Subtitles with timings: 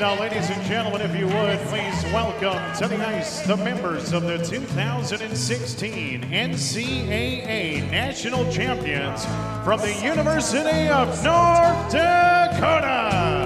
[0.00, 4.22] Now, ladies and gentlemen, if you would, please welcome to the ice the members of
[4.22, 9.26] the 2016 NCAA National Champions
[9.62, 13.39] from the University of North Dakota.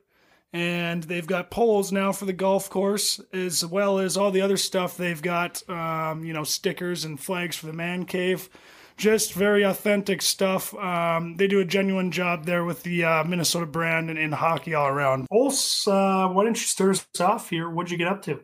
[0.53, 4.57] And they've got poles now for the golf course, as well as all the other
[4.57, 4.97] stuff.
[4.97, 8.49] They've got, um, you know, stickers and flags for the man cave.
[8.97, 10.73] Just very authentic stuff.
[10.77, 14.75] Um, they do a genuine job there with the uh, Minnesota brand and in hockey
[14.75, 15.27] all around.
[15.33, 17.69] Ols, uh, why don't you start us off here?
[17.69, 18.41] What'd you get up to?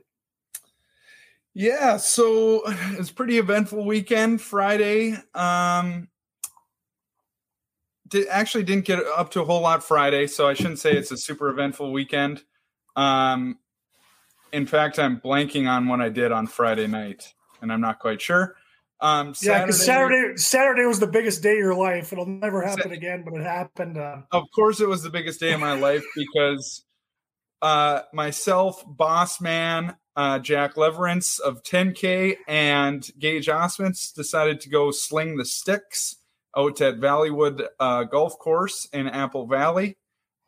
[1.55, 4.41] Yeah, so it's pretty eventful weekend.
[4.41, 6.09] Friday, um,
[8.09, 11.11] did, actually didn't get up to a whole lot Friday, so I shouldn't say it's
[11.11, 12.43] a super eventful weekend.
[12.97, 13.59] Um,
[14.53, 18.21] in fact, I'm blanking on what I did on Friday night, and I'm not quite
[18.21, 18.57] sure.
[19.01, 22.13] Um, yeah, because Saturday Saturday was the biggest day of your life.
[22.13, 23.97] It'll never happen again, but it happened.
[23.97, 26.85] Uh, of course, it was the biggest day of my life because
[27.63, 34.91] uh, myself, boss man, uh, Jack Leverance of 10K, and Gage Ausmus decided to go
[34.91, 36.17] sling the sticks
[36.57, 39.97] out at Valleywood uh, Golf Course in Apple Valley,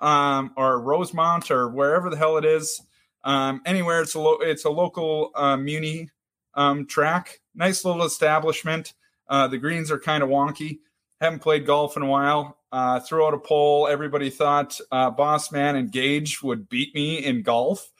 [0.01, 2.81] um, or Rosemount, or wherever the hell it is.
[3.25, 6.11] Um, anywhere, it's a lo- it's a local uh, muni
[6.55, 7.41] um, track.
[7.55, 8.95] Nice little establishment.
[9.28, 10.78] Uh, the greens are kind of wonky.
[11.21, 12.59] Haven't played golf in a while.
[12.72, 13.88] Uh, threw out a poll.
[13.88, 17.91] Everybody thought uh, Boss Man and Gage would beat me in golf,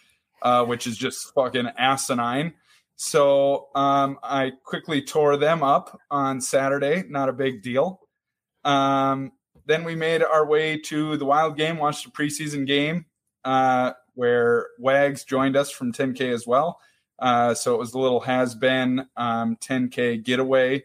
[0.43, 2.55] uh, which is just fucking asinine.
[3.03, 7.03] So um, I quickly tore them up on Saturday.
[7.09, 7.99] Not a big deal.
[8.62, 9.33] Um,
[9.65, 13.06] then we made our way to the Wild game, watched a preseason game
[13.43, 16.78] uh, where Wags joined us from 10K as well.
[17.19, 20.84] Uh, so it was a little has been um, 10K getaway.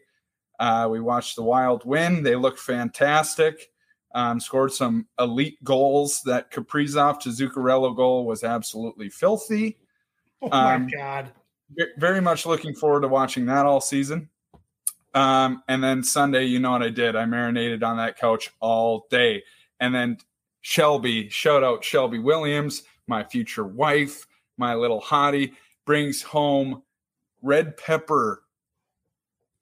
[0.58, 2.24] Uh, we watched the Wild win.
[2.24, 3.72] They looked fantastic.
[4.14, 6.22] Um, scored some elite goals.
[6.22, 9.80] That Kaprizov to Zuccarello goal was absolutely filthy.
[10.42, 11.34] Oh my um, god!
[11.98, 14.30] Very much looking forward to watching that all season.
[15.14, 17.16] Um, and then Sunday, you know what I did?
[17.16, 19.44] I marinated on that couch all day.
[19.80, 20.18] And then
[20.62, 24.28] Shelby, shout out Shelby Williams, my future wife,
[24.58, 25.54] my little hottie,
[25.86, 26.84] brings home
[27.42, 28.44] red pepper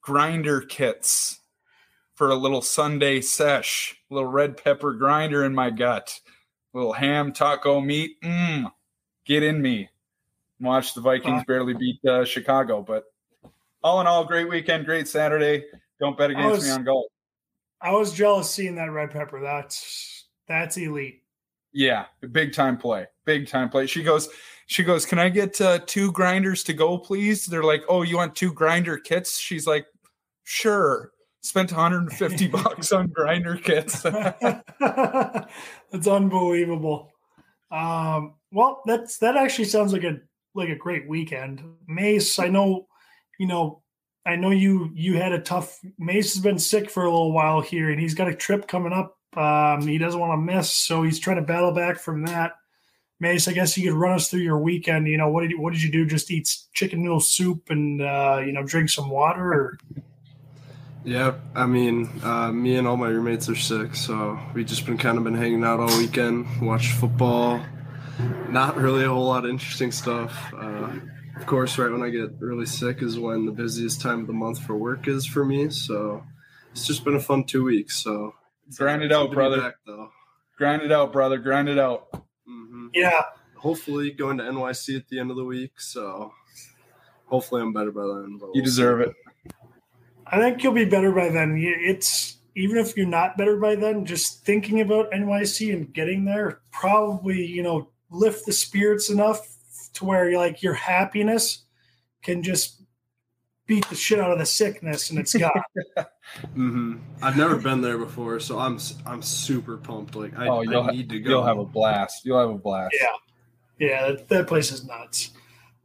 [0.01, 1.39] grinder kits
[2.15, 6.19] for a little Sunday sesh, a little red pepper grinder in my gut,
[6.73, 8.19] little ham taco meat.
[8.21, 8.71] Mmm,
[9.25, 9.89] get in me
[10.59, 12.81] watch the Vikings barely beat uh, Chicago.
[12.81, 13.05] But
[13.83, 15.65] all in all, great weekend, great Saturday.
[15.99, 17.05] Don't bet against was, me on golf.
[17.81, 19.41] I was jealous seeing that red pepper.
[19.41, 21.21] That's that's elite.
[21.73, 23.07] Yeah, big time play.
[23.25, 23.87] Big time play.
[23.87, 24.29] She goes,
[24.67, 27.45] she goes, Can I get uh, two grinders to go, please?
[27.45, 29.37] They're like, Oh, you want two grinder kits?
[29.37, 29.85] She's like,
[30.43, 31.11] Sure.
[31.41, 34.01] Spent 150 bucks on grinder kits.
[34.79, 37.11] that's unbelievable.
[37.69, 40.19] Um, well, that's that actually sounds like a
[40.55, 41.63] like a great weekend.
[41.87, 42.87] Mace, I know,
[43.39, 43.81] you know,
[44.25, 45.79] I know you you had a tough.
[45.97, 48.93] Mace has been sick for a little while here, and he's got a trip coming
[48.93, 49.17] up.
[49.35, 52.53] Um, he doesn't want to miss, so he's trying to battle back from that.
[53.19, 55.07] Mace, I guess you could run us through your weekend.
[55.07, 56.05] You know, what did you, what did you do?
[56.05, 59.77] Just eat chicken noodle soup and uh, you know drink some water, or
[61.03, 64.97] yeah, I mean, uh, me and all my roommates are sick, so we just been
[64.97, 67.61] kind of been hanging out all weekend, watch football,
[68.49, 70.53] not really a whole lot of interesting stuff.
[70.53, 70.89] Uh,
[71.35, 74.33] of course, right when I get really sick is when the busiest time of the
[74.33, 75.69] month for work is for me.
[75.69, 76.23] So
[76.71, 77.95] it's just been a fun two weeks.
[77.97, 78.35] So
[78.77, 79.61] grind it out, brother.
[79.61, 80.09] Back, though.
[80.57, 81.37] Grind it out, brother.
[81.39, 82.11] Grind it out.
[82.47, 82.87] Mm-hmm.
[82.93, 83.21] Yeah.
[83.57, 85.79] Hopefully, going to NYC at the end of the week.
[85.79, 86.31] So
[87.25, 88.37] hopefully, I'm better by then.
[88.39, 89.13] We'll you deserve it.
[90.27, 91.57] I think you'll be better by then.
[91.59, 96.61] It's even if you're not better by then, just thinking about NYC and getting there
[96.71, 99.47] probably, you know, lift the spirits enough
[99.93, 101.65] to where you're like your happiness
[102.21, 102.81] can just
[103.65, 105.51] beat the shit out of the sickness and it's gone.
[105.97, 106.95] mm-hmm.
[107.21, 110.15] I've never been there before, so I'm I'm super pumped.
[110.15, 111.29] Like I, oh, I need to go.
[111.29, 112.25] You'll have a blast.
[112.25, 112.95] You'll have a blast.
[112.99, 113.07] Yeah.
[113.79, 115.31] Yeah, that, that place is nuts.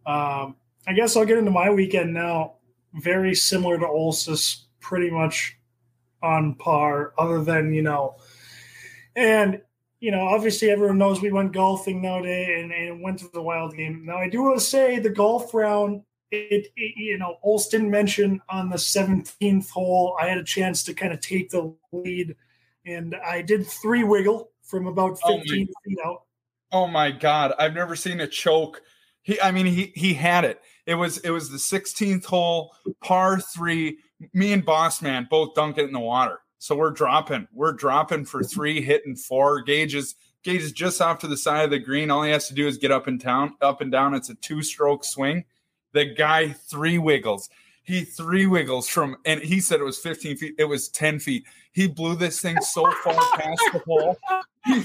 [0.06, 2.54] Um, I guess I'll get into my weekend now.
[2.94, 5.58] Very similar to Olsis, pretty much
[6.22, 8.16] on par, other than, you know,
[9.16, 9.60] and,
[10.00, 13.76] you know, obviously everyone knows we went golfing nowadays and, and went to the wild
[13.76, 14.04] game.
[14.04, 18.40] Now, I do want to say the golf round, it, it you know, Olst didn't
[18.48, 22.36] on the 17th hole, I had a chance to kind of take the lead,
[22.86, 26.22] and I did three wiggle from about 15 oh feet out.
[26.70, 28.82] Oh my god, I've never seen a choke.
[29.22, 30.60] He I mean he he had it.
[30.86, 33.96] It was it was the 16th hole, par 3.
[34.34, 36.40] Me and Boss Man both dunk it in the water.
[36.58, 37.48] So we're dropping.
[37.52, 40.16] We're dropping for 3 hitting 4 gauges.
[40.42, 42.10] Gage is just off to the side of the green.
[42.10, 44.14] All he has to do is get up and down, up and down.
[44.14, 45.44] It's a two-stroke swing.
[45.92, 47.48] The guy three wiggles
[47.88, 51.44] he three wiggles from and he said it was 15 feet it was 10 feet
[51.72, 54.14] he blew this thing so far past the hole
[54.64, 54.82] he,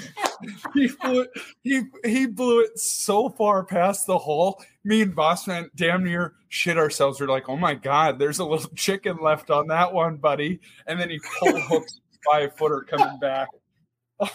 [0.73, 1.29] he, blew it,
[1.63, 4.63] he, he blew it so far past the hole.
[4.83, 7.19] Me and bossman damn near shit ourselves.
[7.19, 10.59] We're like oh my god there's a little chicken left on that one buddy.
[10.87, 11.99] And then he pulled hooks
[12.29, 13.47] five footer coming back.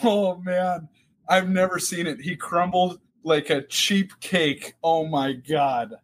[0.03, 0.89] Oh man.
[1.29, 2.21] I've never seen it.
[2.21, 4.75] He crumbled like a cheap cake.
[4.83, 5.95] Oh my god.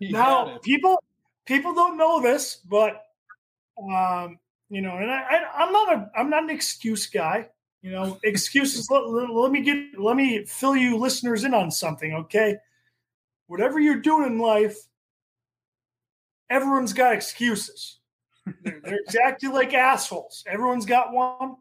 [0.00, 1.02] He now people
[1.46, 3.00] people don't know this, but
[3.78, 4.38] um,
[4.68, 5.22] you know, and I,
[5.56, 7.48] I, am not a, I'm not an excuse guy.
[7.84, 8.90] You know, excuses.
[8.90, 12.14] let, let, me get, let me fill you listeners in on something.
[12.14, 12.56] Okay,
[13.46, 14.78] whatever you're doing in life,
[16.48, 17.98] everyone's got excuses.
[18.62, 20.44] they're, they're exactly like assholes.
[20.46, 21.56] Everyone's got one,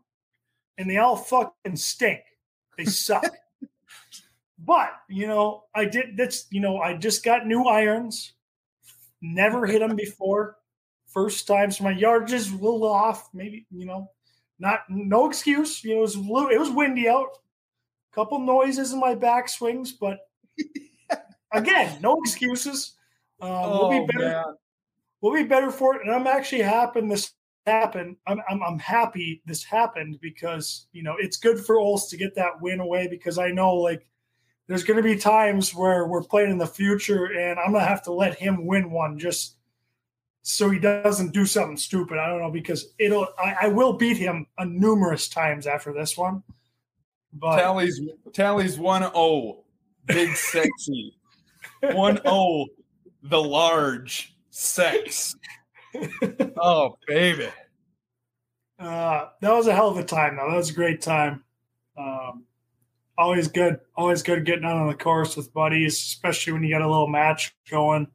[0.77, 2.21] and they all fucking stink.
[2.77, 3.25] They suck.
[4.57, 6.15] but you know, I did.
[6.15, 8.31] That's you know, I just got new irons.
[9.21, 10.55] Never hit them before.
[11.07, 13.27] First time, so my yardage is a little off.
[13.33, 14.09] Maybe you know,
[14.59, 15.83] not no excuse.
[15.83, 17.27] You know, it was it was windy out.
[18.11, 20.19] A Couple noises in my back swings, but
[21.51, 22.93] again, no excuses.
[23.41, 24.29] Um, oh, we'll be better.
[24.29, 24.43] Man.
[25.21, 26.01] We'll be better for it.
[26.05, 27.31] And I'm actually happy this
[27.65, 28.17] happened.
[28.27, 32.35] I'm, I'm I'm happy this happened because you know it's good for Ols to get
[32.35, 34.05] that win away because I know like
[34.67, 37.89] there's going to be times where we're playing in the future and I'm going to
[37.89, 39.57] have to let him win one just
[40.43, 42.17] so he doesn't do something stupid.
[42.17, 46.17] I don't know because it'll I, I will beat him a numerous times after this
[46.17, 46.43] one.
[47.31, 47.99] But tallies
[48.33, 49.63] tallies one oh
[50.05, 51.15] big sexy
[51.81, 52.67] one oh
[53.23, 55.35] the large sex.
[56.57, 57.47] oh baby.
[58.77, 60.49] Uh, that was a hell of a time though.
[60.49, 61.45] That was a great time.
[61.97, 62.43] Um,
[63.17, 63.79] always good.
[63.95, 67.07] Always good getting out on the course with buddies, especially when you got a little
[67.07, 68.07] match going.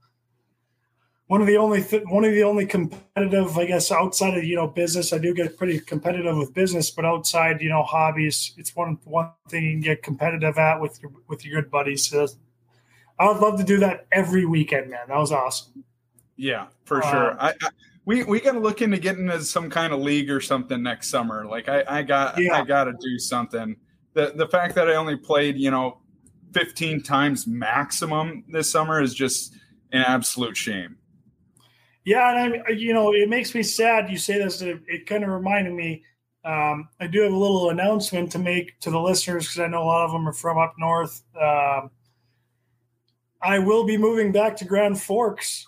[1.29, 4.57] One of the only th- one of the only competitive, I guess, outside of you
[4.57, 8.75] know business, I do get pretty competitive with business, but outside you know hobbies, it's
[8.75, 12.09] one one thing you can get competitive at with your with your good buddies.
[12.09, 12.27] So
[13.19, 15.09] I would love to do that every weekend, man.
[15.09, 15.85] That was awesome.
[16.37, 17.33] Yeah, for sure.
[17.33, 17.69] Um, I, I
[18.05, 21.11] we we got to look into getting into some kind of league or something next
[21.11, 21.45] summer.
[21.45, 22.55] Like I I got yeah.
[22.55, 23.77] I got to do something
[24.19, 25.99] the the fact that I only played, you know,
[26.53, 29.55] 15 times maximum this summer is just
[29.93, 30.97] an absolute shame.
[32.09, 34.09] Yeah, and I, you know, it makes me sad.
[34.09, 36.05] You say this; it, it kind of reminded me.
[36.43, 39.83] Um, I do have a little announcement to make to the listeners because I know
[39.83, 41.23] a lot of them are from up north.
[41.39, 41.91] Um,
[43.43, 45.67] I will be moving back to Grand Forks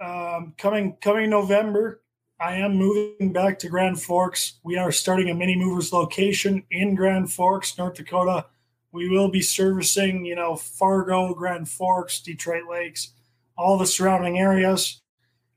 [0.00, 2.00] um, coming coming November.
[2.40, 4.60] I am moving back to Grand Forks.
[4.62, 8.46] We are starting a mini movers location in Grand Forks, North Dakota.
[8.92, 13.14] We will be servicing, you know, Fargo, Grand Forks, Detroit Lakes,
[13.58, 15.01] all the surrounding areas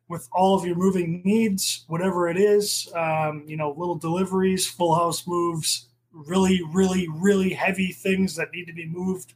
[0.08, 2.88] with all of your moving needs, whatever it is.
[2.96, 8.66] Um, you know, little deliveries, full house moves, really, really, really heavy things that need
[8.66, 9.34] to be moved.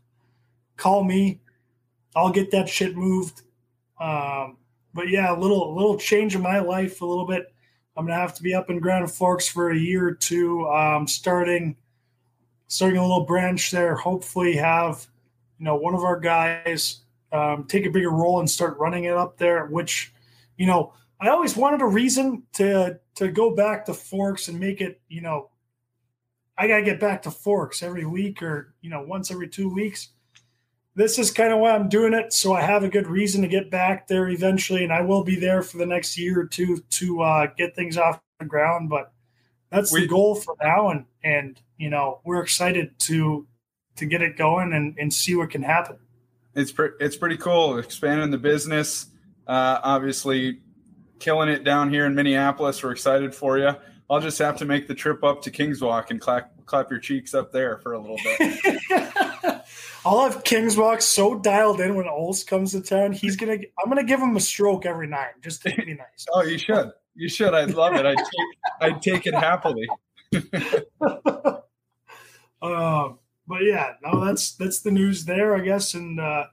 [0.77, 1.41] Call me.
[2.15, 3.41] I'll get that shit moved.
[3.99, 4.57] Um,
[4.93, 7.53] but yeah, a little a little change in my life, a little bit.
[7.95, 11.07] I'm gonna have to be up in Grand Forks for a year or two, um,
[11.07, 11.75] starting
[12.67, 13.95] starting a little branch there.
[13.95, 15.05] Hopefully, have
[15.59, 19.13] you know one of our guys um, take a bigger role and start running it
[19.15, 19.65] up there.
[19.65, 20.13] Which
[20.59, 24.81] you know, I always wanted a reason to to go back to Forks and make
[24.81, 25.01] it.
[25.07, 25.49] You know,
[26.55, 30.09] I gotta get back to Forks every week or you know once every two weeks
[30.99, 32.33] this is kind of why I'm doing it.
[32.33, 35.39] So I have a good reason to get back there eventually, and I will be
[35.39, 38.89] there for the next year or two to uh, get things off the ground.
[38.89, 39.13] But
[39.69, 43.47] that's we, the goal for now, and and you know we're excited to
[43.95, 45.97] to get it going and, and see what can happen.
[46.53, 49.07] It's pre- it's pretty cool expanding the business.
[49.49, 50.59] Uh, obviously,
[51.17, 52.83] killing it down here in Minneapolis.
[52.83, 53.71] We're excited for you.
[54.07, 56.99] I'll just have to make the trip up to Kings Walk and clap clap your
[56.99, 58.79] cheeks up there for a little bit.
[60.05, 63.11] I'll have Kingswalk so dialed in when Ols comes to town.
[63.11, 63.57] He's gonna.
[63.83, 66.27] I'm gonna give him a stroke every night just to be nice.
[66.33, 66.91] oh, you should.
[67.15, 67.55] You should.
[67.55, 68.05] I'd love it.
[68.05, 68.27] I'd take.
[68.81, 69.87] I'd take it happily.
[72.61, 73.09] uh,
[73.47, 75.95] but yeah, no, that's that's the news there, I guess.
[75.95, 76.45] And uh,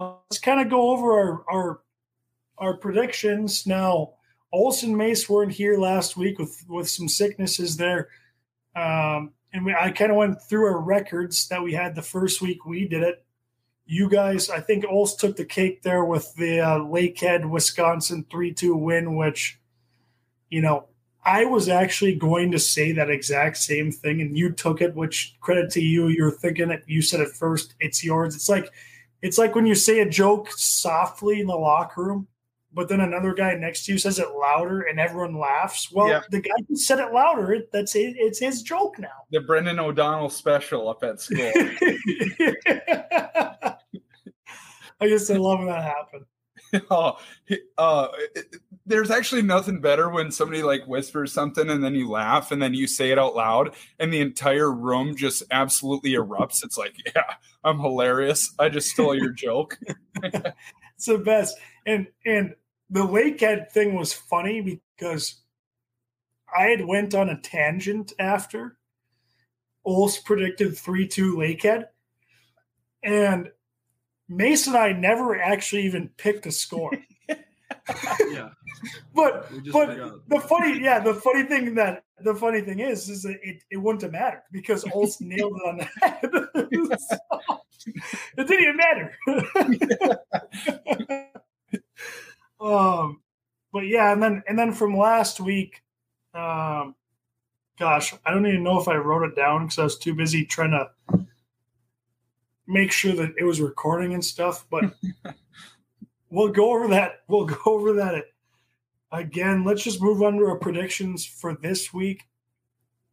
[0.00, 1.80] let's kind of go over our our
[2.60, 4.12] our predictions now.
[4.52, 8.08] Olson Mace weren't here last week with with some sicknesses there.
[8.76, 12.40] Um, and we, I kind of went through our records that we had the first
[12.40, 13.24] week we did it.
[13.86, 18.54] You guys, I think Ols took the cake there with the uh, Lakehead, Wisconsin 3
[18.54, 19.58] 2 win, which,
[20.48, 20.86] you know,
[21.24, 25.36] I was actually going to say that exact same thing, and you took it, which
[25.40, 26.06] credit to you.
[26.06, 28.36] You're thinking it, you said it first, it's yours.
[28.36, 28.70] It's like,
[29.22, 32.28] it's like when you say a joke softly in the locker room
[32.72, 35.90] but then another guy next to you says it louder and everyone laughs.
[35.90, 36.22] Well, yeah.
[36.30, 39.08] the guy who said it louder, that's it, it's his joke now.
[39.30, 41.50] The Brendan O'Donnell special up at school.
[45.02, 46.26] I just I love when that happened.
[46.88, 47.18] Oh,
[47.78, 52.52] uh, it, there's actually nothing better when somebody like whispers something and then you laugh
[52.52, 56.62] and then you say it out loud and the entire room just absolutely erupts.
[56.62, 57.34] It's like, yeah,
[57.64, 58.54] I'm hilarious.
[58.58, 59.78] I just stole your joke.
[61.00, 61.56] It's the best.
[61.86, 62.54] And and
[62.90, 65.40] the Lakehead thing was funny because
[66.54, 68.76] I had went on a tangent after
[69.86, 71.84] Ols predicted 3-2 Lakehead.
[73.02, 73.50] And
[74.28, 76.92] Mason and I never actually even picked a score.
[77.28, 78.50] yeah.
[79.14, 79.96] But but
[80.28, 83.76] the funny yeah, the funny thing that the funny thing is is that it, it
[83.76, 86.30] wouldn't have mattered because Ols nailed it on the head.
[86.98, 87.16] so,
[88.38, 89.16] it didn't even matter.
[92.60, 93.20] Um,
[93.72, 95.82] but yeah, and then and then from last week,
[96.34, 96.94] um,
[97.78, 100.44] gosh, I don't even know if I wrote it down because I was too busy
[100.44, 101.26] trying to
[102.66, 104.66] make sure that it was recording and stuff.
[104.70, 104.94] But
[106.30, 107.20] we'll go over that.
[107.28, 108.24] We'll go over that
[109.12, 109.64] again.
[109.64, 112.22] Let's just move on to our predictions for this week.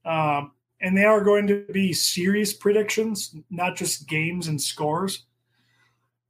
[0.06, 5.26] Um, and they are going to be series predictions, not just games and scores.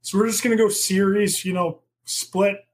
[0.00, 2.64] So we're just going to go series, you know, split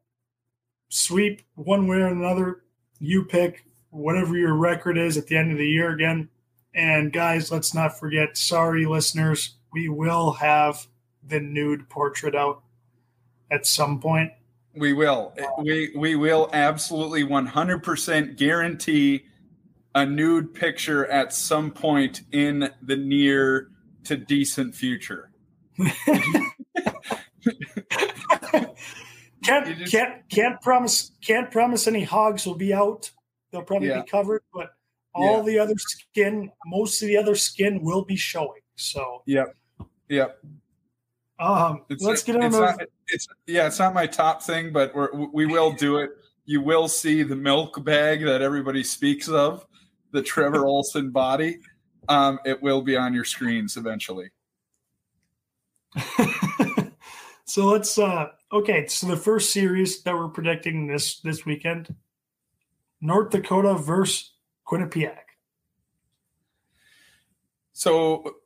[0.95, 2.63] sweep one way or another.
[3.01, 6.29] You pick whatever your record is at the end of the year again.
[6.75, 10.87] And guys, let's not forget, sorry listeners, we will have
[11.27, 12.63] the nude portrait out
[13.51, 14.31] at some point.
[14.77, 15.35] We will.
[15.59, 19.25] We we will absolutely 100% guarantee
[19.95, 23.71] a nude picture at some point in the near
[24.05, 25.31] to decent future.
[29.45, 33.11] Can't just, can't can't promise can't promise any hogs will be out.
[33.51, 34.01] They'll probably yeah.
[34.01, 34.71] be covered, but
[35.15, 35.43] all yeah.
[35.43, 38.63] the other skin, most of the other skin will be showing.
[38.77, 39.55] So yep,
[40.09, 40.39] yep.
[41.39, 42.45] Um, it's, let's get on.
[42.45, 46.11] It's, not, it's yeah, it's not my top thing, but we're, we will do it.
[46.45, 49.67] You will see the milk bag that everybody speaks of,
[50.13, 51.59] the Trevor Olson body.
[52.09, 54.31] Um, it will be on your screens eventually.
[57.45, 61.93] so let's uh Okay, so the first series that we're predicting this this weekend,
[63.01, 64.31] North Dakota versus
[64.65, 65.25] Quinnipiac.
[67.73, 68.37] So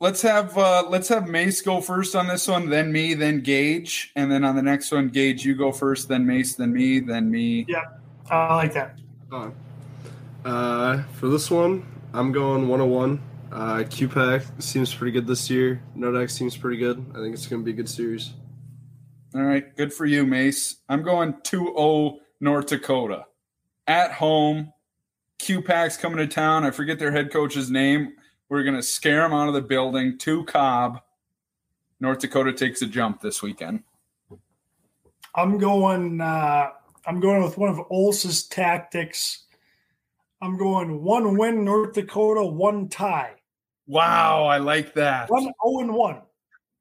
[0.00, 4.12] let's have uh, let's have Mace go first on this one, then me, then Gage,
[4.16, 7.30] and then on the next one, Gage, you go first, then Mace, then me, then
[7.30, 7.66] me.
[7.68, 7.84] Yeah,
[8.30, 8.98] I like that.
[10.44, 11.84] Uh, for this one,
[12.14, 13.20] I'm going 101.
[13.50, 15.82] Uh, QPAC seems pretty good this year.
[15.96, 17.04] Nodex seems pretty good.
[17.14, 18.32] I think it's going to be a good series.
[19.34, 20.76] All right, good for you, Mace.
[20.88, 23.24] I'm going 2-0 North Dakota.
[23.86, 24.72] At home,
[25.40, 26.64] QPAC's coming to town.
[26.64, 28.12] I forget their head coach's name.
[28.48, 30.18] We're going to scare them out of the building.
[30.18, 31.00] To Cobb.
[31.98, 33.82] North Dakota takes a jump this weekend.
[35.34, 36.20] I'm going.
[36.20, 36.70] Uh,
[37.06, 39.44] I'm going with one of Ols's tactics.
[40.42, 43.34] I'm going one win North Dakota, one tie.
[43.86, 45.30] Wow, I like that.
[45.30, 46.22] One zero oh and one.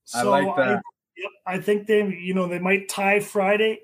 [0.04, 0.82] So I like that.
[1.18, 3.82] Yep, I think they, you know, they might tie Friday,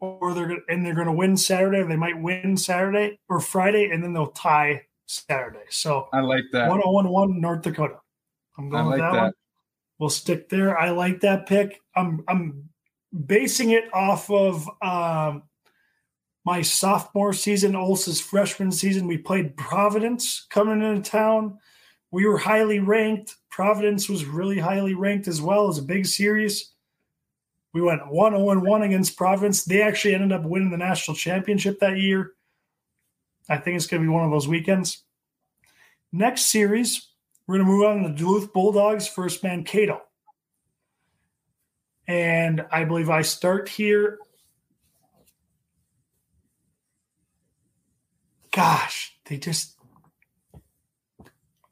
[0.00, 1.82] or they're and they're going to win Saturday.
[1.82, 5.64] They might win Saturday or Friday, and then they'll tie Saturday.
[5.70, 7.96] So I like that 1011 North Dakota.
[8.58, 9.32] I'm going like with that, that, one.
[9.98, 10.78] We'll stick there.
[10.78, 11.80] I like that pick.
[11.94, 12.68] I'm I'm
[13.26, 15.42] basing it off of um,
[16.44, 19.06] my sophomore season, Ols's freshman season.
[19.06, 21.58] We played Providence coming into town.
[22.10, 23.36] We were highly ranked.
[23.50, 26.72] Providence was really highly ranked as well as a big series.
[27.72, 29.64] We went 1 0 1 against Providence.
[29.64, 32.32] They actually ended up winning the national championship that year.
[33.48, 35.04] I think it's going to be one of those weekends.
[36.12, 37.08] Next series,
[37.46, 40.00] we're going to move on to the Duluth Bulldogs, first Mankato.
[42.06, 44.18] And I believe I start here.
[48.50, 49.76] Gosh, they just.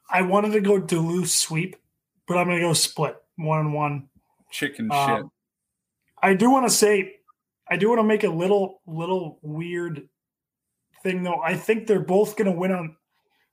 [0.09, 1.77] I wanted to go Duluth sweep,
[2.27, 4.09] but I'm going to go split one and one.
[4.51, 5.27] Chicken Um, shit.
[6.23, 7.17] I do want to say,
[7.69, 10.09] I do want to make a little little weird
[11.03, 11.41] thing though.
[11.41, 12.97] I think they're both going to win on.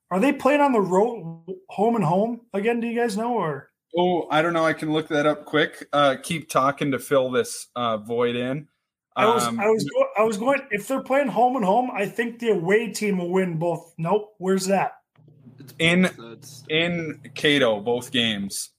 [0.09, 2.79] Are they playing on the road, home and home again?
[2.79, 3.69] Do you guys know or?
[3.97, 4.65] Oh, I don't know.
[4.65, 5.87] I can look that up quick.
[5.91, 8.67] Uh, keep talking to fill this uh, void in.
[9.15, 10.61] I was Um, I was go- I was going.
[10.71, 13.93] If they're playing home and home, I think the away team will win both.
[13.97, 14.35] Nope.
[14.37, 14.91] Where's that?
[15.59, 16.09] It's In-
[16.69, 18.71] in Kato, both games.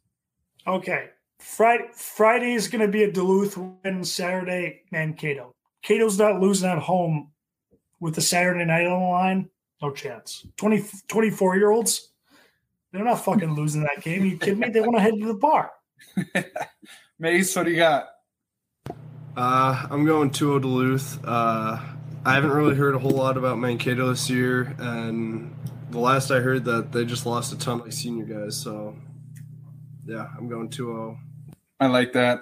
[0.66, 1.08] Okay.
[1.40, 4.04] Friday Friday is going to be a Duluth win.
[4.04, 5.54] Saturday, Mankato.
[5.82, 7.30] Kato's not losing at home
[8.00, 9.50] with the Saturday night on the line.
[9.82, 10.46] No chance.
[10.56, 12.10] 20, 24 year olds,
[12.92, 14.24] they're not fucking losing that game.
[14.24, 14.70] you kidding me?
[14.70, 15.70] They want to head to the bar.
[17.18, 18.08] Mace, what do you got?
[19.36, 21.18] Uh, I'm going 2 Duluth.
[21.24, 21.78] Uh,
[22.24, 25.54] I haven't really heard a whole lot about Mankato this year, and
[25.90, 28.56] the last I heard that they just lost a ton of senior guys.
[28.56, 28.96] So,
[30.04, 31.16] yeah, I'm going 2
[31.80, 32.40] I like that.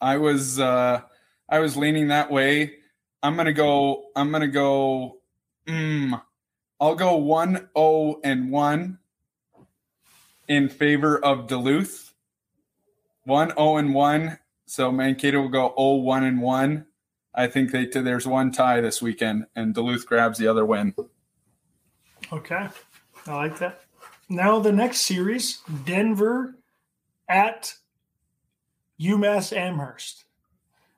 [0.00, 1.00] I was uh
[1.48, 2.77] I was leaning that way.
[3.22, 4.06] I'm gonna go.
[4.14, 5.18] I'm gonna go.
[5.66, 6.20] Mm,
[6.80, 8.98] I'll go one zero and one
[10.46, 12.14] in favor of Duluth.
[13.24, 14.38] One zero and one.
[14.68, 16.84] So Mankato will go 0 1 and one.
[17.34, 20.94] I think they there's one tie this weekend, and Duluth grabs the other win.
[22.30, 22.68] Okay.
[23.26, 23.80] I like that.
[24.28, 26.54] Now the next series, Denver
[27.30, 27.72] at
[29.00, 30.24] UMass Amherst.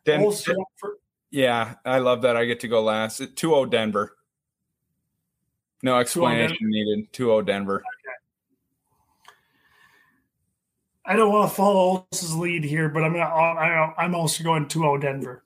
[0.05, 0.97] Den- also for,
[1.31, 2.37] yeah, I love that.
[2.37, 3.19] I get to go last.
[3.19, 4.17] 2 0 Denver.
[5.83, 7.13] No oh explanation needed.
[7.13, 7.83] 2 0 Denver.
[11.11, 14.67] I don't want to follow Ols's lead here, but I'm gonna I, I'm also going
[14.67, 15.45] 2-0 Denver.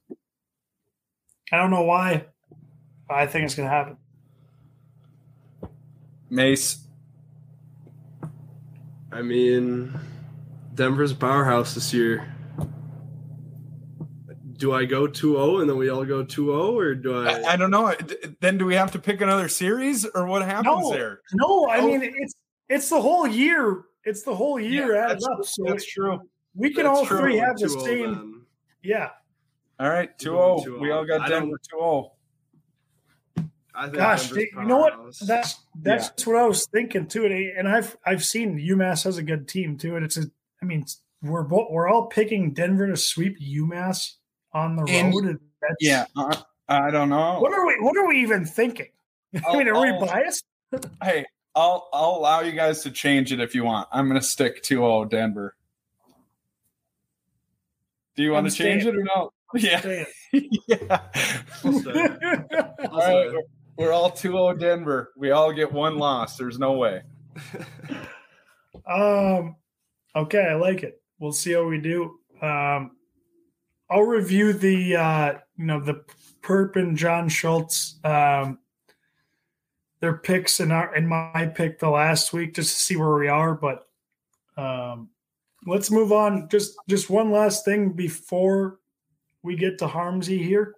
[1.51, 2.27] I don't know why.
[3.09, 3.97] But I think it's gonna happen.
[6.29, 6.81] Mace.
[9.11, 9.99] I mean,
[10.75, 12.34] Denver's powerhouse this year.
[14.65, 17.57] Do I go 2-0 and then we all go 2-0 or do I, I, I
[17.57, 17.95] don't know.
[17.95, 20.91] D- Then do we have to pick another series or what happens No.
[20.91, 21.21] there?
[21.35, 21.87] No, I Oh.
[21.87, 22.35] mean it's
[22.71, 23.83] it's the whole year.
[24.05, 25.45] It's the whole year Yeah, added that's, up.
[25.45, 26.19] So that's true.
[26.55, 27.19] we can That's all true.
[27.19, 28.13] three have the oh same.
[28.15, 28.41] then.
[28.83, 29.11] Yeah.
[29.79, 30.79] All right, 2 We're 0.
[30.79, 31.25] We all got 2-0.
[31.25, 32.13] I Denver 2 0.
[33.75, 34.93] I think Gosh, Denver's you know what?
[34.95, 35.19] powerhouse.
[35.19, 37.27] That's that's what I was thinking too.
[37.27, 39.97] And, and I've I've seen UMass has a good team too.
[39.97, 40.23] And it's a
[40.63, 40.87] I mean
[41.21, 44.13] we're both we're all picking Denver to sweep UMass
[44.55, 44.91] on the road.
[44.91, 46.07] and that's, Yeah.
[46.17, 46.35] Uh,
[46.69, 47.41] I don't know.
[47.41, 48.89] What are we what are we even thinking?
[49.35, 50.45] I I'll- mean, are we I'll- biased?
[51.03, 53.89] Hey, I'll I'll allow you guys to change it if you want.
[53.93, 55.55] I'm going to stick 2 0 Denver.
[58.17, 59.31] Do you want I'm to change it or no?
[59.55, 60.05] Yeah.
[60.33, 61.01] Yeah.
[61.65, 61.91] I'll say.
[61.93, 63.03] I'll right.
[63.03, 63.29] say.
[63.31, 63.43] we're-
[63.77, 65.13] We're all 2 0 Denver.
[65.17, 66.37] We all get one loss.
[66.37, 67.03] There's no way.
[68.87, 69.57] Um,
[70.17, 71.01] okay, I like it.
[71.21, 72.19] We'll see how we do.
[72.43, 72.94] Um,
[73.91, 76.05] I'll review the uh, you know the
[76.43, 78.59] Perp and John Schultz um,
[80.01, 83.29] their picks and our and my pick the last week just to see where we
[83.29, 83.55] are.
[83.55, 83.87] But
[84.57, 85.09] um,
[85.67, 86.49] let's move on.
[86.49, 88.81] Just just one last thing before
[89.43, 90.75] we get to Harmsy here.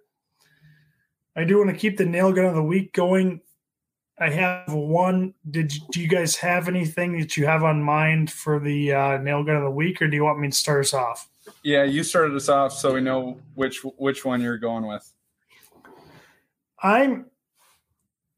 [1.35, 3.41] I do want to keep the nail gun of the week going.
[4.19, 5.33] I have one.
[5.51, 9.17] Did you, do you guys have anything that you have on mind for the uh,
[9.17, 11.29] nail gun of the week, or do you want me to start us off?
[11.63, 15.13] Yeah, you started us off so we know which which one you're going with.
[16.81, 17.27] I'm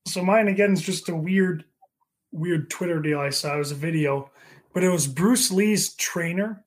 [0.05, 1.63] so mine again is just a weird,
[2.31, 3.55] weird Twitter deal I saw.
[3.55, 4.31] It was a video,
[4.73, 6.63] but it was Bruce Lee's trainer.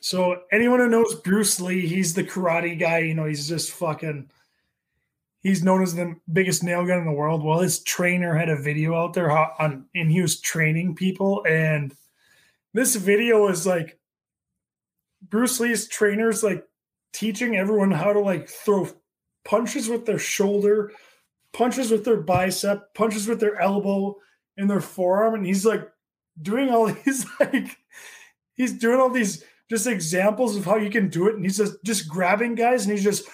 [0.00, 2.98] So anyone who knows Bruce Lee, he's the karate guy.
[2.98, 4.30] You know, he's just fucking.
[5.46, 7.44] He's known as the biggest nail gun in the world.
[7.44, 11.44] Well, his trainer had a video out there on, and he was training people.
[11.48, 11.94] And
[12.74, 13.96] this video is like
[15.22, 16.66] Bruce Lee's trainers like
[17.12, 18.88] teaching everyone how to like throw
[19.44, 20.90] punches with their shoulder,
[21.52, 24.16] punches with their bicep, punches with their elbow
[24.56, 25.36] and their forearm.
[25.36, 25.88] And he's like
[26.42, 27.78] doing all these like
[28.54, 31.36] he's doing all these just examples of how you can do it.
[31.36, 33.28] And he's just just grabbing guys and he's just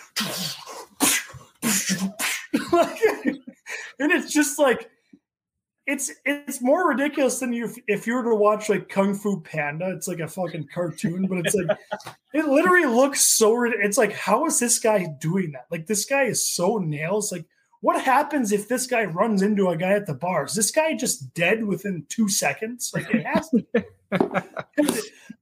[3.98, 4.90] and it's just like
[5.86, 9.90] it's it's more ridiculous than you if you were to watch like Kung Fu Panda.
[9.90, 11.76] It's like a fucking cartoon, but it's like
[12.32, 13.64] it literally looks so.
[13.64, 15.66] It's like how is this guy doing that?
[15.70, 17.32] Like this guy is so nails.
[17.32, 17.46] Like
[17.80, 20.44] what happens if this guy runs into a guy at the bar?
[20.44, 22.92] Is this guy just dead within two seconds?
[22.94, 23.66] Like it has to.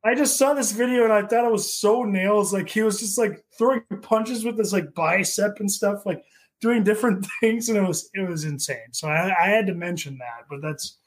[0.03, 2.55] I just saw this video and I thought it was so nails.
[2.55, 6.25] Like he was just like throwing punches with his like bicep and stuff, like
[6.61, 8.93] doing different things, and it was it was insane.
[8.93, 10.99] So I, I had to mention that, but that's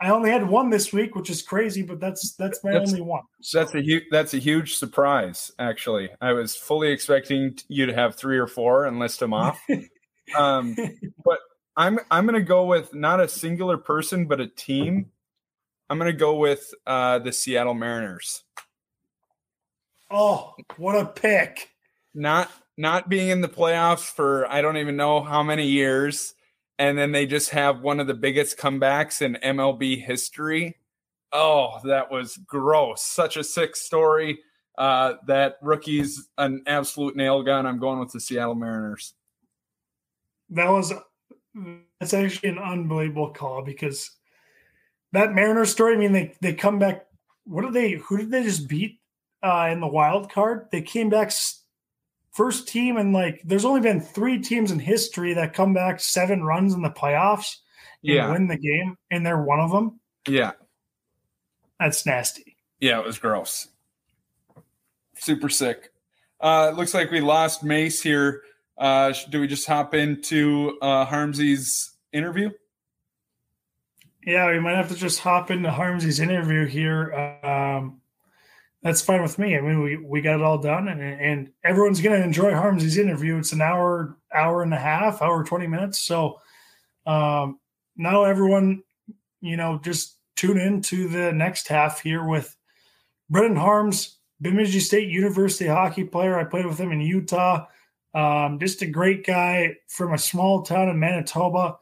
[0.00, 3.02] I only had one this week, which is crazy, but that's that's my that's, only
[3.02, 3.22] one.
[3.40, 3.58] So.
[3.58, 5.50] That's a huge that's a huge surprise.
[5.58, 9.58] Actually, I was fully expecting you to have three or four and list them off.
[10.36, 10.76] um,
[11.24, 11.38] but
[11.76, 15.10] I'm I'm going to go with not a singular person, but a team.
[15.88, 18.42] I'm going to go with uh, the Seattle Mariners.
[20.10, 21.70] Oh, what a pick!
[22.14, 26.34] Not not being in the playoffs for I don't even know how many years
[26.78, 30.76] and then they just have one of the biggest comebacks in MLB history.
[31.32, 33.02] Oh, that was gross.
[33.02, 34.40] Such a sick story.
[34.76, 37.66] Uh, that rookie's an absolute nail gun.
[37.66, 39.14] I'm going with the Seattle Mariners.
[40.50, 40.92] That was
[41.98, 44.10] that's actually an unbelievable call because
[45.12, 45.94] that Mariners story.
[45.94, 47.06] I mean, they they come back.
[47.44, 47.92] What did they?
[47.92, 49.00] Who did they just beat
[49.42, 50.68] uh, in the wild card?
[50.70, 51.32] They came back
[52.36, 56.44] first team and like there's only been three teams in history that come back seven
[56.44, 57.56] runs in the playoffs
[58.02, 58.30] yeah.
[58.30, 60.00] win the game, and they're one of them.
[60.28, 60.52] Yeah.
[61.80, 62.56] That's nasty.
[62.80, 63.68] Yeah, it was gross.
[65.14, 65.92] Super sick.
[66.40, 68.42] Uh looks like we lost Mace here.
[68.76, 72.50] Uh do we just hop into uh Harmsy's interview?
[74.26, 77.40] Yeah, we might have to just hop into Harmsy's interview here.
[77.42, 78.00] Um
[78.86, 79.56] that's fine with me.
[79.56, 82.98] I mean, we, we got it all done, and and everyone's going to enjoy Harmsy's
[82.98, 83.36] interview.
[83.36, 85.98] It's an hour, hour and a half, hour twenty minutes.
[85.98, 86.40] So
[87.04, 87.58] um,
[87.96, 88.84] now everyone,
[89.40, 92.56] you know, just tune in to the next half here with
[93.28, 96.38] Brendan Harms, Bemidji State University hockey player.
[96.38, 97.66] I played with him in Utah.
[98.14, 101.78] Um, just a great guy from a small town in Manitoba.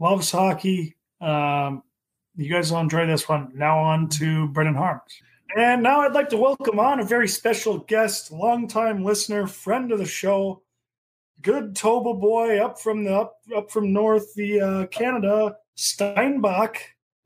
[0.00, 0.96] Loves hockey.
[1.20, 1.84] Um,
[2.34, 3.52] you guys will enjoy this one.
[3.54, 5.12] Now on to Brendan Harms.
[5.56, 9.98] And now I'd like to welcome on a very special guest, longtime listener, friend of
[9.98, 10.62] the show,
[11.42, 16.76] good Toba boy up from the up, up from north the uh, Canada, Steinbach,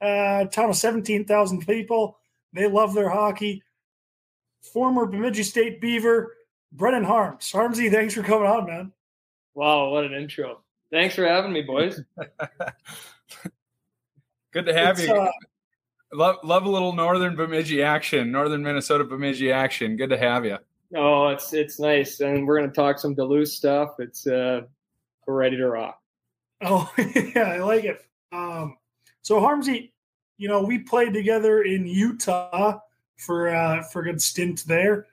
[0.00, 2.18] uh, town of seventeen thousand people.
[2.54, 3.62] They love their hockey.
[4.72, 6.34] Former Bemidji State Beaver,
[6.72, 7.52] Brendan Harms.
[7.52, 8.92] Harmsy, thanks for coming on, man.
[9.54, 10.62] Wow, what an intro!
[10.90, 12.00] Thanks for having me, boys.
[14.52, 15.14] Good to have it's, you.
[15.14, 15.30] Uh,
[16.14, 19.96] Love love a little northern Bemidji action, northern Minnesota Bemidji action.
[19.96, 20.58] Good to have you.
[20.94, 23.96] Oh, it's it's nice, and we're going to talk some Duluth stuff.
[23.98, 24.60] It's uh,
[25.26, 26.00] we're ready to rock.
[26.62, 27.98] Oh yeah, I like it.
[28.30, 28.76] Um,
[29.22, 29.92] so Harmsy,
[30.36, 32.78] you know, we played together in Utah
[33.16, 35.06] for uh, for a good stint there.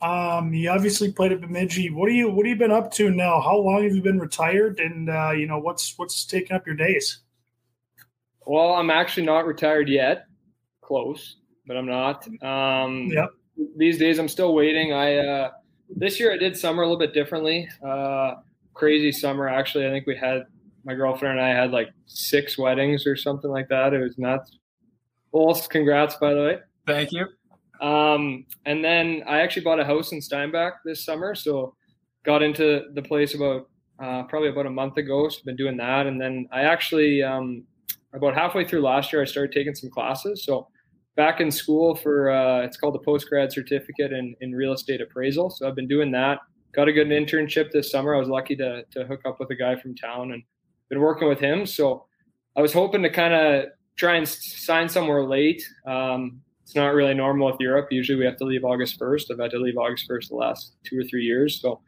[0.00, 1.90] Um, you obviously played at Bemidji.
[1.90, 3.40] What are you What have you been up to now?
[3.40, 4.80] How long have you been retired?
[4.80, 7.20] And uh, you know, what's what's taking up your days?
[8.44, 10.27] Well, I'm actually not retired yet
[10.88, 12.26] close, but I'm not.
[12.42, 13.30] Um, yep.
[13.76, 14.92] These days, I'm still waiting.
[14.92, 15.50] I uh,
[15.94, 17.68] this year I did summer a little bit differently.
[17.86, 18.36] Uh,
[18.74, 19.86] crazy summer, actually.
[19.86, 20.46] I think we had
[20.84, 23.92] my girlfriend and I had like six weddings or something like that.
[23.92, 24.58] It was nuts.
[25.32, 26.58] Well, congrats, by the way.
[26.86, 27.26] Thank you.
[27.86, 31.74] Um, and then I actually bought a house in Steinbach this summer, so
[32.24, 33.68] got into the place about
[34.02, 35.28] uh, probably about a month ago.
[35.28, 37.64] So been doing that, and then I actually um,
[38.14, 40.44] about halfway through last year I started taking some classes.
[40.44, 40.68] So
[41.18, 45.00] back in school for uh, it's called the post grad certificate in, in real estate
[45.00, 45.50] appraisal.
[45.50, 46.38] So I've been doing that.
[46.72, 48.14] Got a good internship this summer.
[48.14, 50.42] I was lucky to to hook up with a guy from town and
[50.88, 51.66] been working with him.
[51.66, 52.06] So
[52.56, 53.64] I was hoping to kind of
[53.96, 55.62] try and sign somewhere late.
[55.86, 57.88] Um, it's not really normal with Europe.
[57.90, 59.32] Usually we have to leave August 1st.
[59.32, 61.60] I've had to leave August 1st the last two or three years.
[61.60, 61.80] So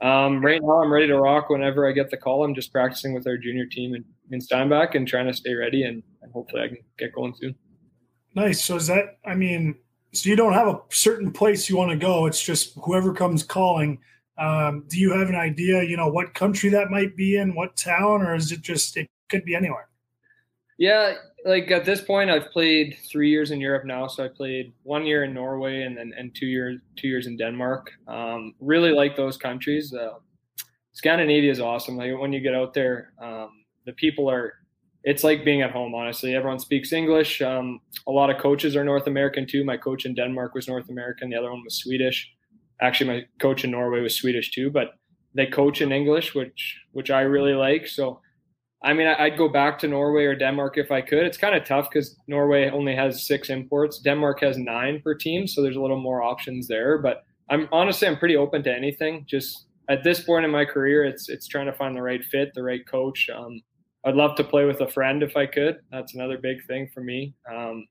[0.00, 2.44] um, right now I'm ready to rock whenever I get the call.
[2.44, 5.82] I'm just practicing with our junior team in, in Steinbach and trying to stay ready
[5.82, 7.54] and, and hopefully I can get going soon.
[8.34, 8.64] Nice.
[8.64, 9.18] So is that?
[9.24, 9.74] I mean,
[10.12, 12.26] so you don't have a certain place you want to go.
[12.26, 13.98] It's just whoever comes calling.
[14.38, 15.82] Um, do you have an idea?
[15.82, 19.08] You know what country that might be in, what town, or is it just it
[19.28, 19.88] could be anywhere?
[20.78, 21.14] Yeah,
[21.44, 24.06] like at this point, I've played three years in Europe now.
[24.06, 27.36] So I played one year in Norway and then and two years two years in
[27.36, 27.90] Denmark.
[28.06, 29.92] Um, really like those countries.
[29.92, 30.18] Uh,
[30.92, 31.96] Scandinavia is awesome.
[31.96, 34.54] Like when you get out there, um, the people are
[35.04, 36.34] it's like being at home, honestly.
[36.34, 37.40] Everyone speaks English.
[37.40, 39.64] Um, a lot of coaches are North American too.
[39.64, 41.30] My coach in Denmark was North American.
[41.30, 42.30] The other one was Swedish.
[42.80, 44.94] Actually, my coach in Norway was Swedish too, but
[45.34, 47.86] they coach in English, which which I really like.
[47.86, 48.20] So,
[48.82, 51.24] I mean, I'd go back to Norway or Denmark if I could.
[51.24, 53.98] It's kind of tough because Norway only has six imports.
[54.00, 56.98] Denmark has nine per team, so there's a little more options there.
[56.98, 59.24] But I'm honestly I'm pretty open to anything.
[59.28, 62.52] Just at this point in my career, it's it's trying to find the right fit,
[62.54, 63.28] the right coach.
[63.34, 63.60] Um,
[64.08, 65.80] I'd love to play with a friend if I could.
[65.92, 67.34] That's another big thing for me.
[67.50, 67.86] Um,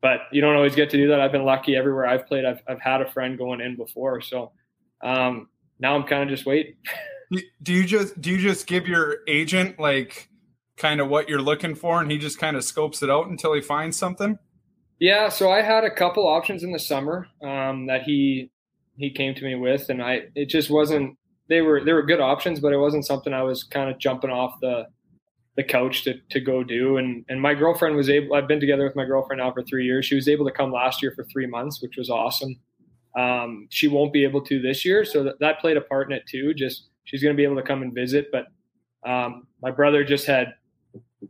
[0.00, 1.20] but you don't always get to do that.
[1.20, 2.44] I've been lucky everywhere I've played.
[2.44, 4.52] I've I've had a friend going in before, so
[5.02, 6.74] um, now I'm kind of just waiting.
[7.62, 10.28] do you just do you just give your agent like
[10.76, 13.52] kind of what you're looking for, and he just kind of scopes it out until
[13.52, 14.38] he finds something?
[14.98, 18.50] Yeah, so I had a couple options in the summer um, that he
[18.96, 21.16] he came to me with, and I it just wasn't.
[21.48, 24.30] They were they were good options, but it wasn't something I was kind of jumping
[24.30, 24.86] off the
[25.56, 26.96] the couch to to go do.
[26.96, 28.34] And and my girlfriend was able.
[28.34, 30.06] I've been together with my girlfriend now for three years.
[30.06, 32.56] She was able to come last year for three months, which was awesome.
[33.16, 36.16] Um, she won't be able to this year, so that, that played a part in
[36.16, 36.54] it too.
[36.54, 38.46] Just she's going to be able to come and visit, but
[39.04, 40.54] um, my brother just had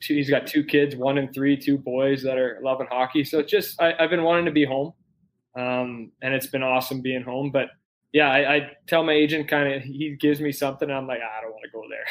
[0.01, 3.25] two, he's got two kids, one and three, two boys that are loving hockey.
[3.25, 4.93] So it's just I, have been wanting to be home,
[5.57, 7.51] um, and it's been awesome being home.
[7.51, 7.69] But
[8.12, 11.20] yeah, I, I tell my agent kind of he gives me something, and I'm like
[11.22, 12.07] ah, I don't want to go there.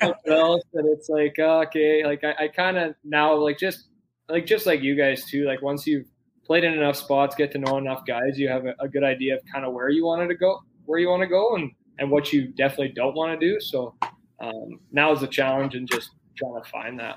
[0.00, 3.88] something else, and it's like okay, like I, I kind of now like just
[4.28, 5.46] like just like you guys too.
[5.46, 6.06] Like once you've
[6.44, 9.36] played in enough spots, get to know enough guys, you have a, a good idea
[9.36, 12.10] of kind of where you wanted to go, where you want to go, and and
[12.10, 13.60] what you definitely don't want to do.
[13.60, 13.94] So
[14.40, 17.16] um, now is the challenge and just trying to find that.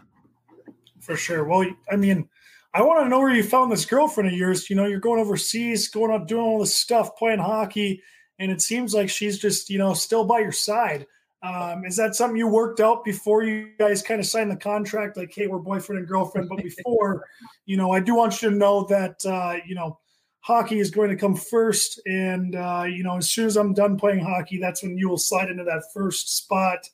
[1.02, 1.44] For sure.
[1.44, 2.30] Well, I mean,
[2.78, 4.70] I want to know where you found this girlfriend of yours.
[4.70, 8.04] You know, you're going overseas, going out doing all this stuff, playing hockey,
[8.38, 11.08] and it seems like she's just, you know, still by your side.
[11.42, 15.18] Um, is that something you worked out before you guys kind of signed the contract?
[15.18, 16.50] Like, hey, we're boyfriend and girlfriend.
[16.50, 17.26] But before,
[17.66, 19.98] you know, I do want you to know that, uh, you know,
[20.42, 22.00] hockey is going to come first.
[22.06, 25.18] And, uh, you know, as soon as I'm done playing hockey, that's when you will
[25.18, 26.88] slide into that first spot.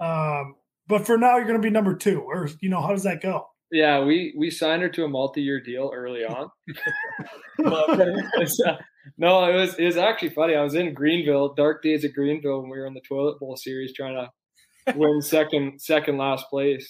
[0.00, 0.56] Um,
[0.86, 3.22] but for now, you're going to be number two, or you know, how does that
[3.22, 3.46] go?
[3.70, 6.48] Yeah, we we signed her to a multi-year deal early on.
[7.58, 8.76] it was, uh,
[9.18, 10.54] no, it was it was actually funny.
[10.54, 13.56] I was in Greenville, dark days at Greenville, when we were in the toilet bowl
[13.56, 16.86] series, trying to win second second last place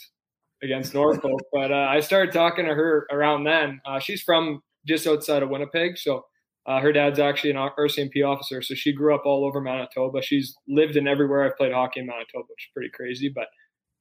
[0.63, 1.41] against Norfolk.
[1.53, 3.81] But uh, I started talking to her around then.
[3.87, 6.25] Uh, she's from just outside of Winnipeg, so
[6.67, 10.23] uh, her dad's actually an RCMP officer, so she grew up all over Manitoba.
[10.23, 13.31] She's lived in everywhere I've played hockey in Manitoba, which is pretty crazy.
[13.35, 13.47] But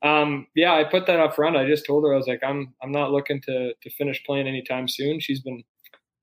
[0.04, 1.56] um, yeah, I put that up front.
[1.56, 4.48] I just told her I was like, I'm I'm not looking to to finish playing
[4.48, 5.20] anytime soon.
[5.20, 5.63] She's been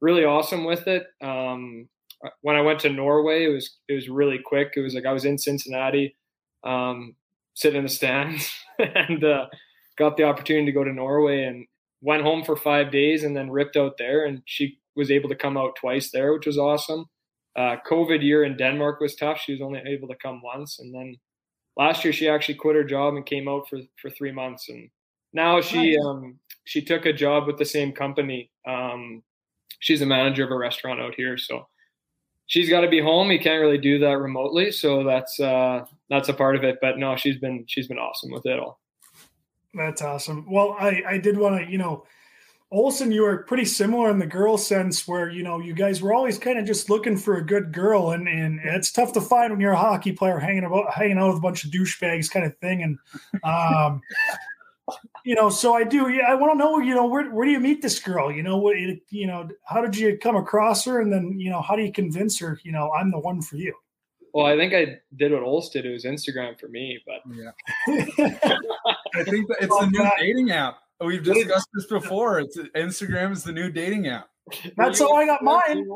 [0.01, 1.07] really awesome with it.
[1.23, 1.89] Um,
[2.43, 4.75] when I went to Norway, it was it was really quick.
[4.77, 6.15] It was like I was in Cincinnati,
[6.63, 7.17] um,
[7.55, 9.47] sitting in the stands, and uh,
[9.97, 11.67] got the opportunity to go to Norway and
[12.03, 14.27] went home for five days and then ripped out there.
[14.27, 17.07] And she was able to come out twice there, which was awesome.
[17.57, 19.39] Uh, COVID year in Denmark was tough.
[19.39, 21.17] She was only able to come once, and then
[21.77, 24.91] last year she actually quit her job and came out for for three months, and
[25.33, 28.51] now she um, she took a job with the same company.
[28.67, 29.23] Um,
[29.79, 31.67] she's a manager of a restaurant out here, so
[32.47, 33.31] she's got to be home.
[33.31, 36.79] You can't really do that remotely, so that's uh, that's a part of it.
[36.81, 38.81] But no, she's been she's been awesome with it all.
[39.75, 40.51] That's awesome.
[40.51, 42.05] Well, I I did want to you know
[42.73, 46.15] Olson, you were pretty similar in the girl sense, where you know you guys were
[46.15, 49.51] always kind of just looking for a good girl, and and it's tough to find
[49.51, 52.47] when you're a hockey player hanging about hanging out with a bunch of douchebags, kind
[52.47, 52.83] of thing.
[52.83, 54.01] And um,
[55.25, 56.11] you know, so I do.
[56.11, 56.79] Yeah, I want to know.
[56.79, 58.31] You know, where where do you meet this girl?
[58.31, 61.63] You know, what you know, how did you come across her, and then you know,
[61.63, 62.61] how do you convince her?
[62.63, 63.75] You know, I'm the one for you.
[64.33, 65.87] Well, I think I did what Olst did.
[65.87, 67.51] It was Instagram for me, but yeah,
[69.17, 70.79] I think it's the new dating app.
[71.01, 72.41] We've discussed this before.
[72.41, 74.29] It's Instagram is the new dating app.
[74.77, 75.87] That's how I got mine.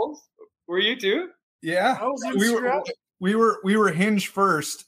[0.67, 1.29] Were you too?
[1.63, 1.99] Yeah,
[2.37, 2.83] we were
[3.21, 4.85] we were we were Hinge first,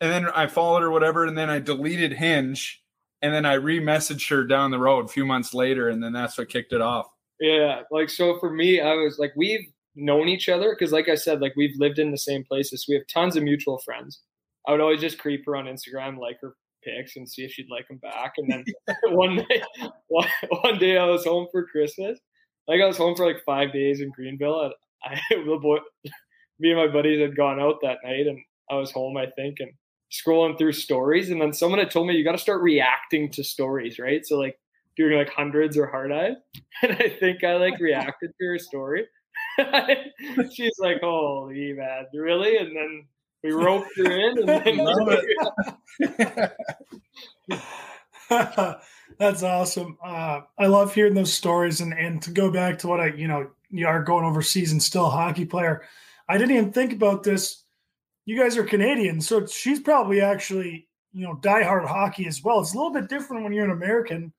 [0.00, 2.82] and then I followed her whatever, and then I deleted Hinge,
[3.22, 6.38] and then I re-messaged her down the road a few months later, and then that's
[6.38, 7.06] what kicked it off.
[7.40, 11.14] Yeah, like so for me, I was like, we've known each other because, like I
[11.14, 12.84] said, like we've lived in the same places.
[12.84, 14.20] So we have tons of mutual friends.
[14.68, 17.70] I would always just creep her on Instagram, like her pics and see if she'd
[17.70, 18.34] like them back.
[18.36, 18.64] And then
[19.14, 19.44] one
[20.08, 20.28] one,
[20.62, 22.18] one, day I was home for Christmas.
[22.68, 24.62] Like I was home for like five days in Greenville.
[24.62, 25.78] And I, the boy,
[26.58, 28.38] me and my buddies had gone out that night, and
[28.70, 29.72] I was home, I think, and
[30.12, 31.30] scrolling through stories.
[31.30, 34.24] And then someone had told me you got to start reacting to stories, right?
[34.24, 34.58] So like
[34.96, 36.36] doing like hundreds or hard eyes.
[36.82, 39.06] And I think I like reacted to her story.
[40.54, 43.06] She's like, "Holy man, really?" And then
[43.42, 44.64] we roped her in, and then
[49.18, 49.98] That's awesome.
[50.04, 53.28] Uh, I love hearing those stories, and and to go back to what I, you
[53.28, 55.82] know, you are going overseas and still a hockey player.
[56.28, 57.64] I didn't even think about this.
[58.24, 62.60] You guys are Canadian, so she's probably actually, you know, diehard hockey as well.
[62.60, 64.32] It's a little bit different when you're an American.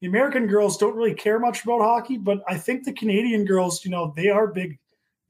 [0.00, 3.84] The American girls don't really care much about hockey, but I think the Canadian girls,
[3.84, 4.78] you know, they are big.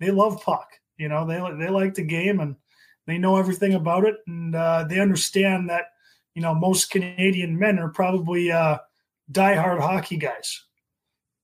[0.01, 0.69] They love puck.
[0.99, 2.57] You know, they they like the game, and
[3.09, 5.87] they know everything about it, and uh, they understand that
[6.35, 8.79] you know most Canadian men are probably uh,
[9.33, 10.65] diehard hockey guys.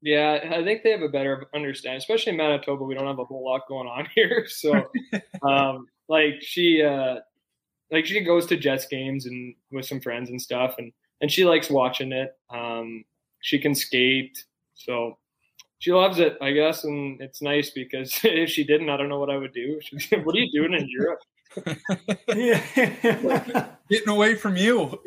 [0.03, 2.85] Yeah, I think they have a better understanding, especially in Manitoba.
[2.85, 4.90] We don't have a whole lot going on here, so
[5.42, 7.16] um, like she, uh,
[7.90, 11.46] like she goes to Jets games and with some friends and stuff, and and she
[11.46, 12.37] likes watching it.
[12.50, 13.05] Um,
[13.40, 15.16] she can skate, so
[15.79, 19.18] she loves it, I guess, and it's nice because if she didn't, I don't know
[19.18, 19.81] what I would do.
[19.83, 21.20] She's, what are you doing in Europe?
[22.28, 23.66] Yeah.
[23.90, 24.98] Getting away from you.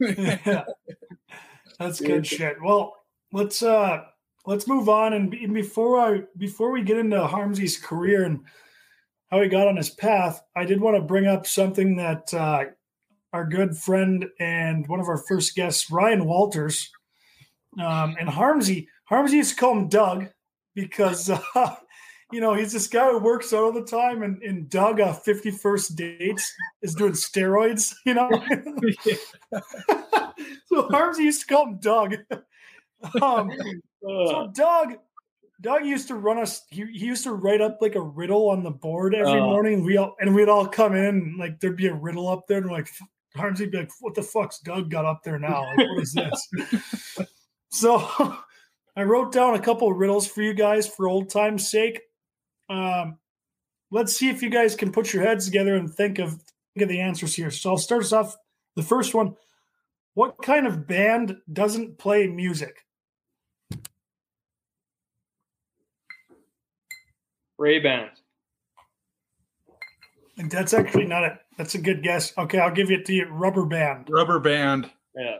[0.00, 0.64] yeah.
[1.78, 2.56] That's good shit.
[2.62, 2.94] Well,
[3.32, 4.04] let's uh
[4.46, 8.40] let's move on and before I before we get into Harmsy's career and
[9.32, 12.64] how he got on his path, I did want to bring up something that uh,
[13.32, 16.90] our good friend and one of our first guests, Ryan Walters,
[17.80, 18.88] um, and Harmsy.
[19.10, 20.28] Harmsy used to call him Doug
[20.74, 21.76] because uh,
[22.32, 25.12] you know he's this guy who works out all the time, and, and Doug, uh,
[25.12, 27.94] Fifty First Dates, is doing steroids.
[28.04, 28.28] You know,
[30.66, 32.16] so Harmsy used to call him Doug.
[33.22, 33.50] um,
[34.02, 34.94] so Doug,
[35.60, 36.62] Doug used to run us.
[36.70, 39.46] He, he used to write up like a riddle on the board every Oh.
[39.50, 39.84] morning.
[39.84, 42.58] We all and we'd all come in and like there'd be a riddle up there,
[42.58, 42.88] and we're like
[43.36, 45.62] Harmsy'd be like, "What the fuck's Doug got up there now?
[45.76, 47.18] Like, what is this?"
[47.70, 48.36] so
[48.96, 52.00] I wrote down a couple of riddles for you guys for old time's sake.
[52.68, 53.18] Um,
[53.90, 56.32] let's see if you guys can put your heads together and think of
[56.74, 57.50] think of the answers here.
[57.50, 58.36] So I'll start us off.
[58.76, 59.36] The first one:
[60.14, 62.84] What kind of band doesn't play music?
[67.58, 68.18] Ray Bans.
[70.38, 71.38] And that's actually not it.
[71.56, 72.36] That's a good guess.
[72.36, 73.26] Okay, I'll give it to you.
[73.26, 74.08] Rubber band.
[74.10, 74.90] Rubber band.
[75.14, 75.36] Yeah.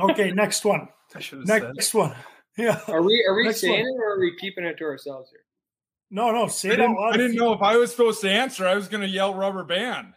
[0.00, 0.88] Okay, next one.
[1.14, 1.72] I should have said.
[1.74, 2.14] Next one.
[2.58, 2.78] Yeah.
[2.88, 3.94] Are we are we Next saying one.
[3.94, 5.40] it or are we keeping it to ourselves here?
[6.12, 6.46] No, no.
[6.46, 6.98] Say I didn't.
[6.98, 8.66] I didn't know if I was supposed to answer.
[8.66, 10.12] I was going to yell rubber band.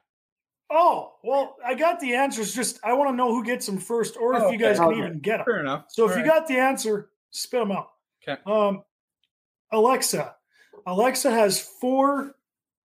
[0.70, 2.54] Oh, well, I got the answers.
[2.54, 4.90] Just I want to know who gets them first, or if Oh, you guys okay.
[4.90, 5.46] can even get them.
[5.46, 5.86] Fair enough.
[5.88, 7.92] So if All you got the answer, spit them out.
[8.28, 8.42] Okay.
[8.46, 8.84] Um,
[9.72, 10.36] Alexa.
[10.86, 12.36] Alexa has four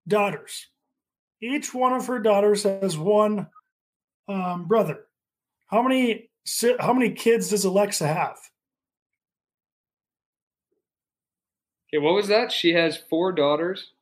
[0.07, 0.69] daughters.
[1.43, 3.49] Each one of her daughters has one
[4.29, 5.07] um, brother.
[5.67, 6.31] How many
[6.79, 8.39] how many kids does Alexa have?
[11.93, 12.53] Okay, what was that?
[12.53, 13.93] She has four daughters.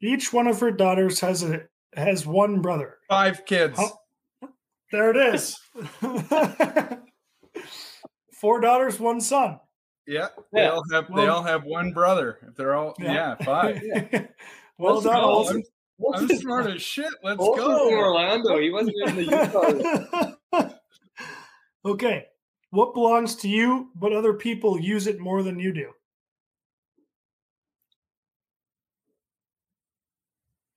[0.00, 1.62] Each one of her daughters has a
[1.94, 2.98] has one brother.
[3.08, 3.78] five kids.
[3.78, 3.98] How-
[4.92, 5.58] There it is.
[8.40, 9.58] Four daughters, one son.
[10.06, 10.70] Yeah, they Yeah.
[10.70, 12.38] all have they all have one brother.
[12.48, 13.82] If they're all yeah, five.
[14.78, 15.14] well Let's done.
[15.16, 15.20] go.
[15.22, 15.62] Olson.
[16.14, 17.10] I'm smart as shit.
[17.24, 17.90] Let's Olson's from go.
[17.98, 18.58] Orlando.
[18.58, 20.70] He wasn't in the Utah.
[21.84, 22.26] okay.
[22.70, 25.90] What belongs to you, but other people use it more than you do?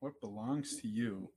[0.02, 1.30] What belongs to you?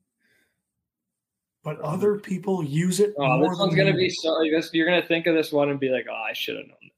[1.62, 4.30] But other people use it Oh, more this one's gonna you be so.
[4.32, 6.66] Like this, you're gonna think of this one and be like, "Oh, I should have
[6.66, 6.90] known this."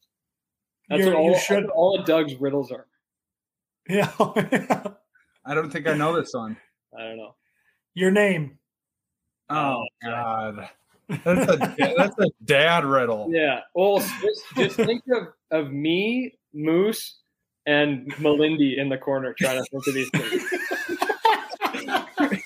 [0.88, 1.64] That's You're- what all, you that's should.
[1.66, 2.87] what all of Doug's riddles are.
[3.88, 4.11] Yeah.
[5.44, 6.57] I don't think I know this one.
[6.96, 7.35] I don't know.
[7.94, 8.59] Your name.
[9.50, 10.68] Oh Oh, God,
[11.09, 13.29] that's a that's a dad riddle.
[13.31, 13.61] Yeah.
[13.74, 17.18] Well, just, just think of of me, Moose,
[17.66, 20.44] and Melindy in the corner trying to think of these things.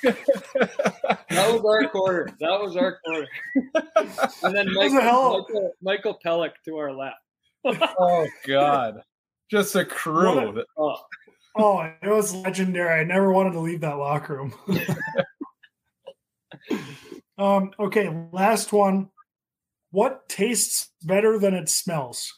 [0.02, 2.30] That was our quarter.
[2.40, 3.26] That was our quarter.
[4.42, 7.16] And then Michael, hell- Michael, Michael Pellick to our left.
[7.98, 9.02] oh God,
[9.50, 10.52] just a crew.
[10.54, 10.96] that- Oh,
[11.56, 13.00] Oh, it was legendary.
[13.00, 14.54] I never wanted to leave that locker room.
[17.38, 19.10] um, okay, last one.
[19.90, 22.32] What tastes better than it smells?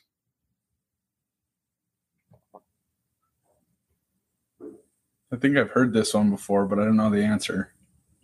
[5.33, 7.73] I think I've heard this one before, but I don't know the answer.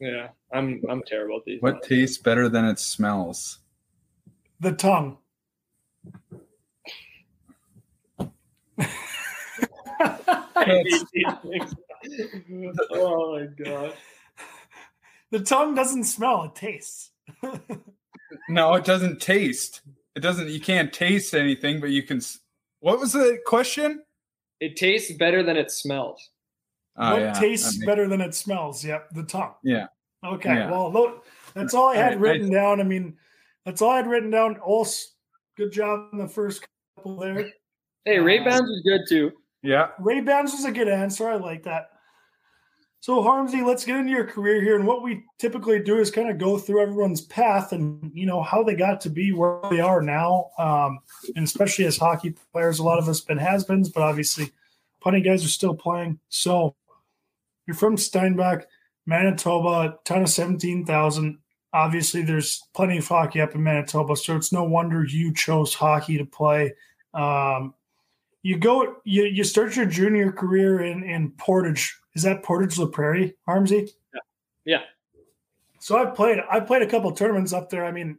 [0.00, 0.28] yeah.
[0.52, 1.60] I'm I'm terrible at these.
[1.60, 3.58] What tastes better than it smells?
[4.60, 5.18] The tongue.
[8.80, 11.74] I hate these things.
[12.92, 13.94] oh my god.
[15.30, 17.10] the tongue doesn't smell, it tastes.
[18.50, 19.80] No, it doesn't taste.
[20.14, 20.48] It doesn't.
[20.48, 22.20] You can't taste anything, but you can.
[22.80, 24.02] What was the question?
[24.60, 26.30] It tastes better than it smells.
[26.98, 28.84] Oh, what yeah, tastes makes- better than it smells?
[28.84, 29.54] Yep, the tongue.
[29.62, 29.86] Yeah.
[30.24, 30.70] Okay, Yeah.
[30.70, 32.80] well, look, that's all I had Alright, written down.
[32.80, 33.16] I mean,
[33.64, 34.56] that's all I had written down.
[34.58, 35.08] Also,
[35.56, 37.52] good job in the first couple there.
[38.04, 39.32] Hey, Ray Uh, Bans was good too.
[39.62, 39.90] Yeah.
[39.98, 41.28] Ray Bans was a good answer.
[41.28, 41.90] I like that.
[43.00, 44.74] So, Harmsy, let's get into your career here.
[44.76, 48.42] And what we typically do is kind of go through everyone's path and, you know,
[48.42, 50.50] how they got to be where they are now.
[50.58, 50.98] Um,
[51.36, 54.50] and especially as hockey players, a lot of us been has beens, but obviously,
[55.00, 56.18] plenty guys are still playing.
[56.28, 56.74] So,
[57.68, 58.66] you're from Steinbach,
[59.06, 61.38] Manitoba, town of 17,000.
[61.74, 66.16] obviously there's plenty of hockey up in Manitoba, so it's no wonder you chose hockey
[66.16, 66.72] to play.
[67.12, 67.74] Um,
[68.42, 71.94] you go, you, you start your junior career in, in Portage.
[72.14, 73.90] Is that Portage La Prairie, Harmsy?
[74.14, 74.20] Yeah.
[74.64, 74.82] yeah.
[75.78, 77.84] So I played, I played a couple tournaments up there.
[77.84, 78.18] I mean,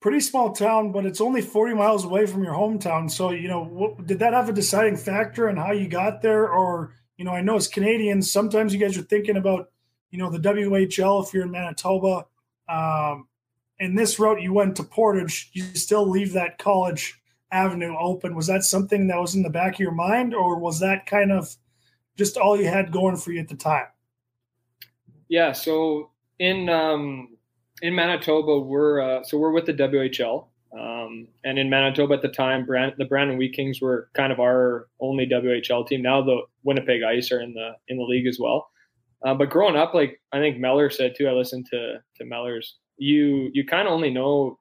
[0.00, 3.08] pretty small town, but it's only 40 miles away from your hometown.
[3.08, 6.50] So, you know, what, did that have a deciding factor in how you got there?
[6.50, 9.70] Or, you know, I know as Canadians, sometimes you guys are thinking about
[10.14, 12.26] you know, the WHL if you're in Manitoba.
[12.68, 13.26] Um,
[13.80, 18.36] in this route you went to Portage, you still leave that college avenue open.
[18.36, 21.32] Was that something that was in the back of your mind, or was that kind
[21.32, 21.52] of
[22.16, 23.86] just all you had going for you at the time?
[25.26, 25.50] Yeah.
[25.50, 27.36] So in um,
[27.82, 30.46] in Manitoba, we're uh, so we're with the WHL,
[30.78, 34.40] um, and in Manitoba at the time, Brand, the Brandon Wheat Kings were kind of
[34.40, 36.02] our only WHL team.
[36.02, 38.68] Now the Winnipeg Ice are in the in the league as well.
[39.24, 42.76] Uh, but growing up, like I think Meller said too, I listened to to Meller's.
[42.96, 44.58] You you kind of only know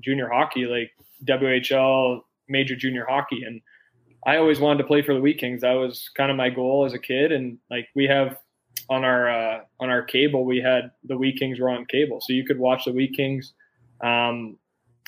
[0.00, 0.90] junior hockey, like
[1.24, 3.60] WHL, major junior hockey, and
[4.26, 5.60] I always wanted to play for the Wheat Kings.
[5.60, 8.38] That was kind of my goal as a kid, and like we have
[8.88, 12.32] on our uh, on our cable, we had the Wheat Kings were on cable, so
[12.32, 13.52] you could watch the Wheat Kings,
[14.02, 14.56] um,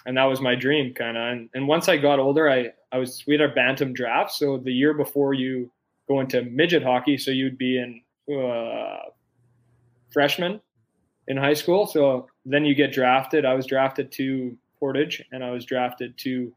[0.06, 1.32] and that was my dream, kind of.
[1.32, 4.58] And, and once I got older, I I was we had our bantam draft, so
[4.58, 5.70] the year before you
[6.08, 8.02] go into midget hockey, so you'd be in
[8.34, 9.10] uh,
[10.12, 10.60] freshman
[11.28, 11.86] in high school.
[11.86, 13.44] So then you get drafted.
[13.44, 16.52] I was drafted to Portage and I was drafted to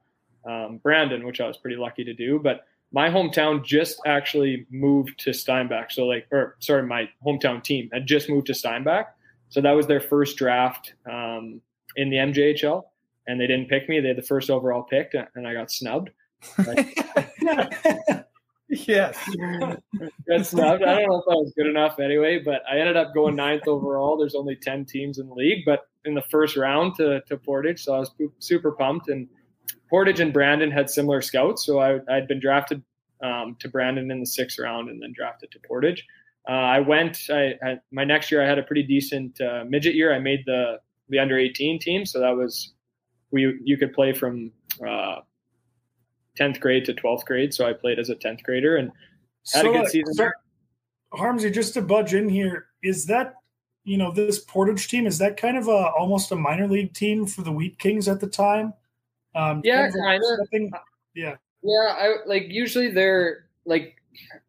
[0.50, 2.40] um, Brandon, which I was pretty lucky to do.
[2.40, 5.92] But my hometown just actually moved to Steinbach.
[5.92, 9.08] So like, or sorry, my hometown team had just moved to Steinbach.
[9.50, 11.62] So that was their first draft um,
[11.96, 12.84] in the MJHL,
[13.28, 14.00] and they didn't pick me.
[14.00, 16.10] They had the first overall pick, and I got snubbed.
[18.74, 19.18] Yes.
[20.28, 20.82] Good stuff.
[20.82, 23.68] I don't know if I was good enough anyway, but I ended up going ninth
[23.68, 24.18] overall.
[24.18, 27.84] There's only 10 teams in the league, but in the first round to, to Portage.
[27.84, 29.10] So I was super pumped.
[29.10, 29.28] And
[29.90, 31.66] Portage and Brandon had similar scouts.
[31.66, 32.84] So I, I'd been drafted
[33.22, 36.06] um, to Brandon in the sixth round and then drafted to Portage.
[36.48, 39.96] Uh, I went, I, I, my next year, I had a pretty decent uh, midget
[39.96, 40.14] year.
[40.14, 42.06] I made the, the under 18 team.
[42.06, 42.73] So that was,
[43.34, 44.52] we, you could play from,
[44.88, 45.18] uh,
[46.40, 47.54] 10th grade to 12th grade.
[47.54, 48.92] So I played as a 10th grader and
[49.54, 50.14] had so, a good season.
[50.14, 50.30] So,
[51.14, 53.36] Harmsy, just to budge in here, is that,
[53.84, 57.26] you know, this Portage team, is that kind of a almost a minor league team
[57.26, 58.74] for the Wheat Kings at the time?
[59.36, 60.80] Um, yeah, kind of.
[61.16, 61.36] Yeah.
[61.62, 61.96] Yeah.
[61.98, 63.96] I like usually they're like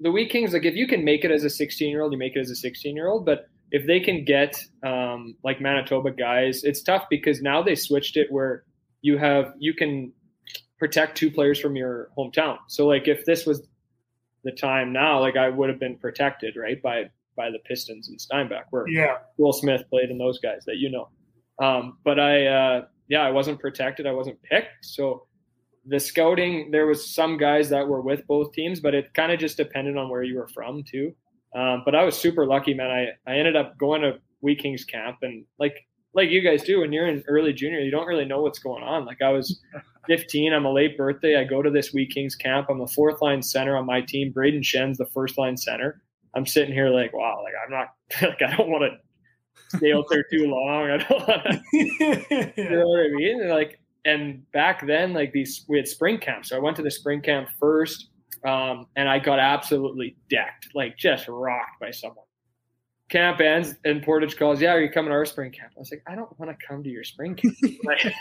[0.00, 2.18] the Wheat Kings, like if you can make it as a 16 year old, you
[2.18, 3.26] make it as a 16 year old.
[3.26, 8.16] But if they can get um, like Manitoba guys, it's tough because now they switched
[8.16, 8.64] it where
[9.04, 10.10] you have, you can
[10.78, 12.56] protect two players from your hometown.
[12.68, 13.68] So like if this was
[14.44, 18.18] the time now, like I would have been protected, right, by by the Pistons and
[18.18, 19.16] Steinbach, where yeah.
[19.36, 21.08] Will Smith played and those guys that you know.
[21.62, 24.86] Um, but I uh, yeah, I wasn't protected, I wasn't picked.
[24.86, 25.26] So
[25.84, 29.38] the scouting, there was some guys that were with both teams, but it kind of
[29.38, 31.14] just depended on where you were from too.
[31.54, 32.90] Um, but I was super lucky, man.
[32.90, 35.76] I, I ended up going to Wheat Kings camp and like
[36.14, 38.82] like you guys do when you're in early junior, you don't really know what's going
[38.82, 39.04] on.
[39.04, 39.60] Like I was
[40.06, 41.36] 15, I'm a late birthday.
[41.36, 42.68] I go to this Wheat Kings camp.
[42.70, 44.32] I'm the fourth line center on my team.
[44.32, 46.02] Brayden Schenn's the first line center.
[46.34, 47.88] I'm sitting here like, wow, like I'm not
[48.22, 50.90] like I don't want to stay out there too long.
[50.90, 53.40] I don't want to, you know what I mean?
[53.40, 56.44] And like, and back then, like these, we had spring camp.
[56.44, 58.10] So I went to the spring camp first,
[58.44, 62.23] um, and I got absolutely decked, like just rocked by someone
[63.10, 65.72] camp ends and Portage calls, yeah, are you coming to our spring camp?
[65.76, 67.54] I was like, I don't want to come to your spring camp.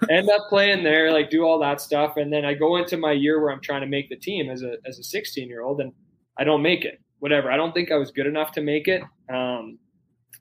[0.10, 2.16] end up playing there, like do all that stuff.
[2.16, 4.62] And then I go into my year where I'm trying to make the team as
[4.62, 5.92] a, as a 16 year old and
[6.38, 7.50] I don't make it, whatever.
[7.50, 9.02] I don't think I was good enough to make it.
[9.32, 9.78] Um,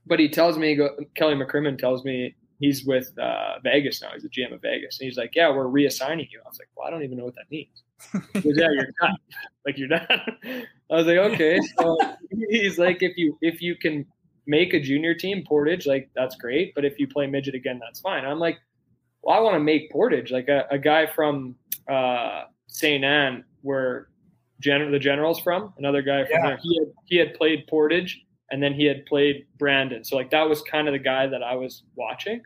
[0.05, 0.80] but he tells me,
[1.15, 4.10] Kelly McCrimmon tells me he's with uh, Vegas now.
[4.14, 4.99] He's the GM of Vegas.
[4.99, 6.41] And he's like, yeah, we're reassigning you.
[6.43, 7.84] I was like, well, I don't even know what that means.
[8.34, 9.18] Goes, yeah, you're done.
[9.66, 10.08] like you're done.
[10.91, 11.60] I was like, okay.
[11.78, 11.97] So
[12.49, 14.05] he's like, if you if you can
[14.45, 16.74] make a junior team Portage, like that's great.
[16.76, 18.26] But if you play midget again, that's fine.
[18.26, 18.60] I'm like,
[19.22, 21.55] well, I want to make Portage like a, a guy from
[21.89, 24.10] uh, Saint Anne, where
[24.60, 25.74] Gen- the general's from.
[25.78, 26.47] Another guy from yeah.
[26.47, 26.60] there.
[26.62, 30.04] He had he had played Portage, and then he had played Brandon.
[30.04, 32.41] So like that was kind of the guy that I was watching,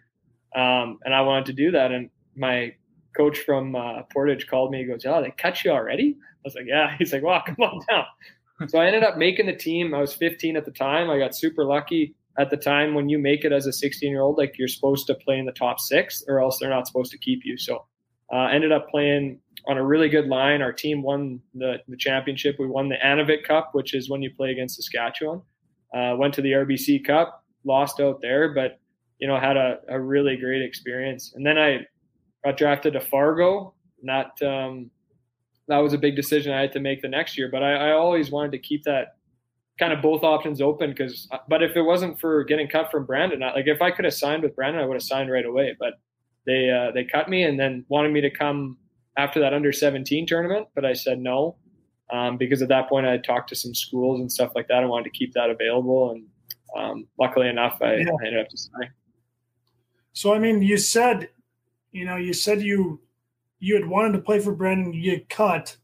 [0.55, 1.91] um, and I wanted to do that.
[1.91, 2.73] And my
[3.15, 4.79] coach from uh, Portage called me.
[4.79, 7.55] He goes, "Oh, they cut you already?" I was like, "Yeah." He's like, "Wow, come
[7.59, 8.05] on down."
[8.67, 9.93] so I ended up making the team.
[9.93, 11.09] I was 15 at the time.
[11.09, 14.21] I got super lucky at the time when you make it as a 16 year
[14.21, 14.37] old.
[14.37, 17.17] Like you're supposed to play in the top six, or else they're not supposed to
[17.17, 17.57] keep you.
[17.57, 17.85] So
[18.33, 20.61] uh, ended up playing on a really good line.
[20.61, 22.55] Our team won the, the championship.
[22.57, 25.41] We won the Anavet Cup, which is when you play against Saskatchewan.
[25.93, 28.79] Uh, went to the RBC Cup, lost out there, but
[29.19, 31.33] you know, had a, a really great experience.
[31.35, 31.85] And then I
[32.43, 33.73] got drafted to Fargo.
[33.99, 34.89] And that um,
[35.67, 37.49] that was a big decision I had to make the next year.
[37.51, 39.15] But I, I always wanted to keep that
[39.79, 41.27] kind of both options open because.
[41.47, 44.43] But if it wasn't for getting cut from Brandon, like if I could have signed
[44.43, 45.75] with Brandon, I would have signed right away.
[45.79, 45.93] But
[46.45, 48.77] they uh, they cut me and then wanted me to come
[49.17, 51.57] after that under 17 tournament, but I said no
[52.11, 54.83] um, because at that point I had talked to some schools and stuff like that.
[54.83, 56.25] I wanted to keep that available, and
[56.75, 58.09] um, luckily enough, I, yeah.
[58.21, 58.89] I ended up deciding.
[60.13, 61.29] So I mean, you said,
[61.91, 63.01] you know, you said you
[63.59, 65.77] you had wanted to play for Brandon, you get cut.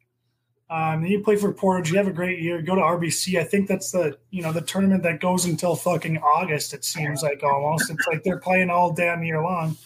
[0.69, 1.91] Um, then you play for Portage.
[1.91, 2.61] You have a great year.
[2.61, 3.39] Go to RBC.
[3.39, 6.73] I think that's the you know the tournament that goes until fucking August.
[6.73, 7.89] It seems like almost.
[7.89, 9.77] It's like they're playing all damn year long.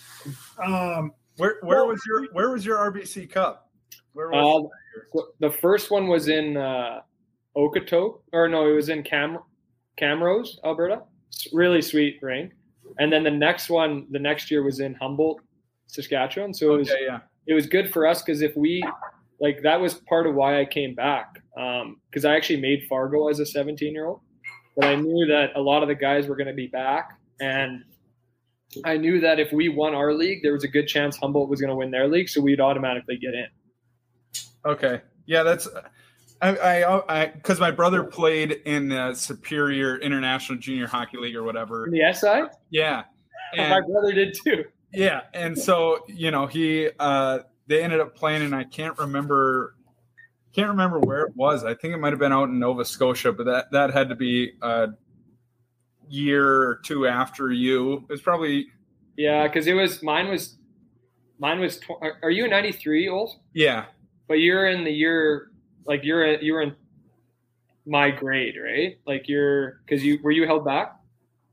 [0.58, 3.70] Um, where where well, was your where was your RBC Cup?
[4.14, 4.70] Where was
[5.16, 7.02] uh, the first one was in uh,
[7.56, 9.40] or no, it was in Cam
[10.00, 11.02] Camrose, Alberta.
[11.30, 12.54] It's really sweet rink.
[13.00, 15.42] And then the next one, the next year was in Humboldt,
[15.88, 16.54] Saskatchewan.
[16.54, 17.20] So it was okay, yeah.
[17.48, 18.84] it was good for us because if we
[19.40, 23.28] like that was part of why I came back because um, I actually made Fargo
[23.28, 24.22] as a 17 year old,
[24.76, 27.84] but I knew that a lot of the guys were going to be back, and
[28.86, 31.60] I knew that if we won our league, there was a good chance Humboldt was
[31.60, 33.48] going to win their league, so we'd automatically get in.
[34.66, 35.68] Okay, yeah, that's
[36.42, 41.86] I I because my brother played in the Superior International Junior Hockey League or whatever.
[41.86, 42.44] In the SI.
[42.70, 43.04] Yeah,
[43.58, 44.66] and, my brother did too.
[44.94, 49.76] Yeah, and so you know he uh, they ended up playing, and I can't remember
[50.54, 51.64] can't remember where it was.
[51.64, 54.16] I think it might have been out in Nova Scotia, but that that had to
[54.16, 54.90] be a
[56.10, 57.98] year or two after you.
[58.10, 58.68] It was probably
[59.16, 60.58] yeah, because it was mine was
[61.40, 61.80] mine was.
[61.80, 63.36] Tw- are you in '93, old?
[63.54, 63.86] Yeah,
[64.32, 65.52] but you're in the year
[65.86, 66.74] like you're you were in
[67.86, 68.98] my grade, right?
[69.06, 70.96] Like you're because you were you held back.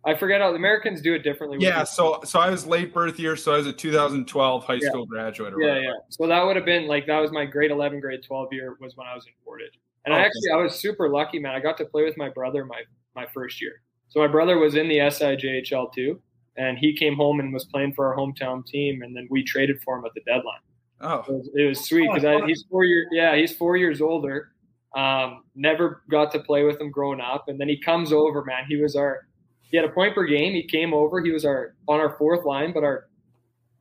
[0.05, 1.59] I forget how the Americans do it differently.
[1.61, 4.89] Yeah, so so I was late birth year, so I was a 2012 high yeah.
[4.91, 5.55] school graduate.
[5.59, 5.81] yeah, whatever.
[5.81, 5.93] yeah.
[6.11, 8.97] So that would have been like that was my grade 11, grade 12 year was
[8.97, 11.57] when I was in Portage, and I actually I was super lucky, man.
[11.57, 12.83] I got to play with my brother my
[13.16, 13.83] my first year.
[14.09, 16.22] So my brother was in the SIJHL too,
[16.57, 19.83] and he came home and was playing for our hometown team, and then we traded
[19.83, 20.61] for him at the deadline.
[21.01, 23.07] Oh, it was, it was sweet because oh, he's four years.
[23.12, 24.53] Yeah, he's four years older.
[24.96, 28.44] Um, never got to play with him growing up, and then he comes over.
[28.44, 29.26] Man, he was our.
[29.61, 30.55] He had a point per game.
[30.55, 31.20] He came over.
[31.20, 33.09] He was our on our fourth line, but our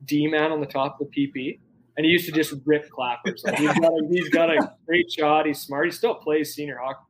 [0.04, 1.58] D man on the top of the PP,
[1.96, 3.42] and he used to just rip clappers.
[3.44, 5.46] Like he's got a, he's got a great shot.
[5.46, 5.86] He's smart.
[5.86, 7.00] He still plays senior hockey.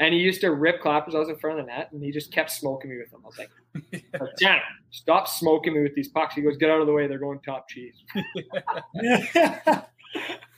[0.00, 1.14] And he used to rip clappers.
[1.14, 3.20] I was in front of the net, and he just kept smoking me with them.
[3.24, 3.50] I was like,
[4.38, 4.60] "Damn,
[4.90, 7.06] stop smoking me with these pucks." He goes, "Get out of the way.
[7.06, 7.94] They're going top cheese."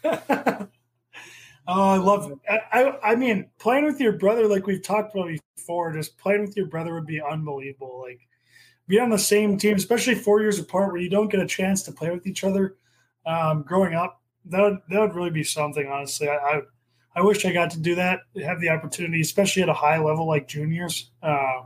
[0.05, 0.69] oh,
[1.67, 2.31] I love.
[2.31, 2.39] It.
[2.73, 6.57] I I mean, playing with your brother, like we've talked about before, just playing with
[6.57, 8.03] your brother would be unbelievable.
[8.07, 8.21] Like,
[8.89, 11.83] be on the same team, especially four years apart, where you don't get a chance
[11.85, 12.77] to play with each other.
[13.25, 15.87] Um, growing up, that would, that would really be something.
[15.89, 16.61] Honestly, I, I
[17.17, 20.27] I wish I got to do that, have the opportunity, especially at a high level
[20.27, 21.13] like juniors.
[21.23, 21.63] Uh,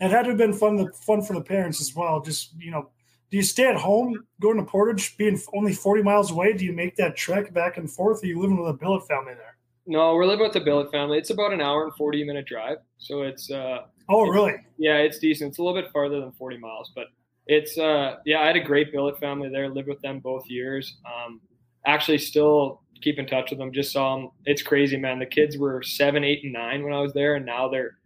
[0.00, 2.20] it had to have been fun, the, fun for the parents as well.
[2.20, 2.90] Just you know,
[3.30, 6.52] do you stay at home, going to Portage, being only forty miles away?
[6.52, 8.22] Do you make that trek back and forth?
[8.22, 9.56] Or are you living with a billet family there?
[9.86, 11.18] No, we're living with the billet family.
[11.18, 13.50] It's about an hour and forty minute drive, so it's.
[13.50, 14.54] Uh, oh, it's, really?
[14.76, 15.50] Yeah, it's decent.
[15.50, 17.06] It's a little bit farther than forty miles, but
[17.46, 17.76] it's.
[17.76, 19.68] Uh, yeah, I had a great billet family there.
[19.68, 20.96] Lived with them both years.
[21.06, 21.40] Um,
[21.86, 23.72] actually, still keep in touch with them.
[23.72, 24.30] Just saw them.
[24.44, 25.18] It's crazy, man.
[25.18, 27.97] The kids were seven, eight, and nine when I was there, and now they're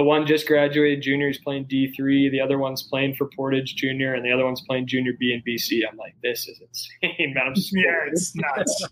[0.00, 1.26] the one just graduated junior.
[1.26, 2.30] He's playing D three.
[2.30, 5.42] The other one's playing for Portage Junior, and the other one's playing junior B in
[5.46, 5.82] BC.
[5.86, 7.48] I'm like, this is insane, man.
[7.48, 8.88] I'm yeah, it's nuts.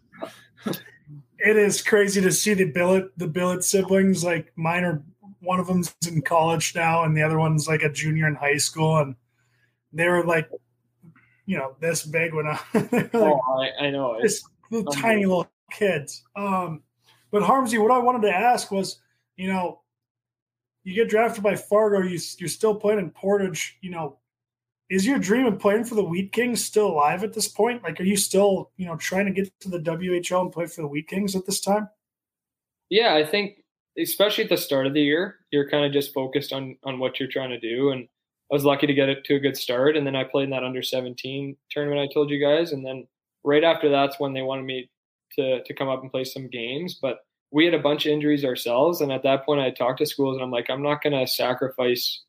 [1.39, 4.23] it is crazy to see the billet the billet siblings.
[4.23, 5.03] Like mine are
[5.41, 8.59] one of them's in college now, and the other one's like a junior in high
[8.59, 9.15] school, and
[9.95, 10.51] they were like,
[11.47, 12.61] you know, this big when I.
[12.75, 14.19] like, oh, I, I know.
[14.21, 16.23] It's, little tiny little kids.
[16.37, 16.83] Um,
[17.31, 19.01] but Harmsy, what I wanted to ask was,
[19.39, 19.81] you know,
[20.89, 23.77] you get drafted by Fargo, you, you're still playing in Portage.
[23.83, 24.17] You know,
[24.89, 27.83] is your dream of playing for the Wheat Kings still alive at this point?
[27.83, 30.81] Like, are you still, you know, trying to get to the WHL and play for
[30.81, 31.91] the Wheat Kings at this time?
[32.89, 33.63] Yeah, I think
[33.99, 37.21] especially at the start of the year, you're kind of just focused on on what
[37.21, 37.91] you're trying to do.
[37.91, 38.09] And
[38.51, 39.95] I was lucky to get it to a good start.
[39.95, 43.07] And then I played in that under 17 tournament I told you guys, and then
[43.45, 44.91] right after that's when they wanted me
[45.37, 46.99] to to come up and play some games.
[47.03, 47.19] But
[47.51, 50.37] we had a bunch of injuries ourselves, and at that point, I talked to schools,
[50.37, 52.23] and I'm like, I'm not going to sacrifice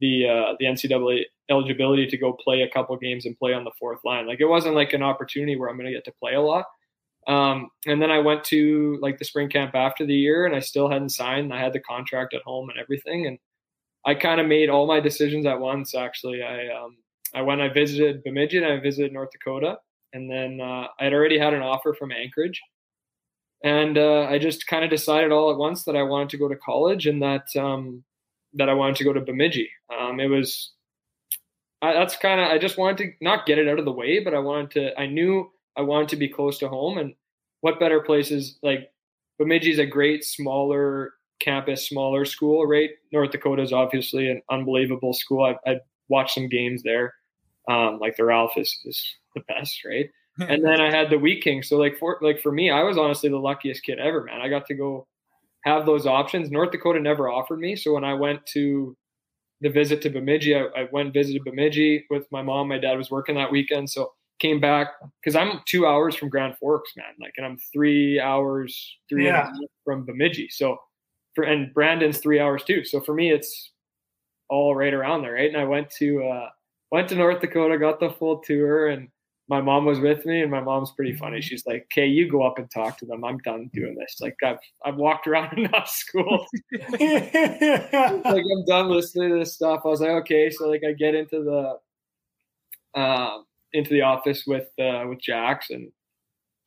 [0.00, 3.70] the uh, the NCAA eligibility to go play a couple games and play on the
[3.78, 4.26] fourth line.
[4.26, 6.66] Like it wasn't like an opportunity where I'm going to get to play a lot.
[7.26, 10.60] Um, and then I went to like the spring camp after the year, and I
[10.60, 11.52] still hadn't signed.
[11.52, 13.38] I had the contract at home and everything, and
[14.04, 15.94] I kind of made all my decisions at once.
[15.94, 16.96] Actually, I um,
[17.34, 19.78] I went, I visited Bemidji, and I visited North Dakota,
[20.12, 22.60] and then uh, I had already had an offer from Anchorage,
[23.64, 26.48] and uh, I just kind of decided all at once that I wanted to go
[26.48, 28.04] to college and that um,
[28.54, 29.70] that I wanted to go to Bemidji.
[29.96, 30.72] Um, it was
[31.82, 34.20] I, that's kind of I just wanted to not get it out of the way,
[34.20, 35.00] but I wanted to.
[35.00, 37.14] I knew I wanted to be close to home, and
[37.60, 38.90] what better places like
[39.38, 42.90] Bemidji is a great smaller campus, smaller school, right?
[43.12, 45.54] North Dakota is obviously an unbelievable school.
[45.66, 47.14] I've watched some games there.
[47.68, 49.04] Um, like the Ralph is, is
[49.34, 50.08] the best, right?
[50.48, 51.62] and then I had the Wheat King.
[51.62, 54.40] So like for like for me, I was honestly the luckiest kid ever, man.
[54.40, 55.06] I got to go
[55.64, 56.50] have those options.
[56.50, 57.74] North Dakota never offered me.
[57.76, 58.96] So when I went to
[59.60, 62.68] the visit to Bemidji, I, I went visited Bemidji with my mom.
[62.68, 64.88] My dad was working that weekend, so came back
[65.22, 67.14] because I'm two hours from Grand Forks, man.
[67.20, 69.50] Like, and I'm three hours, three yeah.
[69.84, 70.48] from Bemidji.
[70.50, 70.78] So
[71.34, 72.84] for and Brandon's three hours too.
[72.84, 73.70] So for me, it's
[74.48, 75.48] all right around there, right?
[75.48, 76.48] And I went to uh,
[76.90, 79.08] went to North Dakota, got the full tour, and
[79.48, 81.40] my mom was with me, and my mom's pretty funny.
[81.40, 83.24] She's like, "Okay, you go up and talk to them.
[83.24, 84.16] I'm done doing this.
[84.20, 86.46] Like, I've I've walked around enough schools.
[86.72, 87.02] like,
[88.22, 91.42] I'm done listening to this stuff." I was like, "Okay." So like, I get into
[91.44, 93.38] the uh,
[93.72, 95.92] into the office with uh, with Jax and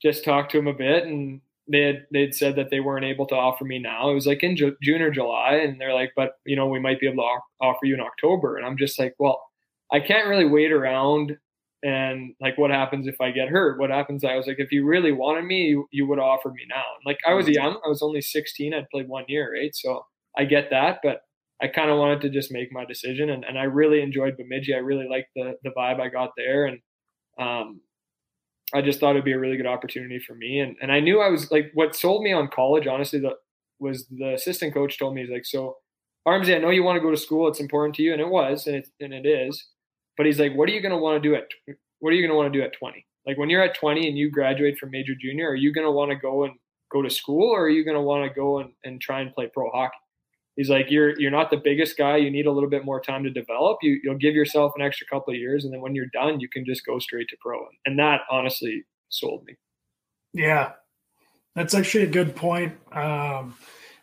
[0.02, 3.26] just talk to him a bit, and they had they'd said that they weren't able
[3.28, 4.10] to offer me now.
[4.10, 6.80] It was like in Ju- June or July, and they're like, "But you know, we
[6.80, 9.42] might be able to offer you in October." And I'm just like, "Well."
[9.92, 11.36] I can't really wait around
[11.84, 13.80] and like what happens if i get hurt?
[13.80, 14.24] What happens?
[14.24, 16.84] I was like if you really wanted me you, you would offer me now.
[16.96, 17.80] And like i was young.
[17.86, 19.76] I was only 16 i'd played one year right?
[19.76, 20.06] So
[20.38, 21.22] i get that but
[21.62, 24.74] i kind of wanted to just make my decision and, and i really enjoyed bemidji.
[24.74, 26.80] I really liked the the vibe i got there and
[27.40, 27.82] um
[28.74, 31.22] i just thought it'd be a really good opportunity for me and and i knew
[31.22, 33.36] i was like what sold me on college honestly the
[33.80, 35.78] was the assistant coach told me he's like so
[36.28, 37.48] armsy i know you want to go to school.
[37.48, 39.66] It's important to you and it was and it, and it is
[40.20, 41.48] but he's like, what are you going to want to do at
[42.00, 43.06] what are you going to want to do at 20?
[43.26, 45.92] Like when you're at 20 and you graduate from major junior, are you going to
[45.92, 46.56] want to go and
[46.92, 49.34] go to school or are you going to want to go and, and try and
[49.34, 49.96] play pro hockey?
[50.58, 52.18] He's like, you're you're not the biggest guy.
[52.18, 53.78] You need a little bit more time to develop.
[53.82, 56.50] You you'll give yourself an extra couple of years, and then when you're done, you
[56.50, 57.58] can just go straight to pro.
[57.86, 59.56] And that honestly sold me.
[60.34, 60.74] Yeah,
[61.56, 62.74] that's actually a good point.
[62.92, 63.56] Um,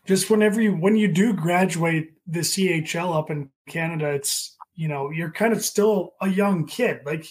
[0.07, 5.11] just whenever you when you do graduate the CHL up in Canada, it's you know,
[5.11, 7.01] you're kind of still a young kid.
[7.05, 7.27] Like,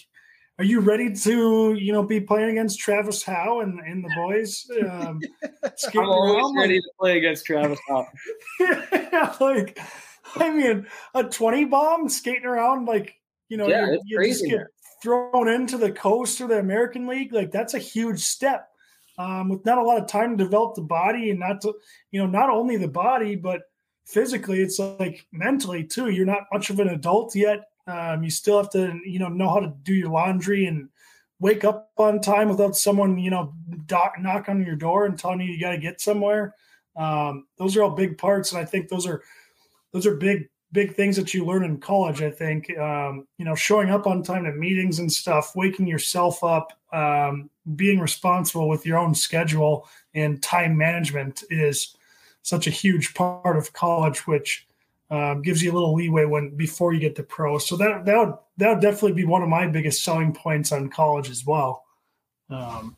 [0.58, 4.66] are you ready to, you know, be playing against Travis Howe and, and the boys?
[4.90, 6.56] Um, I'm always around?
[6.56, 8.06] ready to play against Travis Howe.
[8.60, 9.78] yeah, like,
[10.34, 13.14] I mean, a 20 bomb skating around, like,
[13.48, 14.66] you know, yeah, you just get
[15.02, 17.32] thrown into the coast or the American League.
[17.32, 18.68] Like, that's a huge step.
[19.18, 21.72] Um, with not a lot of time to develop the body and not to,
[22.10, 23.62] you know, not only the body, but
[24.06, 26.10] physically, it's like mentally too.
[26.10, 27.64] You're not much of an adult yet.
[27.86, 30.88] Um, you still have to, you know, know how to do your laundry and
[31.38, 33.52] wake up on time without someone, you know,
[33.90, 36.54] knock on your door and telling you you got to get somewhere.
[36.96, 39.22] Um, those are all big parts, and I think those are
[39.92, 42.22] those are big big things that you learn in college.
[42.22, 46.42] I think um, you know, showing up on time to meetings and stuff, waking yourself
[46.42, 51.96] up, um, being responsible with your own schedule and time management is
[52.46, 54.68] such a huge part of college, which
[55.10, 57.58] um, gives you a little leeway when before you get to pro.
[57.58, 60.88] So that that would that would definitely be one of my biggest selling points on
[60.88, 61.84] college as well.
[62.48, 62.96] Um,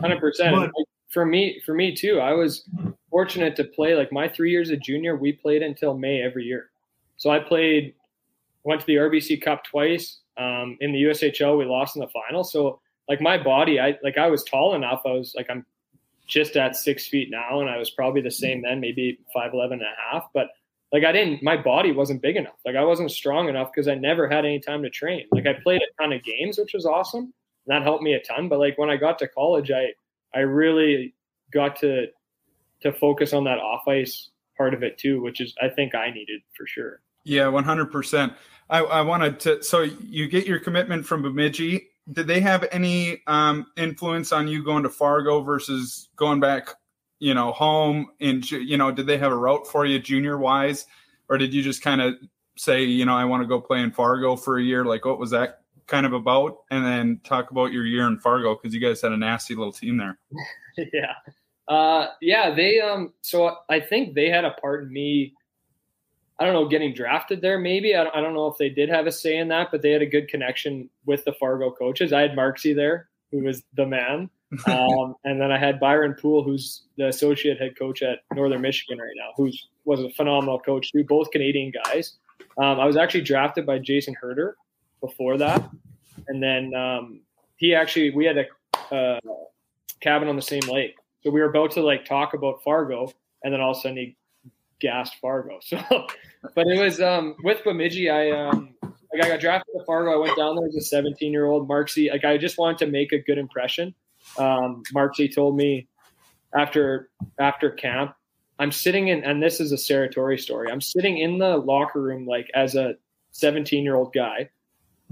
[0.00, 0.70] Hundred percent.
[1.10, 2.20] For me, for me too.
[2.20, 2.68] I was
[3.10, 5.16] fortunate to play like my three years of junior.
[5.16, 6.70] We played until May every year.
[7.16, 7.94] So I played,
[8.62, 10.20] went to the RBC Cup twice.
[10.36, 12.44] Um, in the USHL, we lost in the final.
[12.44, 15.02] So like my body, I like I was tall enough.
[15.04, 15.64] I was like I'm
[16.26, 19.80] just at six feet now, and I was probably the same then, maybe five eleven
[19.80, 20.28] and a half.
[20.34, 20.48] But
[20.92, 22.56] like I didn't, my body wasn't big enough.
[22.64, 25.26] Like I wasn't strong enough because I never had any time to train.
[25.32, 27.24] Like I played a ton of games, which was awesome.
[27.24, 27.32] And
[27.68, 28.48] that helped me a ton.
[28.48, 29.92] But like when I got to college, I
[30.34, 31.14] I really
[31.52, 32.06] got to
[32.82, 36.10] to focus on that off ice part of it too, which is I think I
[36.10, 37.00] needed for sure.
[37.24, 38.32] Yeah, one hundred percent.
[38.68, 39.62] I, I wanted to.
[39.62, 44.64] So you get your commitment from Bemidji did they have any um, influence on you
[44.64, 46.70] going to Fargo versus going back,
[47.18, 48.08] you know, home?
[48.20, 50.86] And you know, did they have a route for you junior wise,
[51.28, 52.14] or did you just kind of
[52.56, 54.84] say, you know, I want to go play in Fargo for a year?
[54.84, 56.58] Like, what was that kind of about?
[56.70, 59.72] And then talk about your year in Fargo because you guys had a nasty little
[59.72, 60.18] team there.
[60.92, 61.14] yeah,
[61.68, 62.54] uh, yeah.
[62.54, 63.14] They um.
[63.22, 65.34] So I think they had a part in me
[66.38, 67.96] I don't know, getting drafted there maybe.
[67.96, 69.90] I don't, I don't know if they did have a say in that, but they
[69.90, 72.12] had a good connection with the Fargo coaches.
[72.12, 74.30] I had Marksy there, who was the man.
[74.68, 78.96] Um, and then I had Byron Poole, who's the associate head coach at Northern Michigan
[78.96, 79.50] right now, who
[79.84, 82.14] was a phenomenal coach too, both Canadian guys.
[82.56, 84.56] Um, I was actually drafted by Jason Herter
[85.00, 85.68] before that,
[86.28, 87.20] and then um,
[87.56, 89.20] he actually we had a uh,
[90.00, 93.12] cabin on the same lake, so we were about to like talk about Fargo,
[93.42, 94.16] and then all of a sudden he
[94.80, 95.58] gassed Fargo.
[95.62, 95.78] So,
[96.54, 98.08] but it was um, with Bemidji.
[98.08, 98.74] I um,
[99.12, 100.12] like I got drafted to Fargo.
[100.12, 101.68] I went down there as a 17 year old.
[101.68, 103.94] Marksy, like I just wanted to make a good impression.
[104.38, 105.88] Um, Marksy told me
[106.56, 108.14] after after camp,
[108.58, 110.70] I'm sitting in, and this is a Serratore story.
[110.70, 112.94] I'm sitting in the locker room like as a
[113.32, 114.50] 17 year old guy,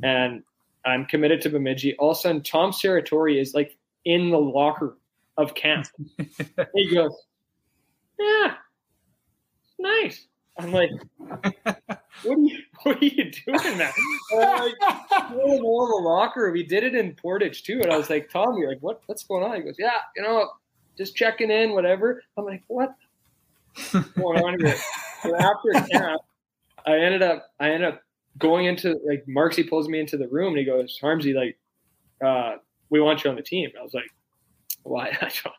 [0.03, 0.43] and
[0.85, 1.97] I'm committed to Bemidji.
[1.97, 4.97] All of a sudden, Tom Serratore is like in the locker
[5.37, 5.87] of camp.
[6.75, 7.13] he goes,
[8.19, 8.55] "Yeah,
[9.85, 10.27] nice."
[10.59, 11.55] I'm like, "What
[12.25, 12.59] are you?
[12.83, 13.93] What are you doing, man?"
[14.33, 16.51] I'm like, "We're in more of a locker.
[16.53, 19.03] We did it in Portage too." And I was like, "Tom, you're like, what?
[19.07, 20.49] What's going on?" He goes, "Yeah, you know,
[20.97, 22.95] just checking in, whatever." I'm like, "What?
[23.93, 24.77] What's going on here?"
[25.23, 26.21] So after camp,
[26.87, 28.03] I ended up, I ended up
[28.39, 31.59] going into like Marksy pulls me into the room and he goes, Harmsy, like,
[32.25, 32.57] uh,
[32.91, 33.71] we want you on the team.
[33.79, 34.11] I was like,
[34.83, 35.09] why?
[35.21, 35.55] I don't,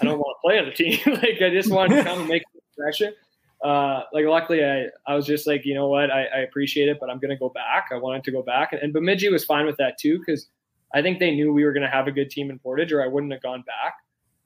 [0.00, 1.00] I don't want to play on the team.
[1.06, 3.14] like, I just wanted to come and make an impression.
[3.62, 6.98] Uh, like, luckily, I, I was just like, you know what, I, I appreciate it,
[7.00, 7.90] but I'm going to go back.
[7.92, 8.72] I wanted to go back.
[8.72, 10.48] And, and Bemidji was fine with that too, because
[10.94, 13.02] I think they knew we were going to have a good team in Portage or
[13.02, 13.94] I wouldn't have gone back.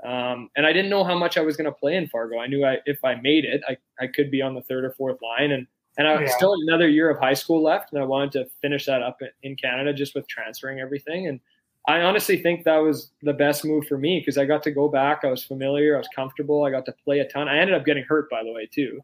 [0.05, 2.39] Um, and I didn't know how much I was going to play in Fargo.
[2.39, 4.91] I knew I, if I made it, I, I could be on the third or
[4.91, 5.53] fourth line.
[5.53, 5.67] And
[5.99, 6.29] and I Yeah.
[6.29, 9.57] still another year of high school left, and I wanted to finish that up in
[9.57, 11.29] Canada just with transferring everything.
[11.29, 11.41] And
[11.89, 14.89] I honestly think that was the best move for me because I got to go
[14.89, 15.21] back.
[15.25, 15.95] I was familiar.
[15.95, 16.65] I was comfortable.
[16.65, 17.49] I got to play a ton.
[17.49, 19.01] I ended up getting hurt, by the way, too.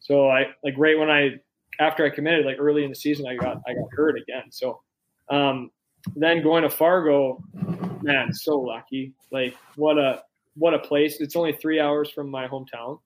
[0.00, 1.40] So I like right when I
[1.80, 4.50] after I committed, like early in the season, I got I got hurt again.
[4.50, 4.80] So
[5.30, 5.70] um,
[6.16, 7.42] then going to Fargo,
[8.02, 9.14] man, so lucky.
[9.30, 10.22] Like what a
[10.56, 11.20] what a place.
[11.20, 12.98] It's only three hours from my hometown.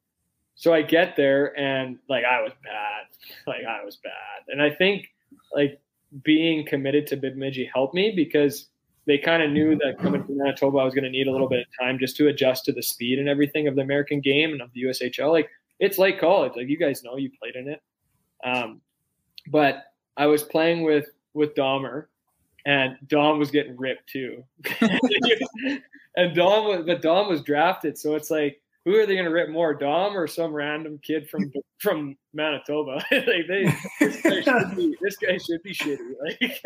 [0.55, 3.05] So I get there and like I was bad.
[3.47, 4.13] Like I was bad.
[4.49, 5.09] And I think
[5.53, 5.81] like
[6.25, 8.69] being committed to Bemidji helped me because
[9.09, 11.49] they kind of knew that coming from Manitoba I was going to need a little
[11.49, 14.53] bit of time just to adjust to the speed and everything of the American game
[14.53, 15.33] and of the USHL.
[15.33, 15.49] Like
[15.81, 16.53] it's like college.
[16.55, 17.81] Like you guys know you played in it.
[18.45, 18.83] Um,
[19.49, 19.85] but
[20.19, 22.09] I was playing with with Dahmer
[22.67, 24.45] and Dom was getting ripped too.
[26.17, 29.31] and Dom was but Dom was drafted, so it's like who are they going to
[29.31, 33.03] rip more, Dom or some random kid from from Manitoba?
[33.11, 36.13] like they, this guy should be this guy should be shitty.
[36.23, 36.61] Like,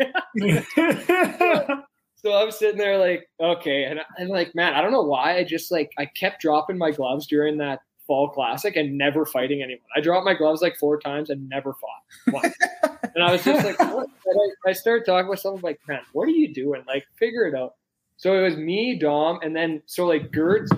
[2.23, 5.37] so I'm sitting there like, okay, and I'm like, man, I don't know why.
[5.37, 9.61] I just like I kept dropping my gloves during that fall classic and never fighting
[9.61, 9.83] anyone.
[9.95, 12.55] I dropped my gloves like four times and never fought once.
[13.15, 14.07] and I was just like, what?
[14.07, 16.83] I, I started talking with someone like, man, what are you doing?
[16.87, 17.75] Like, figure it out.
[18.17, 20.69] So it was me, Dom, and then so like Gertz,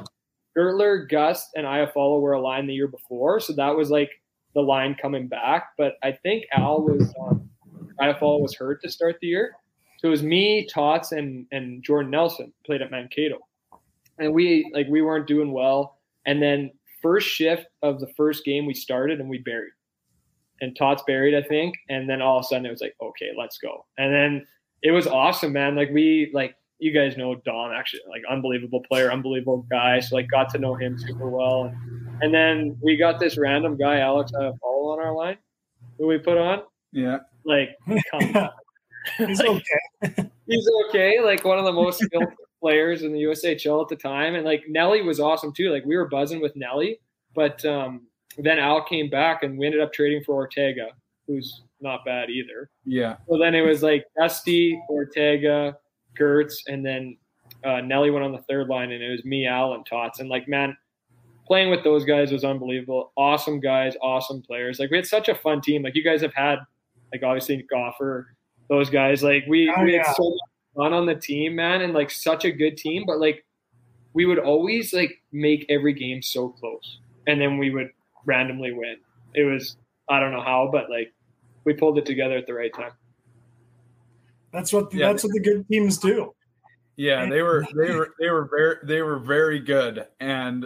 [0.57, 4.09] Gertler, Gus, and Iafallo were aligned the year before, so that was like
[4.55, 5.69] the line coming back.
[5.77, 7.47] But I think Al was um,
[8.01, 9.55] Iafallo was hurt to start the year,
[9.97, 13.39] so it was me, Tots, and and Jordan Nelson played at Mankato,
[14.17, 15.97] and we like we weren't doing well.
[16.25, 16.71] And then
[17.01, 19.73] first shift of the first game we started and we buried,
[20.61, 23.31] and Tots buried I think, and then all of a sudden it was like okay,
[23.37, 24.47] let's go, and then
[24.83, 25.75] it was awesome, man.
[25.75, 29.99] Like we like you guys know Dom actually like unbelievable player, unbelievable guy.
[29.99, 31.73] So like got to know him super well.
[32.21, 35.37] And, then we got this random guy, Alex Iafallo on our line,
[35.97, 36.63] who we put on.
[36.91, 37.19] Yeah.
[37.45, 37.69] Like
[38.11, 38.49] come on.
[39.17, 40.29] He's okay.
[40.47, 41.19] he's okay.
[41.21, 42.31] Like one of the most skilled
[42.61, 44.35] players in the USHL at the time.
[44.35, 45.71] And like Nelly was awesome too.
[45.71, 46.99] Like we were buzzing with Nelly,
[47.33, 50.87] but um, then Al came back and we ended up trading for Ortega,
[51.27, 52.69] who's not bad either.
[52.85, 53.17] Yeah.
[53.29, 55.77] So then it was like Dusty, Ortega,
[56.19, 57.17] Gertz, and then
[57.63, 60.19] uh, Nelly went on the third line, and it was me, Al, and Tots.
[60.19, 60.75] And like, man,
[61.45, 63.11] playing with those guys was unbelievable.
[63.17, 64.79] Awesome guys, awesome players.
[64.79, 65.83] Like we had such a fun team.
[65.83, 66.59] Like you guys have had,
[67.11, 68.25] like obviously Goffer,
[68.69, 69.23] those guys.
[69.23, 70.05] Like we Oh, we yeah.
[70.05, 70.39] had so much
[70.75, 73.03] fun on the team, man, and like such a good team.
[73.05, 73.45] But like
[74.13, 77.89] we would always like make every game so close, and then we would
[78.25, 78.97] randomly win.
[79.33, 79.77] It was
[80.09, 81.13] I don't know how, but like
[81.63, 82.91] we pulled it together at the right time.
[84.51, 85.07] That's what Yeah.
[85.07, 86.33] that's what the good teams do.
[86.97, 90.65] Yeah, they were they were they were very they were very good, and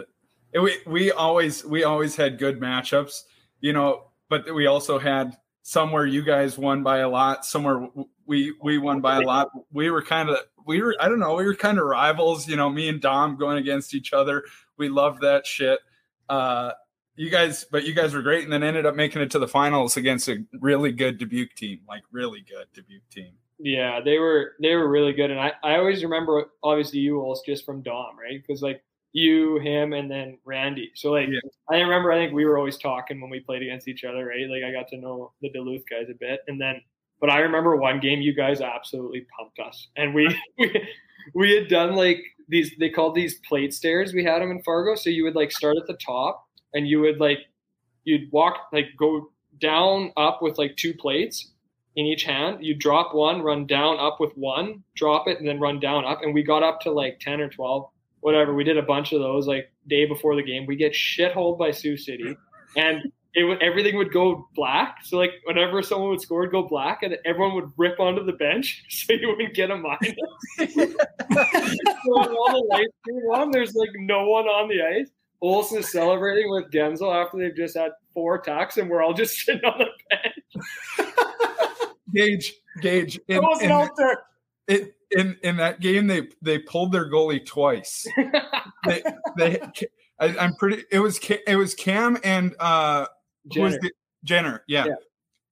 [0.52, 3.22] it, we we always we always had good matchups,
[3.60, 4.04] you know.
[4.28, 5.36] But we also had
[5.70, 7.88] somewhere you guys won by a lot, somewhere
[8.26, 9.50] we we won by a lot.
[9.72, 12.56] We were kind of we were I don't know we were kind of rivals, you
[12.56, 12.68] know.
[12.68, 14.44] Me and Dom going against each other.
[14.76, 15.78] We loved that shit.
[16.28, 16.72] Uh,
[17.14, 19.46] you guys, but you guys were great, and then ended up making it to the
[19.46, 23.32] finals against a really good Dubuque team, like really good Dubuque team.
[23.60, 27.40] Yeah, they were they were really good, and I, I always remember obviously you all
[27.46, 28.42] just from Dom, right?
[28.44, 28.82] Because like
[29.12, 30.92] you, him, and then Randy.
[30.94, 31.40] So like Yeah.
[31.70, 34.48] I remember I think we were always talking when we played against each other, right?
[34.48, 36.80] Like I got to know the Duluth guys a bit, and then
[37.20, 40.88] But I remember one game you guys absolutely pumped us, and we we,
[41.34, 42.72] we had done like these.
[42.78, 44.12] They called these plate stairs.
[44.12, 47.00] We had them in Fargo, so you would like start at the top, and you
[47.00, 47.38] would like
[48.04, 49.30] you'd walk like go
[49.60, 51.52] down up with like two plates
[51.96, 52.64] in each hand.
[52.64, 56.22] You drop one, run down up with one, drop it, and then run down up.
[56.22, 57.90] And we got up to like ten or twelve,
[58.20, 58.54] whatever.
[58.54, 60.66] We did a bunch of those like day before the game.
[60.66, 62.36] We get shitholed by Sioux City,
[62.76, 63.02] and
[63.34, 64.98] it would everything would go black.
[65.04, 68.32] So like whenever someone would score, it'd go black, and everyone would rip onto the
[68.32, 70.14] bench so you wouldn't get a minus.
[70.58, 70.66] so
[72.04, 75.10] while the lights came on, there's like no one on the ice.
[75.42, 79.38] Olson is celebrating with Denzel after they've just had four attacks, and we're all just
[79.44, 81.08] sitting on the bench.
[82.12, 83.20] Gage, Gage.
[83.30, 84.22] I wasn't out there.
[84.66, 88.06] It, in in that game, they they pulled their goalie twice.
[88.86, 89.02] they,
[89.36, 89.60] they
[90.18, 90.84] I, am pretty.
[90.90, 93.06] It was it was Cam and uh,
[93.48, 93.78] Jenner.
[93.80, 93.92] the
[94.24, 94.64] Jenner?
[94.68, 94.86] Yeah.
[94.86, 94.94] Yeah.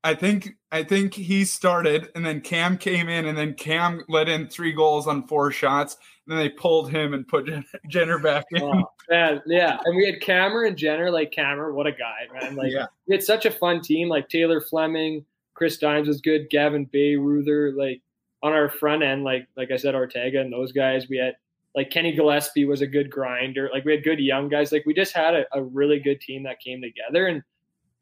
[0.05, 4.29] I think I think he started, and then Cam came in, and then Cam let
[4.29, 5.97] in three goals on four shots.
[6.27, 7.51] And then they pulled him and put
[7.89, 8.63] Jenner back in.
[8.63, 11.11] Oh, man, yeah, and we had Cameron and Jenner.
[11.11, 12.55] Like Cameron, what a guy, man!
[12.55, 12.87] Like Yeah.
[13.09, 14.09] we had such a fun team.
[14.09, 16.49] Like Taylor Fleming, Chris Dimes was good.
[16.49, 18.01] Gavin Bayreuther, Like
[18.43, 21.09] on our front end, like like I said, Ortega and those guys.
[21.09, 21.37] We had
[21.75, 23.71] like Kenny Gillespie was a good grinder.
[23.73, 24.73] Like we had good young guys.
[24.73, 27.27] Like we just had a, a really good team that came together.
[27.27, 27.43] And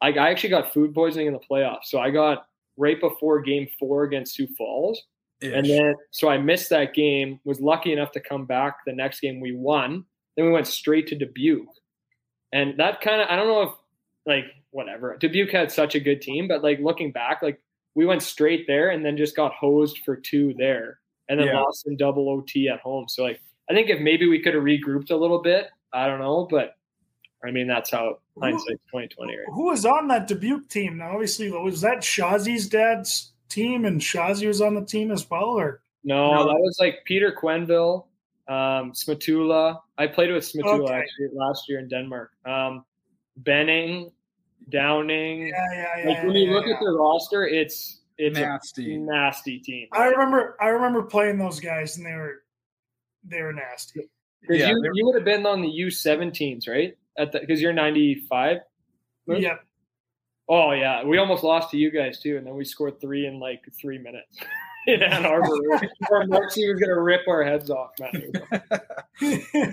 [0.00, 1.84] I, I actually got food poisoning in the playoffs.
[1.84, 5.02] So I got right before Game Four against Sioux Falls.
[5.42, 7.38] And then, so I missed that game.
[7.44, 9.40] Was lucky enough to come back the next game.
[9.40, 10.04] We won.
[10.36, 11.68] Then we went straight to Dubuque,
[12.52, 13.70] and that kind of I don't know if
[14.26, 17.60] like whatever Dubuque had such a good team, but like looking back, like
[17.96, 21.60] we went straight there and then just got hosed for two there, and then Yeah.
[21.62, 23.08] lost in double OT at home.
[23.08, 26.20] So like I think if maybe we could have regrouped a little bit, I don't
[26.20, 26.76] know, but
[27.44, 29.46] I mean that's how hindsight's twenty twenty, right?
[29.52, 30.98] Who was on that Dubuque team?
[30.98, 35.50] Now, obviously, was that Shazi's dad's team, and Shazi was on the team as well,
[35.58, 36.44] or No, No.
[36.46, 38.06] that was like Peter Quenneville,
[38.46, 39.80] um, Smatula.
[39.98, 40.94] I played with Smatula Okay.
[40.94, 42.30] actually last year in Denmark.
[42.44, 42.84] Um,
[43.38, 44.12] Benning,
[44.70, 45.48] Downing.
[45.48, 46.08] yeah, yeah, yeah.
[46.08, 46.74] like when yeah, you look yeah.
[46.74, 48.94] at the roster, it's it's nasty.
[48.94, 49.88] a nasty team.
[49.92, 52.42] I remember, I remember playing those guys, and they were,
[53.24, 54.00] they were nasty.
[54.46, 56.96] 'Cause Yeah, you, you would have been on the U17s, right?
[57.18, 58.58] At the because you're 95.
[59.26, 59.40] Right?
[59.42, 59.60] Yep.
[60.48, 63.40] Oh yeah, we almost lost to you guys too, and then we scored three in
[63.40, 64.38] like three minutes
[64.86, 65.48] in Ann Arbor.
[66.10, 68.32] or Marcy was gonna rip our heads off, man.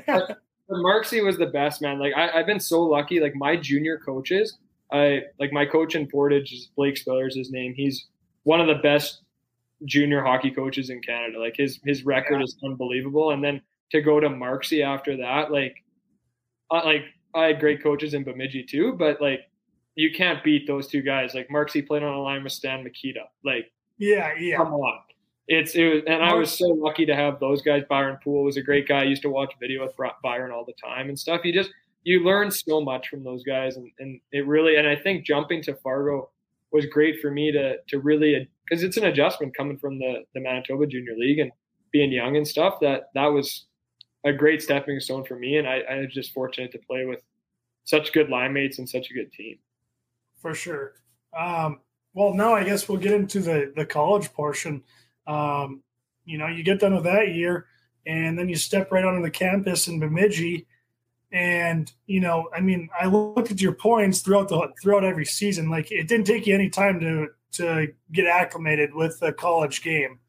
[0.69, 1.99] But Marksy was the best man.
[1.99, 3.19] Like I, I've been so lucky.
[3.19, 4.57] Like my junior coaches,
[4.93, 7.73] I like my coach in Portage is Blake Spiller's his name.
[7.73, 8.07] He's
[8.43, 9.21] one of the best
[9.85, 11.39] junior hockey coaches in Canada.
[11.39, 13.31] Like his his record is unbelievable.
[13.31, 15.83] And then to go to Marksy after that, like
[16.71, 19.41] I, like I had great coaches in Bemidji too, but like
[19.95, 21.33] you can't beat those two guys.
[21.33, 23.23] Like Marksy played on a line with Stan Mikita.
[23.43, 24.57] Like yeah, yeah.
[24.57, 24.99] come on.
[25.47, 27.83] It's it was, and I was so lucky to have those guys.
[27.89, 29.01] Byron Poole was a great guy.
[29.01, 31.41] I used to watch video with Byron all the time and stuff.
[31.43, 31.71] You just
[32.04, 34.76] you learn so much from those guys, and, and it really.
[34.76, 36.30] And I think jumping to Fargo
[36.72, 40.41] was great for me to to really because it's an adjustment coming from the the
[40.41, 41.51] Manitoba Junior League and
[41.91, 42.80] being young and stuff.
[42.82, 43.66] That that was
[44.26, 47.22] a great stepping stone for me, and I, I was just fortunate to play with
[47.86, 49.58] such good line mates and such a good team.
[50.41, 50.93] for sure.
[51.38, 51.80] Um,
[52.14, 54.84] well, now I guess we'll get into the the college portion.
[55.28, 55.82] Um,
[56.26, 57.68] you know, you get done with that year,
[58.06, 60.68] and then you step right onto the campus in Bemidji.
[61.34, 65.67] And you know, I mean, I looked at your points throughout the throughout every season.
[65.67, 70.19] Like it didn't take you any time to to get acclimated with the college game.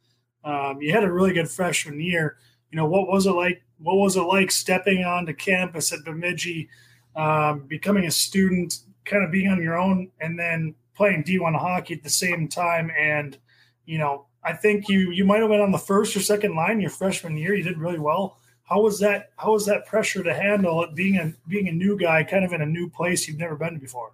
[0.44, 2.38] Um, you had a really good freshman year.
[2.70, 3.62] You know, what was it like?
[3.78, 6.70] What was it like stepping onto campus at Bemidji,
[7.16, 11.94] um, becoming a student, kind of being on your own, and then playing D1 hockey
[11.94, 12.90] at the same time?
[12.98, 13.36] And
[13.84, 16.80] you know, I think you you might have been on the first or second line
[16.80, 17.54] your freshman year.
[17.54, 18.38] You did really well.
[18.64, 19.30] How was that?
[19.36, 22.52] How was that pressure to handle it being a being a new guy, kind of
[22.52, 24.12] in a new place you've never been to before?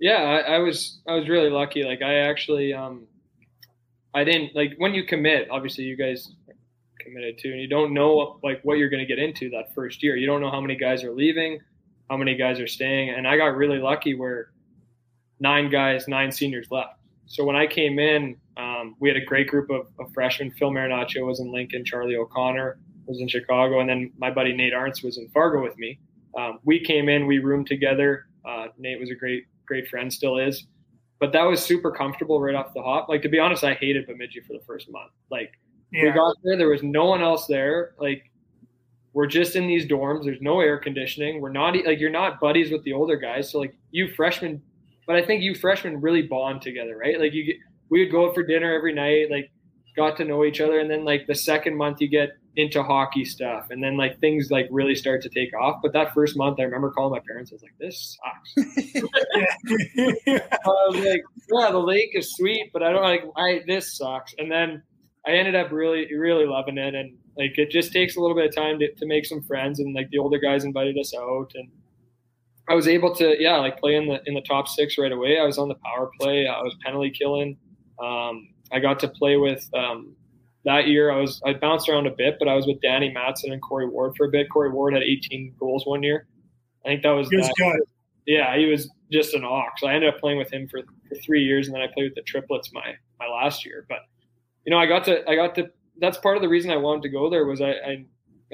[0.00, 1.84] Yeah, I, I was I was really lucky.
[1.84, 3.06] Like I actually um
[4.14, 6.32] I didn't like when you commit, obviously you guys
[6.98, 10.16] committed to and you don't know like what you're gonna get into that first year.
[10.16, 11.60] You don't know how many guys are leaving,
[12.08, 13.10] how many guys are staying.
[13.10, 14.52] And I got really lucky where
[15.38, 16.94] nine guys, nine seniors left.
[17.26, 20.50] So when I came in, um, we had a great group of, of freshmen.
[20.52, 22.78] Phil Marinaccio was in Lincoln, Charlie O'Connor
[23.08, 25.98] was in Chicago, and then my buddy Nate Arntz was in Fargo with me.
[26.36, 28.26] Um, we came in, we roomed together.
[28.44, 30.66] Uh, Nate was a great, great friend, still is.
[31.20, 33.08] But that was super comfortable right off the hop.
[33.08, 35.10] Like to be honest, I hated Bemidji for the first month.
[35.30, 35.52] Like
[35.90, 37.94] we got there, there was no one else there.
[37.98, 38.30] Like
[39.14, 40.24] we're just in these dorms.
[40.24, 41.40] There's no air conditioning.
[41.40, 43.50] We're not like you're not buddies with the older guys.
[43.50, 44.62] So like you freshmen,
[45.06, 47.18] but I think you freshmen really bond together, right?
[47.18, 47.56] Like you get
[47.88, 49.50] we would go out for dinner every night, like
[49.96, 50.78] got to know each other.
[50.78, 54.50] And then like the second month you get into hockey stuff and then like things
[54.50, 55.76] like really start to take off.
[55.80, 58.52] But that first month I remember calling my parents, I was like, this sucks.
[59.96, 64.34] I was like, yeah, the lake is sweet, but I don't like I this sucks.
[64.38, 64.82] And then
[65.24, 66.96] I ended up really, really loving it.
[66.96, 69.78] And like it just takes a little bit of time to, to make some friends
[69.78, 71.68] and like the older guys invited us out and
[72.68, 75.38] I was able to, yeah, like play in the in the top six right away.
[75.38, 76.48] I was on the power play.
[76.48, 77.56] I was penalty killing.
[78.02, 80.16] Um, I got to play with um,
[80.68, 81.10] that year.
[81.10, 83.88] I was I bounced around a bit, but I was with Danny Matson and Corey
[83.88, 84.48] Ward for a bit.
[84.50, 86.26] Corey Ward had 18 goals one year.
[86.84, 87.54] I think that was, He was that.
[87.56, 87.80] good.
[88.26, 89.82] Yeah, he was just an ox.
[89.82, 92.14] I ended up playing with him for, for three years, and then I played with
[92.14, 93.86] the triplets my my last year.
[93.88, 94.00] But
[94.66, 95.70] you know, I got to I got to.
[96.00, 98.04] That's part of the reason I wanted to go there was I I,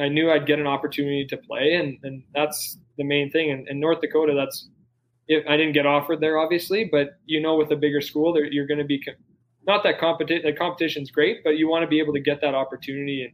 [0.00, 3.50] I knew I'd get an opportunity to play, and and that's the main thing.
[3.50, 4.68] And in North Dakota, that's
[5.26, 8.44] if I didn't get offered there, obviously, but you know, with a bigger school, there
[8.44, 9.02] you're going to be
[9.66, 10.44] not that competition.
[10.44, 13.22] The competition's great, but you want to be able to get that opportunity.
[13.24, 13.32] And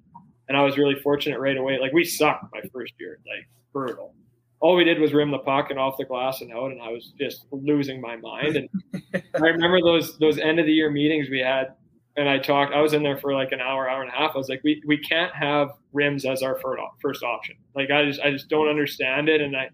[0.51, 1.79] and I was really fortunate right away.
[1.81, 4.15] Like we sucked my first year, like brutal.
[4.59, 6.89] All we did was rim the puck and off the glass and out, and I
[6.89, 8.57] was just losing my mind.
[8.57, 8.69] And
[9.15, 11.75] I remember those those end of the year meetings we had,
[12.17, 12.75] and I talked.
[12.75, 14.33] I was in there for like an hour, hour and a half.
[14.35, 17.55] I was like, we we can't have rims as our first first option.
[17.77, 19.71] Like I just I just don't understand it, and I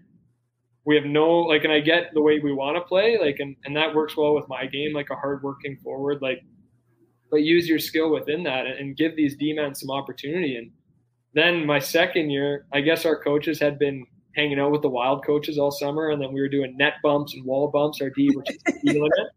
[0.87, 3.57] we have no like, and I get the way we want to play, like, and
[3.65, 6.41] and that works well with my game, like a hard working forward, like,
[7.31, 10.57] but use your skill within that and, and give these D men some opportunity.
[10.57, 10.71] And
[11.35, 14.07] then my second year, I guess our coaches had been
[14.37, 17.35] hanging out with the wild coaches all summer, and then we were doing net bumps
[17.35, 18.01] and wall bumps.
[18.01, 19.29] Our D just feeling it.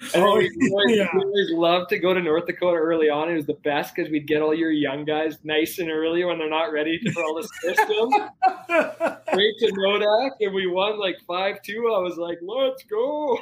[0.14, 1.08] Oh, we, always, yeah.
[1.14, 3.30] we always loved to go to North Dakota early on.
[3.30, 6.38] It was the best because we'd get all your young guys nice and early when
[6.38, 8.10] they're not ready for all the system.
[9.28, 11.90] Straight to Nodak, and we won like five two.
[11.94, 13.38] I was like, let's go.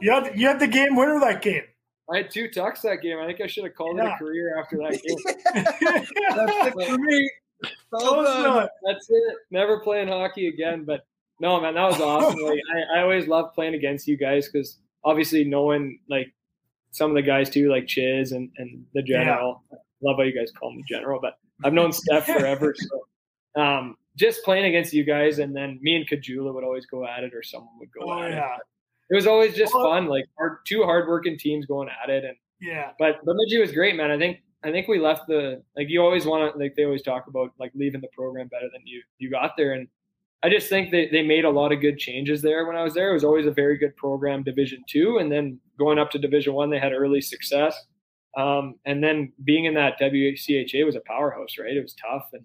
[0.00, 1.64] you had you had the game winner that game.
[2.12, 3.18] I had two tucks that game.
[3.18, 5.16] I think I should have called it a career after that game.
[6.36, 7.30] That's it for me.
[7.90, 9.36] Well That's it.
[9.50, 10.84] Never playing hockey again.
[10.84, 11.04] But
[11.40, 12.40] no, man, that was awesome.
[12.40, 16.34] Like, I, I always love playing against you guys because obviously knowing like
[16.90, 19.62] some of the guys too, like Chiz and, and the general.
[20.02, 22.74] Love how you guys call me general, but I've known Steph forever.
[22.76, 27.06] So um, just playing against you guys, and then me and Kajula would always go
[27.06, 28.34] at it, or someone would go Oh at it.
[28.34, 28.56] yeah,
[29.08, 32.36] It was always just Well- fun, like hard, two hardworking teams going at it, and
[32.60, 32.90] yeah.
[32.98, 34.10] but Bemidji was great, man.
[34.10, 37.02] I think I think we left the like you always want to like they always
[37.02, 39.88] talk about like leaving the program better than you you got there, and
[40.42, 42.94] I just think they they made a lot of good changes there when I was
[42.94, 43.10] there.
[43.10, 46.54] It was always a very good program, Division two, and then going up to Division
[46.54, 47.76] one, they had early success,
[48.36, 51.76] um, and then being in that WCHA was a powerhouse, right?
[51.76, 52.44] It was tough and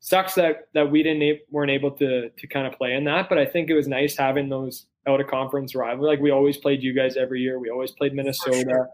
[0.00, 3.38] sucks that that we didn't weren't able to to kind of play in that, but
[3.38, 6.10] I think it was nice having those out of conference rivalry.
[6.10, 7.58] Like we always played you guys every year.
[7.58, 8.88] We always played Minnesota sure.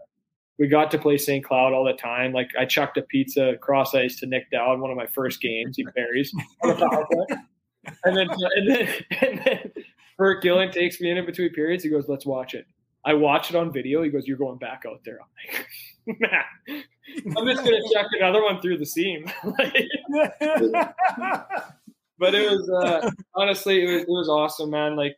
[0.59, 1.43] we got to play St.
[1.43, 2.33] Cloud all the time.
[2.33, 5.77] Like I chucked a pizza cross ice to Nic Dowd one of my first games.
[5.77, 6.33] He buries
[8.05, 8.87] And then and then
[9.21, 9.71] and then
[10.41, 11.83] Gillen takes me in in between periods.
[11.83, 12.65] He goes, "Let's watch it."
[13.05, 14.03] I watch it on video.
[14.03, 15.27] He goes, "You're going back out there." I'm
[16.07, 16.83] like, "Man,
[17.37, 19.25] I'm just gonna chuck another one through the seam."
[22.19, 24.95] But it was uh, honestly it was, it was awesome, man.
[24.95, 25.17] Like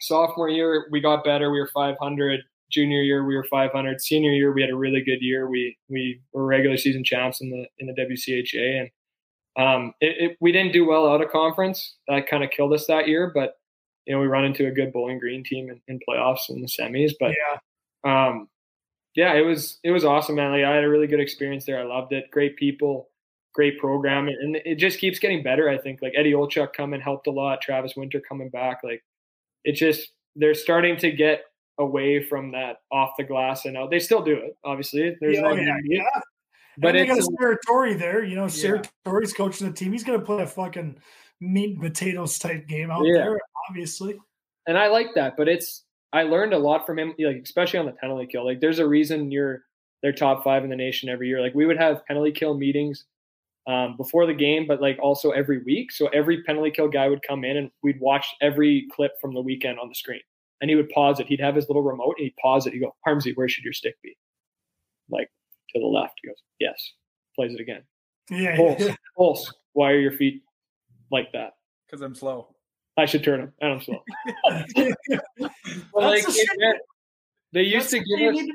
[0.00, 1.50] sophomore year, we got better.
[1.50, 2.40] We were 500.
[2.70, 4.00] Junior year, we were 500.
[4.00, 5.48] Senior year, we had a really good year.
[5.48, 8.90] We we were regular season champs in the in the WCHA, and
[9.56, 11.96] um, it, it, we didn't do well out of conference.
[12.08, 13.30] That kind of killed us that year.
[13.34, 13.54] But
[14.06, 16.68] you know, we run into a good Bowling Green team in, in playoffs and the
[16.68, 17.12] semis.
[17.18, 18.48] But yeah, um,
[19.14, 20.52] yeah, it was it was awesome, man.
[20.52, 21.80] Like I had a really good experience there.
[21.80, 22.30] I loved it.
[22.30, 23.10] Great people,
[23.54, 25.68] great program, and it just keeps getting better.
[25.68, 27.60] I think like Eddie Olchuk coming helped a lot.
[27.60, 29.02] Travis Winter coming back, like
[29.64, 31.44] it just they're starting to get
[31.78, 33.90] away from that off the glass and out.
[33.90, 35.16] They still do it, obviously.
[35.20, 36.20] There's yeah, no oh, yeah,
[36.78, 38.24] but and they got a Sarah there.
[38.24, 39.20] You know, Sarah Yeah.
[39.36, 39.92] Coaching the team.
[39.92, 40.96] He's going to play a fucking
[41.40, 43.14] meat and potatoes type game out Yeah.
[43.24, 44.18] there, obviously.
[44.66, 45.36] and I like that.
[45.36, 48.44] But it's I learned a lot from him, like especially on the penalty kill.
[48.44, 49.64] Like there's a reason you're
[50.02, 51.40] they're top five in the nation every year.
[51.40, 53.04] Like we would have penalty kill meetings
[53.66, 55.90] um, before the game, but like also every week.
[55.90, 59.40] So every penalty kill guy would come in and we'd watch every clip from the
[59.40, 60.20] weekend on the screen.
[60.60, 61.26] And he would pause it.
[61.26, 62.74] He'd have his little remote and he'd pause it.
[62.74, 64.16] He'd go, Harmsy, where should your stick be?
[65.10, 65.30] Like
[65.74, 66.14] to the left.
[66.22, 66.76] He goes, Yes.
[67.34, 67.82] Plays it again.
[68.30, 68.80] Yeah, Pulse.
[68.80, 68.94] yeah.
[69.16, 69.52] Pulse.
[69.72, 70.42] Why are your feet
[71.10, 71.54] like that?
[71.86, 72.54] Because I'm slow.
[72.96, 73.52] I should turn them.
[73.60, 74.02] And I'm slow.
[75.94, 76.76] Like the it
[77.52, 78.52] they used That's to give us to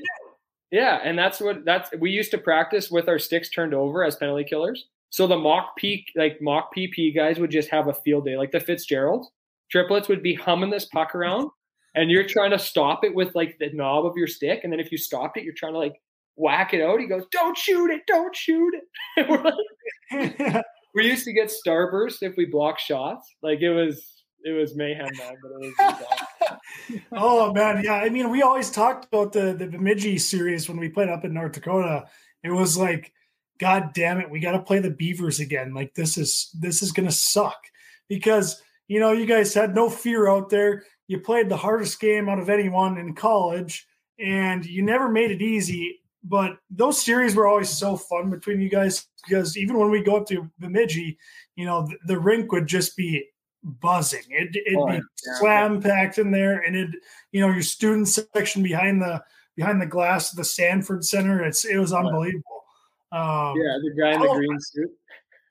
[0.72, 4.16] yeah, and that's what that's we used to practice with our sticks turned over as
[4.18, 4.86] penalty killers.
[5.10, 8.52] So the mock peak like mock PP guys would just have a field day, like
[8.52, 9.26] the Fitzgerald
[9.72, 11.50] triplets would be humming this puck around,
[11.96, 14.80] and you're trying to stop it with like the knob of your stick, and then
[14.80, 15.96] if you stopped it, you're trying to like
[16.40, 17.00] whack it out.
[17.00, 18.02] He goes, "Don't shoot it!
[18.08, 20.64] Don't shoot it!" we're like,
[20.96, 23.36] we used to get starburst if we block shots.
[23.44, 25.36] Like it was it was mayhem, man.
[25.42, 27.96] But it was oh man, yeah.
[27.96, 31.34] I mean, we always talked about the the Bemidji series when we played up in
[31.34, 32.08] North Dakota.
[32.44, 33.12] It was like,
[33.60, 35.74] God damn it, we got to play the Beavers again.
[35.74, 37.60] Like this is this is gonna suck
[38.08, 40.86] because you know you guys had no fear out there.
[41.08, 43.88] You played the hardest game out of anyone in college,
[44.20, 46.00] and you never made it easy.
[46.24, 50.18] But those series were always so fun between you guys because even when we go
[50.18, 51.18] up to Bemidji,
[51.56, 53.26] you know the, the rink would just be
[53.64, 54.24] buzzing.
[54.30, 55.00] It, it'd oh, be yeah.
[55.40, 56.90] slam packed in there, and it,
[57.32, 59.24] you know, your student section behind the
[59.56, 61.44] behind the glass of the Sanford Center.
[61.44, 62.64] It's it was unbelievable.
[63.12, 64.92] Um, yeah, the guy in the green suit.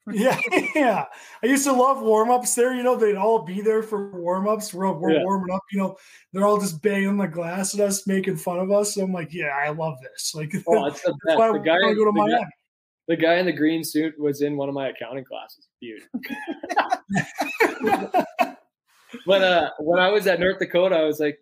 [0.14, 0.40] Yeah,
[0.74, 1.04] yeah.
[1.42, 2.74] I used to love warm ups there.
[2.74, 4.72] You know, they'd all be there for warm ups.
[4.72, 5.22] We're, we're yeah.
[5.22, 5.62] warming up.
[5.70, 5.96] You know,
[6.32, 8.94] they're all just banging the glass at us, making fun of us.
[8.94, 10.32] So I'm like, yeah, I love this.
[10.38, 11.38] Like, oh, it's the best.
[11.38, 12.44] the guy, go to Miami.
[13.08, 15.66] The guy in the green suit was in one of my accounting classes.
[15.80, 16.02] Dude.
[19.26, 21.38] but uh, when I was at North Dakota, I was like,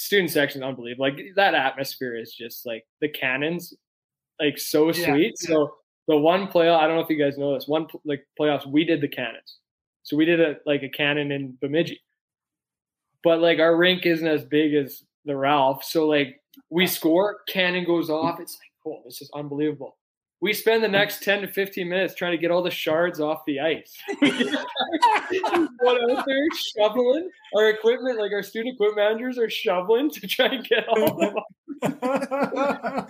[0.00, 1.04] student section, unbelievable.
[1.04, 3.74] Like that atmosphere is just like the cannons,
[4.40, 5.34] like so sweet.
[5.42, 5.48] Yeah.
[5.48, 5.74] So
[6.10, 7.68] the one playoff, I don't know if you guys know this.
[7.68, 9.58] One like playoffs, we did the cannons.
[10.02, 12.00] So we did a like a cannon in Bemidji,
[13.22, 15.84] but like our rink isn't as big as the Ralph.
[15.84, 18.40] So like we score, cannon goes off.
[18.40, 19.96] It's like, oh, this is unbelievable
[20.40, 23.42] we spend the next 10 to 15 minutes trying to get all the shards off
[23.46, 23.96] the ice.
[25.80, 26.46] What out there
[26.76, 31.04] shoveling our equipment, like our student equipment managers are shoveling to try and get all
[31.04, 31.34] of them.
[31.82, 33.08] but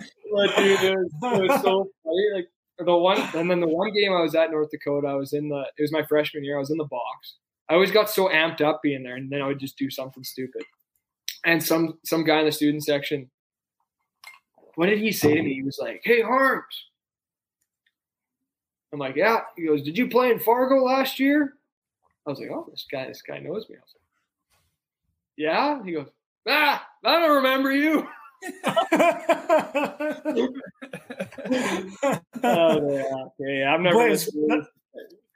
[0.57, 2.27] dude, it was, it was so funny.
[2.35, 2.49] Like
[2.85, 5.49] the one, and then the one game I was at North Dakota, I was in
[5.49, 7.35] the, it was my freshman year, I was in the box.
[7.69, 10.23] I always got so amped up being there, and then I would just do something
[10.23, 10.63] stupid.
[11.45, 13.29] And some some guy in the student section,
[14.75, 15.53] what did he say to me?
[15.55, 16.85] He was like, "Hey, Harms,
[18.93, 19.41] I'm like, yeah.
[19.55, 21.53] He goes, did you play in Fargo last year?
[22.25, 23.77] I was like, oh, this guy, this guy knows me.
[23.77, 24.01] I was like,
[25.37, 25.83] yeah.
[25.83, 26.07] He goes,
[26.47, 28.07] ah, I don't remember you.
[32.43, 33.73] oh yeah, yeah.
[33.73, 34.15] I've never.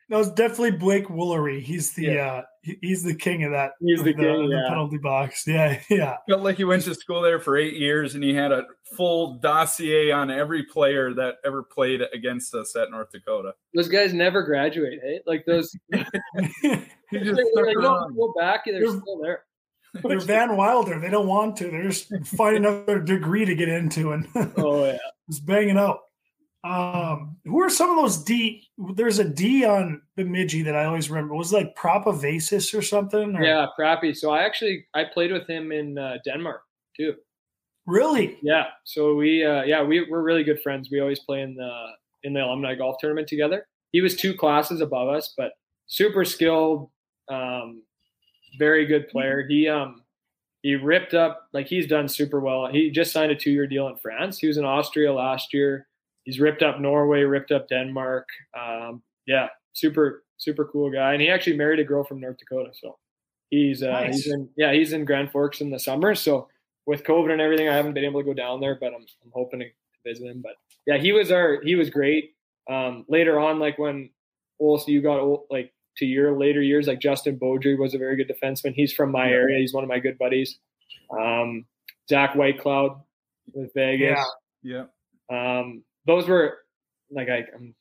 [0.09, 1.61] That was definitely Blake Woolery.
[1.61, 2.33] He's the yeah.
[2.33, 2.41] uh
[2.81, 3.71] he's the king of that.
[3.79, 5.45] He's the, the king, the penalty box.
[5.55, 6.17] Yeah, yeah.
[6.29, 9.39] Felt like he went to school there for eight years and he had a full
[9.39, 13.53] dossier on every player that ever played against us at North Dakota.
[13.73, 15.21] Those guys never graduate, hey?
[15.25, 16.03] Like those they
[17.11, 19.44] like, don't go back, they're, they're still there.
[20.03, 20.99] They're Van Wilder.
[20.99, 21.69] They don't want to.
[21.69, 24.27] They're just finding another degree to get into and
[24.57, 24.97] oh yeah,
[25.29, 25.99] just banging out.
[26.63, 28.67] Um, who are some of those D?
[28.95, 31.35] There's a D on Bemidji that I always remember.
[31.35, 33.35] It was like Prapavessis or something.
[33.35, 33.43] Or?
[33.43, 34.15] Yeah, Prappy.
[34.15, 36.61] So I actually I played with him in uh, Denmark
[36.97, 37.13] too.
[37.85, 38.39] Really?
[38.41, 38.65] Yeah.
[38.83, 40.89] So we uh, yeah we we're really good friends.
[40.91, 41.85] We always play in the
[42.23, 43.67] in the alumni golf tournament together.
[43.91, 45.51] He was two classes above us, but
[45.87, 46.89] super skilled,
[47.29, 47.83] um,
[48.57, 49.45] very good player.
[49.47, 50.03] He um
[50.61, 52.67] he ripped up like he's done super well.
[52.67, 54.39] He just signed a two year deal in France.
[54.39, 55.87] He was in Austria last year
[56.25, 58.27] he's ripped up Norway, ripped up Denmark.
[58.59, 62.71] Um, yeah, super super cool guy, and he actually married a girl from North Dakota.
[62.73, 62.97] So
[63.49, 64.15] he's uh, nice.
[64.15, 66.13] he's in yeah he's in Grand Forks in the summer.
[66.15, 66.49] So
[66.85, 69.31] with COVID and everything, I haven't been able to go down there, but I'm I'm
[69.33, 69.67] hoping to
[70.05, 70.41] visit him.
[70.41, 70.55] But
[70.85, 72.33] yeah, he was our he was great.
[72.69, 74.09] Um, later on, like when
[74.59, 78.15] also you got old, like to your later years, like Justin Baudry was a very
[78.15, 78.73] good defenseman.
[78.73, 79.59] He's from my area.
[79.59, 80.57] He's one of my good buddies.
[81.09, 81.65] Um,
[82.09, 83.01] Zach Whitecloud
[83.53, 84.19] with Vegas.
[84.63, 84.85] Yeah.
[85.29, 85.59] Yeah.
[85.59, 86.59] Um, those were
[87.11, 87.75] like I I'm,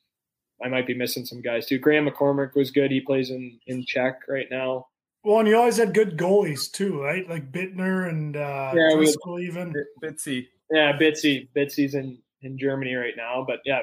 [0.63, 1.79] I might be missing some guys too.
[1.79, 2.91] Graham McCormick was good.
[2.91, 4.87] He plays in in Czech right now.
[5.23, 7.27] Well, and you always had good goalies too, right?
[7.27, 10.47] Like Bitzer and uh, yeah, Driscoll even Bitsy.
[10.71, 11.47] Yeah, Bitsy.
[11.55, 13.81] Bitsy's in in Germany right now, but yeah,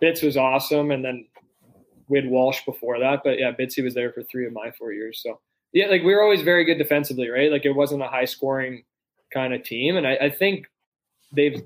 [0.00, 1.26] Bits was awesome, and then
[2.10, 4.92] we had Walsh before that, but yeah, Bitsy was there for three of my four
[4.92, 5.22] years.
[5.22, 5.40] So
[5.72, 7.50] yeah, like we were always very good defensively, right?
[7.50, 8.84] Like it wasn't a high scoring
[9.32, 10.66] kind of team, and I, I think
[11.34, 11.62] they've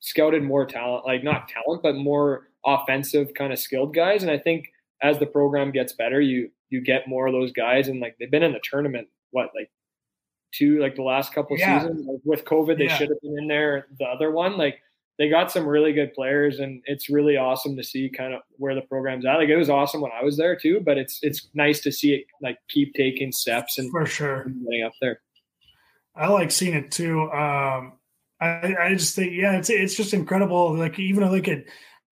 [0.00, 4.22] scouted more talent, like not talent, but more offensive kind of skilled guys.
[4.22, 4.68] And I think
[5.02, 7.88] as the program gets better, you you get more of those guys.
[7.88, 9.70] And like they've been in the tournament, what like
[10.52, 11.80] two like the last couple yeah.
[11.80, 12.96] seasons like with COVID, they yeah.
[12.96, 13.88] should have been in there.
[13.98, 14.80] The other one, like
[15.18, 18.74] they got some really good players, and it's really awesome to see kind of where
[18.74, 19.36] the program's at.
[19.36, 22.14] Like it was awesome when I was there too, but it's it's nice to see
[22.14, 25.20] it like keep taking steps and for sure getting up there.
[26.14, 27.30] I like seeing it too.
[27.30, 27.94] Um,
[28.40, 30.74] I, I just think, yeah, it's it's just incredible.
[30.74, 31.64] Like even like a,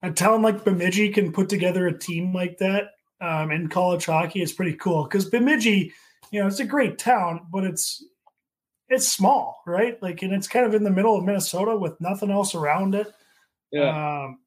[0.03, 4.43] a town like Bemidji can put together a team like that um, in college hockey.
[4.43, 5.93] It's pretty cool because Bemidji,
[6.33, 8.05] you know, it's a great town, but it's
[8.89, 10.01] it's small, right?
[10.03, 13.13] Like, and it's kind of in the middle of Minnesota with nothing else around it.
[13.73, 14.25] Yeah.
[14.25, 14.39] Um,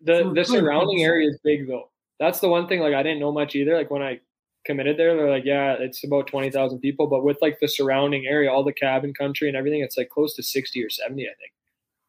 [0.00, 1.90] the the surrounding area is big though.
[2.18, 2.80] That's the one thing.
[2.80, 3.74] Like I didn't know much either.
[3.76, 4.20] Like when I
[4.66, 8.26] committed there, they're like, yeah, it's about twenty thousand people, but with like the surrounding
[8.26, 11.34] area, all the cabin country and everything, it's like close to sixty or seventy, I
[11.38, 11.52] think.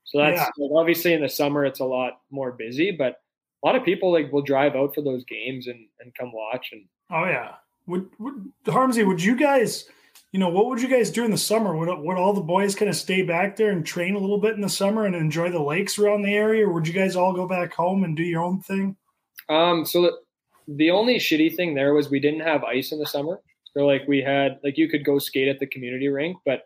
[0.06, 0.50] So that's Yeah.
[0.66, 3.22] like, obviously in the summer it's a lot more busy, but
[3.64, 6.70] a lot of people like will drive out for those games and and come watch
[6.72, 7.56] and oh yeah.
[7.88, 9.90] Would, would Harmsy, would you guys,
[10.32, 11.76] you know, what would you guys do in the summer?
[11.76, 14.56] Would would all the boys kind of stay back there and train a little bit
[14.56, 17.34] in the summer and enjoy the lakes around the area, or would you guys all
[17.34, 18.96] go back home and do your own thing?
[19.50, 20.12] Um, so the,
[20.68, 23.42] the only shitty thing there was we didn't have ice in the summer.
[23.74, 26.64] So like we had like you could go skate at the community rink, but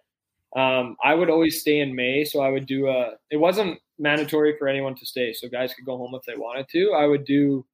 [0.55, 2.23] um, I would always stay in May.
[2.23, 3.13] So I would do a.
[3.31, 6.69] It wasn't mandatory for anyone to stay, so guys could go home if they wanted
[6.69, 6.93] to.
[6.93, 7.65] I would do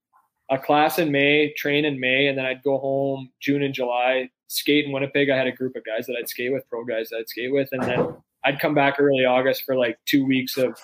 [0.50, 4.30] a class in May, train in May, and then I'd go home June and July,
[4.52, 5.30] skate in Winnipeg.
[5.30, 7.52] I had a group of guys that I'd skate with, pro guys that I'd skate
[7.52, 10.78] with, and then I'd come back early August for like two weeks of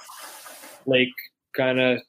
[0.85, 1.13] lake
[1.55, 1.99] kind of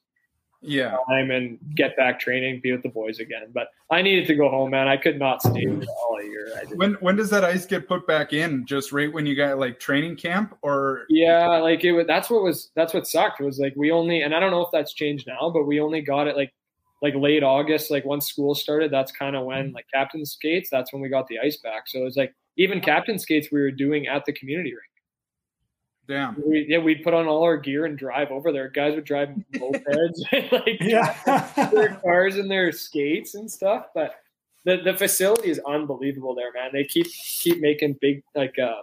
[0.61, 0.97] Yeah.
[1.09, 3.47] time and get back training, be with the boys again.
[3.53, 4.89] But I needed to go home, man.
[4.89, 6.49] I could not stay all year.
[6.57, 8.67] I When when does that ice get put back in?
[8.67, 12.07] Just right when you got like training camp or yeah, like it was.
[12.07, 12.71] That's what was.
[12.75, 13.41] That's what sucked.
[13.41, 16.03] Was like we only, and I don't know if that's changed now, but we only
[16.03, 16.53] got it like
[17.03, 17.91] like late August.
[17.91, 20.69] Like once school started, that's kind of when like captain skates.
[20.71, 21.85] That's when we got the ice back.
[21.87, 24.83] So it was like even captain skates we were doing at the community rink.
[26.09, 26.43] damn.
[26.45, 28.69] We, yeah, we'd put on all our gear and drive over there.
[28.69, 30.19] Guys would drive mopeds,
[30.53, 31.69] like Yeah.
[31.73, 33.87] their cars and their skates and stuff.
[33.95, 34.15] But
[34.65, 36.71] the the facility is unbelievable there, man.
[36.73, 38.83] They keep keep making big like uh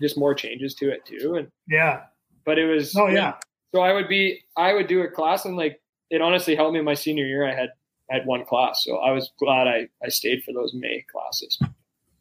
[0.00, 1.34] just more changes to it too.
[1.36, 2.02] And yeah.
[2.44, 3.34] but it was Oh yeah.
[3.74, 5.80] So I would be I would do a class and like
[6.10, 7.46] it honestly helped me my senior year.
[7.46, 7.70] I had
[8.10, 11.58] I had one class, so I was glad I I stayed for those May classes.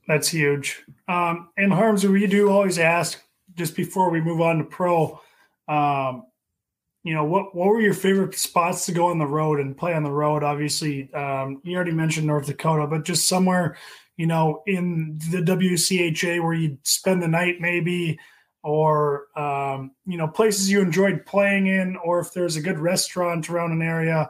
[0.08, 0.84] That's huge.
[1.08, 3.22] Um, and Harms, we do always ask
[3.56, 5.20] just before we move on to pro,
[5.68, 6.26] um,
[7.04, 9.94] you know, what what were your favorite spots to go on the road and play
[9.94, 10.44] on the road?
[10.44, 13.78] Obviously, um, you already mentioned North Dakota, but just somewhere,
[14.18, 18.20] you know, in the WCHA where you'd spend the night maybe,
[18.66, 23.48] or um, you know, places you enjoyed playing in, or if there's a good restaurant
[23.50, 24.30] around an area,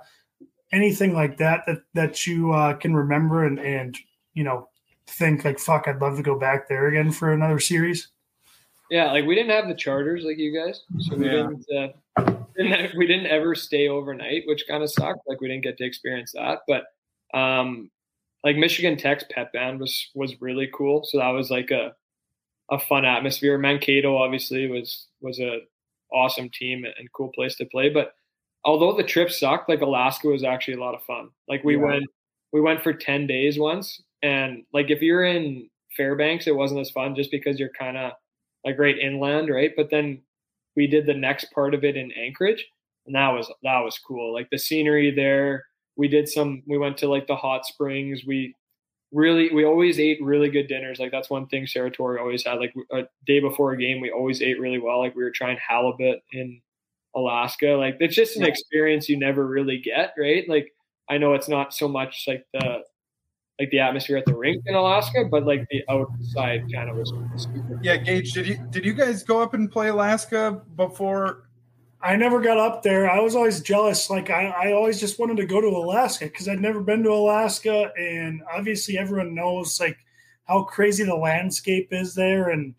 [0.72, 3.98] anything like that that that you uh, can remember and and
[4.34, 4.68] you know
[5.07, 8.10] think like fuck i'd love to go back there again for another series
[8.90, 11.48] Yeah, like we didn't have the charters like you guys, so we Yeah.
[11.49, 11.66] didn't,
[12.18, 15.22] uh, didn't we didn't ever stay overnight, which kind of sucked.
[15.28, 16.60] Like we didn't get to experience that.
[16.68, 16.86] But
[17.34, 17.90] um,
[18.44, 21.03] like Michigan Tech's pep band was was really cool.
[21.03, 21.94] So that was like a
[22.72, 23.58] a fun atmosphere.
[23.58, 25.60] Mankato obviously was was a
[26.12, 27.90] awesome team and cool place to play.
[27.90, 28.14] But
[28.64, 31.30] although the trip sucked, like Alaska was actually a lot of fun.
[31.48, 31.84] Like we Yeah.
[31.84, 32.06] went
[32.52, 36.92] we went for ten days once, and like if you're in Fairbanks, it wasn't as
[36.92, 38.14] fun just because you're kind of
[38.66, 39.72] like right inland, right?
[39.76, 40.22] But then
[40.76, 42.66] we did the next part of it in Anchorage,
[43.06, 44.34] and that was that was cool.
[44.34, 45.66] Like the scenery there.
[45.98, 46.62] We did some.
[46.68, 48.26] We went to like the hot springs.
[48.26, 48.54] We
[49.16, 51.00] really we always ate really good dinners.
[51.00, 52.60] Like that's one thing Sarah always had.
[52.60, 55.00] Like a day before a game, we always ate really well.
[55.00, 56.62] Like we were trying halibut in
[57.16, 57.70] Alaska.
[57.70, 60.48] Like it's just an experience you never really get, right?
[60.48, 60.74] Like
[61.10, 62.84] I know it's not so much like the
[63.58, 67.14] like the atmosphere at the rink in Alaska, but like the outside kind of was
[67.38, 71.50] super Yeah, Gage, did you did you guys go up and play Alaska before?
[72.06, 75.38] I never got up there i was always jealous like i, I always just wanted
[75.38, 79.98] to go to alaska because i'd never been to alaska and obviously everyone knows like
[80.45, 82.76] how crazy the landscape is there and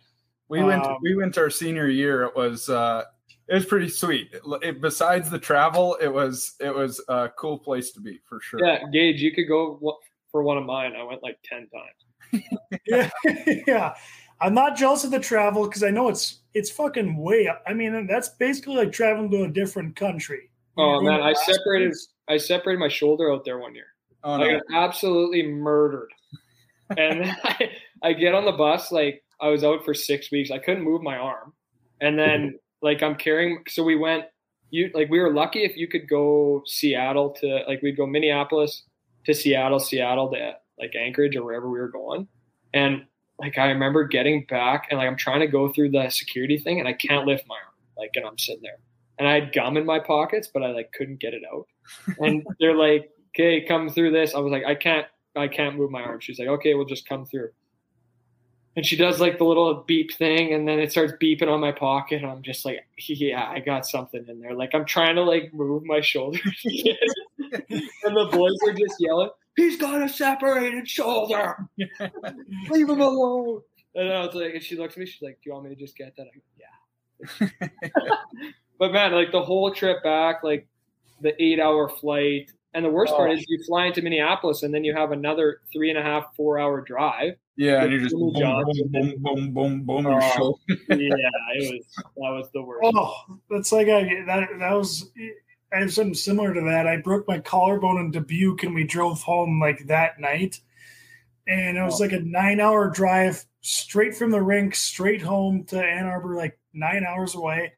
[0.48, 2.22] We went Um, we went our senior year.
[2.22, 3.02] It was uh
[3.48, 4.28] it was pretty sweet.
[4.32, 8.40] It, it- besides the travel, it was it was a cool place to be for
[8.40, 8.60] sure.
[8.64, 9.98] Yeah, Gage, you could go
[10.30, 10.94] for one of mine.
[10.96, 12.44] I went like ten times.
[12.86, 13.10] yeah
[13.66, 13.94] yeah
[14.40, 17.72] i'm not jealous of the travel because i know it's it's fucking way up i
[17.72, 21.86] mean that's basically like traveling to a different country Oh man, I separated.
[21.86, 23.86] it's- I separated my shoulder out there one year.
[24.22, 26.10] Oh, I got absolutely murdered.
[26.98, 27.70] and I,
[28.02, 30.50] I get on the bus like I was out for six weeks.
[30.50, 31.54] I couldn't move my arm,
[32.02, 33.62] and then like I'm carrying.
[33.68, 34.24] So we went.
[34.68, 38.82] You like we were lucky if you could go Seattle to like we'd go Minneapolis
[39.24, 42.28] to Seattle, Seattle to like Anchorage or wherever we were going,
[42.74, 43.06] and
[43.38, 46.78] like I remember getting back and like I'm trying to go through the security thing
[46.78, 48.78] and I can't lift my arm like and I'm sitting there.
[49.18, 51.66] And I had gum in my pockets but I like couldn't get it out.
[52.18, 54.34] And they're like okay come through this.
[54.34, 55.06] I was like I can't
[55.36, 56.20] I can't move my arm.
[56.20, 57.50] She's like okay we'll just come through.
[58.74, 61.72] And she does like the little beep thing and then it starts beeping on my
[61.72, 64.54] pocket and I'm just like yeah I got something in there.
[64.54, 69.76] Like I'm trying to like move my shoulder and the boys are just yelling he's
[69.76, 71.56] got a separated shoulder
[72.70, 73.62] leave him alone
[73.94, 75.06] And I was like, and she looks at me.
[75.06, 77.70] She's like, "Do you want me to just get that?" I go, "Yeah."
[78.78, 80.68] but man, like the whole trip back, like
[81.22, 83.32] the eight-hour flight, and the worst part Oh.
[83.32, 86.82] is you fly into Minneapolis and then you have another three and a half, four-hour
[86.82, 87.36] drive.
[87.56, 90.06] Yeah, and you're just Jimmy boom, boom, boom, boom, boom, boom.
[90.06, 90.58] Oh.
[90.68, 92.82] yeah, it was that was the worst.
[92.94, 93.14] Oh,
[93.48, 95.10] that's like I that that was
[95.72, 96.86] I have something similar to that.
[96.86, 100.60] I broke my collarbone in Dubuque and we drove home like that night.
[101.48, 105.82] And it was like a nine hour drive straight from the rink, straight home to
[105.82, 107.72] Ann Arbor, like nine hours away.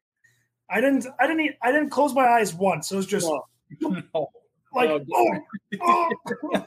[0.70, 2.92] I didn't I didn't I didn't close my eyes once.
[2.92, 3.26] It was just.
[3.26, 3.42] No.
[4.74, 5.00] like Oh,
[5.80, 6.10] oh,
[6.54, 6.66] oh.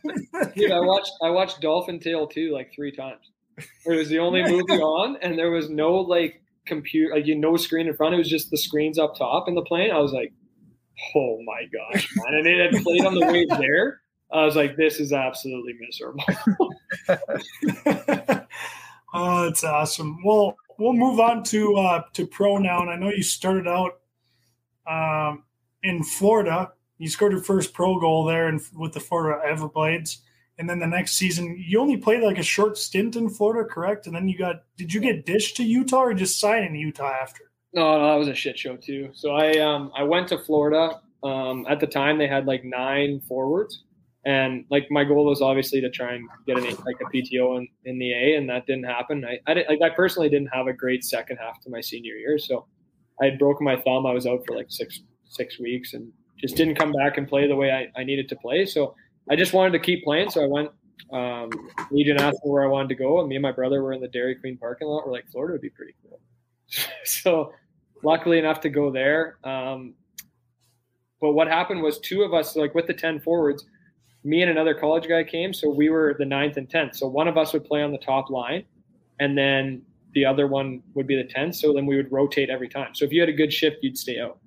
[0.56, 3.32] Dude, I watched I watched Dolphin Tale 2 like three times.
[3.58, 7.58] It was the only movie on, and there was no like computer, like you no
[7.58, 8.16] screen in front.
[8.16, 9.92] It was just the screens up top in the plane.
[9.92, 10.34] I was like,
[11.16, 12.36] oh my gosh, man!
[12.40, 14.02] And it had played on the way there.
[14.32, 16.24] I was like, this is absolutely miserable.
[19.14, 20.24] oh, that's awesome.
[20.24, 22.82] Well, we'll move on to uh, to pro now.
[22.82, 24.00] And I know you started out
[24.88, 25.44] um,
[25.84, 26.72] in Florida.
[26.98, 30.18] You scored your first pro goal there in, with the Florida Everblades,
[30.58, 34.06] and then the next season you only played like a short stint in Florida, correct?
[34.06, 37.12] And then you got did you get dished to Utah or just sign in Utah
[37.22, 37.51] after?
[37.74, 39.10] No, no, that was a shit show too.
[39.14, 41.02] So I um I went to Florida.
[41.24, 43.84] Um, at the time they had like nine forwards,
[44.26, 47.68] and like my goal was obviously to try and get an like a PTO in,
[47.86, 49.24] in the A, and that didn't happen.
[49.24, 52.38] I I, like, I personally didn't have a great second half to my senior year,
[52.40, 52.66] so
[53.22, 54.06] I had broken my thumb.
[54.06, 57.48] I was out for like six six weeks and just didn't come back and play
[57.48, 58.66] the way I, I needed to play.
[58.66, 58.96] So
[59.30, 60.32] I just wanted to keep playing.
[60.32, 60.70] So I went.
[61.14, 61.50] Um,
[61.92, 64.02] Legion asked me where I wanted to go, and me and my brother were in
[64.02, 65.06] the Dairy Queen parking lot.
[65.06, 66.20] We're like, Florida would be pretty cool.
[67.04, 67.52] so
[68.04, 69.38] luckily enough to go there.
[69.44, 69.94] Um,
[71.20, 73.66] but what happened was two of us, like with the 10 forwards,
[74.24, 75.54] me and another college guy came.
[75.54, 76.96] So we were the ninth and 10th.
[76.96, 78.66] So one of us would play on the top line
[79.20, 79.84] and then
[80.14, 81.56] the other one would be the 10th.
[81.56, 82.94] So then we would rotate every time.
[82.94, 84.40] So if you had a good shift, you'd stay out.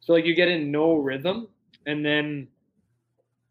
[0.00, 1.48] So like you get in no rhythm
[1.86, 2.48] and then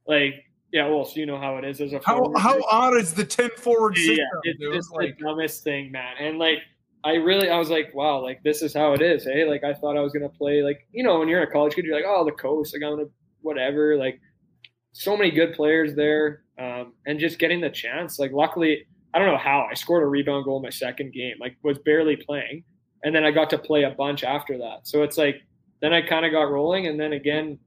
[0.06, 3.14] like, yeah, well, so you know how it is as a How how odd is
[3.14, 4.16] the ten forward system?
[4.18, 4.74] Yeah, it's dude?
[4.74, 6.16] just like the dumbest thing, man.
[6.18, 6.60] And like,
[7.04, 9.24] I really, I was like, wow, like this is how it is.
[9.24, 11.52] Hey, like I thought I was gonna play, like you know, when you're in a
[11.52, 13.10] college kid, you're like, oh, the coast, like I'm gonna
[13.42, 13.98] whatever.
[13.98, 14.20] Like,
[14.94, 18.20] so many good players there, um, and just getting the chance.
[18.20, 21.36] Like, luckily, I don't know how I scored a rebound goal in my second game.
[21.40, 22.64] Like, was barely playing,
[23.04, 24.80] and then I got to play a bunch after that.
[24.84, 25.38] So it's like,
[25.82, 27.58] then I kind of got rolling, and then again,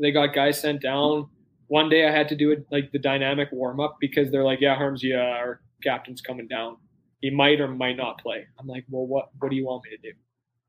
[0.00, 1.28] they got guys sent down
[1.68, 4.60] one day I had to do it like the dynamic warm up because they're like,
[4.60, 6.76] yeah, Harms, yeah, our captain's coming down.
[7.20, 8.46] He might or might not play.
[8.58, 10.16] I'm like, well, what what do you want me to do?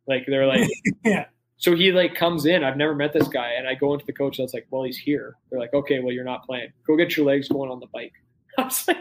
[0.08, 0.70] Like they're like,
[1.06, 1.26] Yeah.
[1.58, 2.64] So he like comes in.
[2.64, 4.40] I've never met this guy, and I go into the coach.
[4.40, 5.36] Was like, well, he's here.
[5.50, 6.72] They're like, okay, well, you're not playing.
[6.88, 8.14] Go get your legs going on the bike.
[8.58, 8.98] I was like,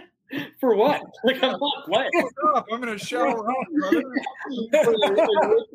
[0.60, 1.00] for what?
[1.24, 2.10] Like I'm not playing.
[2.12, 4.02] "Stop, I'm gonna shower brother.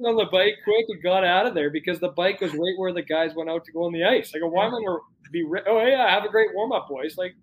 [0.06, 2.94] on the bike quick and got out of there because the bike was right where
[2.94, 4.34] the guys went out to go on the ice.
[4.36, 5.00] I go, why am I gonna
[5.32, 5.44] be?
[5.44, 7.18] Ri- oh yeah, have a great warm up, boys.
[7.18, 7.34] Like,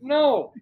[0.00, 0.52] no.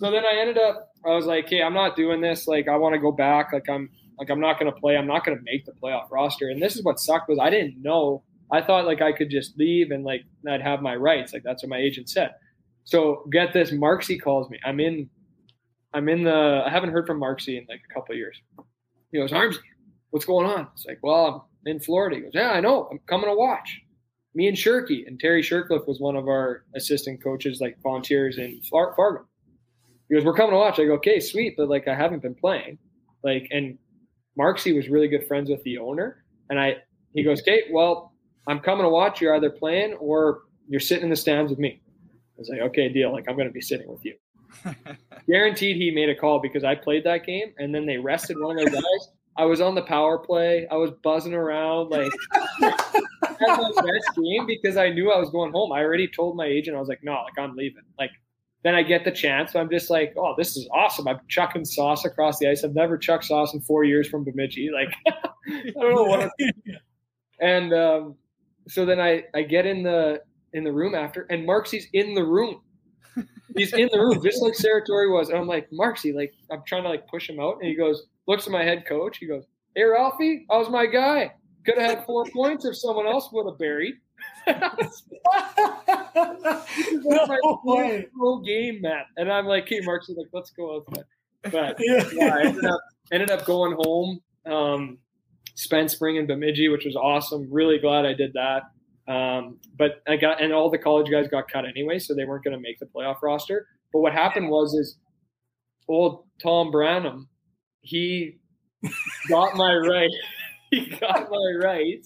[0.00, 0.88] So then I ended up.
[1.04, 2.46] I was like, hey, I'm not doing this.
[2.46, 3.52] Like, I want to go back.
[3.52, 3.90] Like, I'm
[4.20, 4.96] like I'm not gonna play.
[4.96, 6.50] I'm not gonna make the playoff roster.
[6.50, 8.22] And this is what sucked was I didn't know.
[8.52, 11.32] I thought like I could just leave and like I'd have my rights.
[11.32, 12.32] Like that's what my agent said.
[12.84, 14.58] So get this, Marksy calls me.
[14.64, 15.08] I'm in.
[15.94, 16.62] I'm in the.
[16.66, 18.40] I haven't heard from Marksy in like a couple years.
[19.10, 19.58] He goes, Armsy,
[20.10, 20.68] what's going on?
[20.74, 22.16] It's like, well, I'm in Florida.
[22.16, 22.88] He goes, yeah, I know.
[22.90, 23.80] I'm coming to watch.
[24.34, 28.60] Me and Shirky and Terry Shirkliff was one of our assistant coaches, like volunteers in
[28.70, 29.26] Far- Fargo.
[30.10, 30.78] He goes, we're coming to watch.
[30.78, 32.78] I go, okay, sweet, but like I haven't been playing.
[33.22, 33.78] Like, and
[34.38, 36.76] Marksy was really good friends with the owner, and I.
[37.12, 38.12] He goes, okay, well,
[38.46, 39.20] I'm coming to watch.
[39.20, 41.80] You're either playing or you're sitting in the stands with me.
[41.82, 43.12] I was like, okay, deal.
[43.12, 44.14] Like I'm going to be sitting with you.
[45.28, 48.58] Guaranteed he made a call because I played that game and then they rested one
[48.58, 49.08] of their guys.
[49.36, 50.66] I was on the power play.
[50.70, 52.10] I was buzzing around like
[52.60, 52.76] had
[53.40, 55.72] my best game because I knew I was going home.
[55.72, 57.82] I already told my agent I was like, no, like I'm leaving.
[57.98, 58.10] Like
[58.62, 59.56] then I get the chance.
[59.56, 61.08] I'm just like, oh, this is awesome.
[61.08, 62.62] I'm chucking sauce across the ice.
[62.62, 64.70] I've never chucked sauce in four years from Bemidji.
[64.80, 66.30] Like I don't know what.
[67.42, 68.16] And um,
[68.68, 70.20] so then I I get in the
[70.52, 72.60] in the room after, and Marksy's in the room.
[73.56, 75.30] He's in the room, just like Serratore was.
[75.30, 78.04] And I'm like, Marksy, like I'm trying to like push him out, and he goes,
[78.26, 79.16] looks at my head coach.
[79.18, 81.32] He goes, Hey Ralphie, I was my guy.
[81.64, 83.94] Could have had four points if someone else would have buried.
[84.46, 84.70] No
[87.64, 88.06] way.
[88.18, 89.04] whole game, man.
[89.16, 91.04] And I'm like, hey, Marksy, like, let's go outside.
[91.50, 92.08] But Yeah.
[92.12, 92.80] yeah, I ended up
[93.12, 94.20] ended up going home.
[94.46, 94.98] Um,
[95.54, 97.48] spent spring in Bemidji, which was awesome.
[97.50, 98.62] Really glad I did that.
[99.12, 102.44] Um, but I got and all the college guys got cut anyway, so they weren't
[102.44, 103.66] going to make the playoff roster.
[103.92, 104.98] But what happened was is
[105.88, 107.28] old Tom Branham
[107.82, 108.38] he
[109.28, 110.10] got my right.
[110.70, 112.04] he got my right.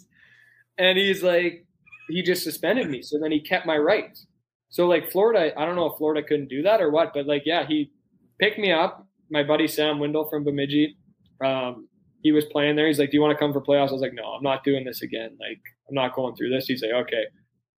[0.79, 1.64] and he's like,
[2.09, 3.03] he just suspended me.
[3.03, 4.27] So then he kept my rights.
[4.69, 7.43] So like Florida, I don't know if Florida couldn't do that or what, but like
[7.47, 7.91] yeah, he
[8.39, 9.07] picked me up.
[9.31, 10.97] My buddy Sam Windle from Bemidji,
[11.45, 11.89] um,
[12.23, 12.87] he was playing there.
[12.87, 14.65] He's like, "Do you want to come for playoffs?" I was like, "No, I'm not
[14.65, 15.37] doing this again.
[15.41, 17.25] Like, I'm not going through this." He's like, "Okay,"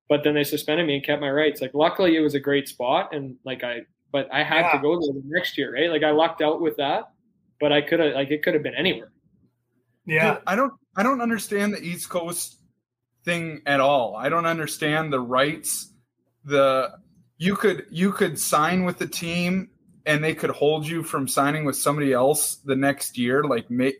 [0.09, 1.61] but then they suspended me and kept my rights.
[1.61, 3.81] Like, luckily it was a great spot, and like I,
[4.11, 4.71] but I had Yeah.
[4.73, 5.89] to go there the next year, right?
[5.89, 7.05] Like I lucked out with that,
[7.59, 9.11] but I could have like it could have been anywhere.
[10.05, 10.39] Yeah.
[10.47, 12.54] I don't I don't understand the East Coast
[13.25, 14.15] thing at all.
[14.15, 15.91] I don't understand the rights.
[16.45, 16.91] The
[17.37, 19.69] you could you could sign with the team
[20.05, 23.43] and they could hold you from signing with somebody else the next year.
[23.43, 23.95] Like make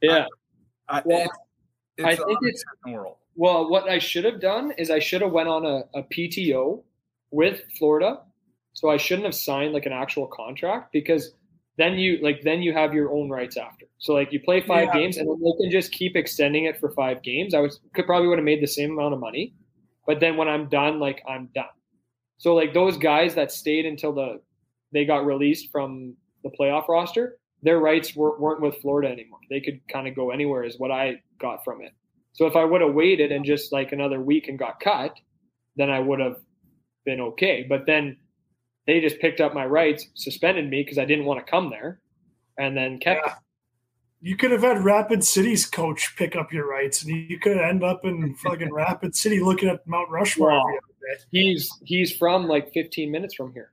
[0.00, 0.26] Yeah.
[0.88, 1.28] I, Well,
[1.98, 3.16] it's, I think it's- world.
[3.36, 6.82] Well, what I should have done is I should have went on a, a PTO
[7.30, 8.20] with Florida.
[8.72, 11.34] So I shouldn't have signed like an actual contract because
[11.80, 13.86] then you like then you have your own rights after.
[13.98, 15.00] So like you play five Yeah.
[15.00, 17.54] games and then they can just keep extending it for five games.
[17.54, 19.54] I was could probably would have made the same amount of money,
[20.06, 21.64] but then when I'm done, like I'm done.
[22.38, 24.40] So like those guys that stayed until the
[24.92, 29.38] they got released from the playoff roster, their rights were, weren't with Florida anymore.
[29.48, 31.92] They could kind of go anywhere, is what I got from it.
[32.32, 35.14] So if I would have waited and just like another week and got cut,
[35.76, 36.36] then I would have
[37.04, 37.66] been okay.
[37.68, 38.16] But then
[38.86, 42.00] they just picked up my rights, suspended me because I didn't want to come there,
[42.58, 43.26] and then kept.
[43.26, 43.34] Yeah.
[44.22, 47.82] You could have had Rapid City's coach pick up your rights, and you could end
[47.82, 50.60] up in fucking Rapid City looking at Mount Rushmore Wow.
[50.60, 51.24] every other day.
[51.30, 53.72] He's he's from like 15 minutes from here,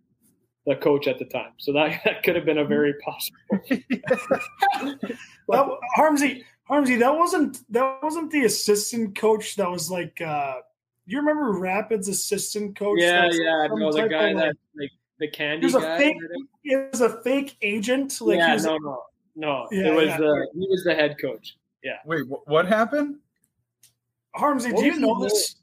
[0.65, 1.51] the coach at the time.
[1.57, 3.37] So that, that could have been a very possible.
[5.49, 5.65] That,
[5.97, 9.55] Harmsy, Harmsy, that wasn't that wasn't the assistant coach.
[9.55, 10.55] That was like, uh
[11.07, 12.99] you remember Rapid's assistant coach?
[13.01, 13.67] yeah, That's yeah.
[13.67, 15.97] some No, the guy that like- like the he candy was a guy.
[15.97, 16.17] fake.
[16.63, 18.19] He was a fake agent.
[18.19, 19.03] Like he yeah, was, no, no,
[19.35, 19.67] no.
[19.71, 20.17] Yeah, it was yeah.
[20.17, 21.55] the he was the head coach.
[21.81, 21.97] Yeah.
[22.05, 23.15] Wait, wh- what happened?
[24.35, 25.55] Harmsy, What do you know his this?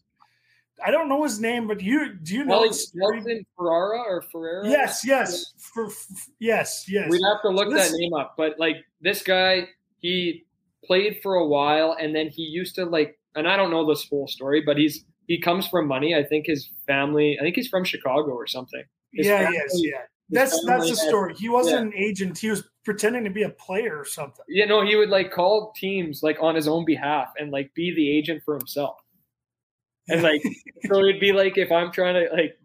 [0.85, 3.19] I don't know his name, but you do you know Well, this story?
[3.19, 4.69] Nelson Ferrara or Ferrera?
[4.71, 7.09] Yes, yes, for f- yes, yes.
[7.11, 8.35] We'd have to look This- that name up.
[8.37, 9.69] But like this guy,
[9.99, 10.45] he
[10.85, 14.09] played for a while and then he used to like and I don't know this
[14.09, 16.15] whole story, but he's he comes from money.
[16.15, 18.83] I think his family I think he's from Chicago or something.
[19.13, 20.01] His yeah, family- yes, yeah.
[20.31, 21.35] That's that's the story.
[21.35, 21.99] He wasn't yeah.
[21.99, 22.39] an agent.
[22.39, 24.45] He was pretending to be a player or something.
[24.49, 27.95] You know, he would like call teams like on his own behalf and like be
[27.95, 28.97] the agent for himself.
[30.09, 30.43] And like
[30.87, 32.57] so it'd be like if I'm trying to like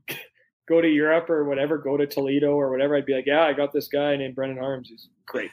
[0.69, 3.53] go to Europe or whatever, go to Toledo or whatever, I'd be like, Yeah, I
[3.53, 4.87] got this guy named Brendan Harms.
[4.89, 5.51] He's great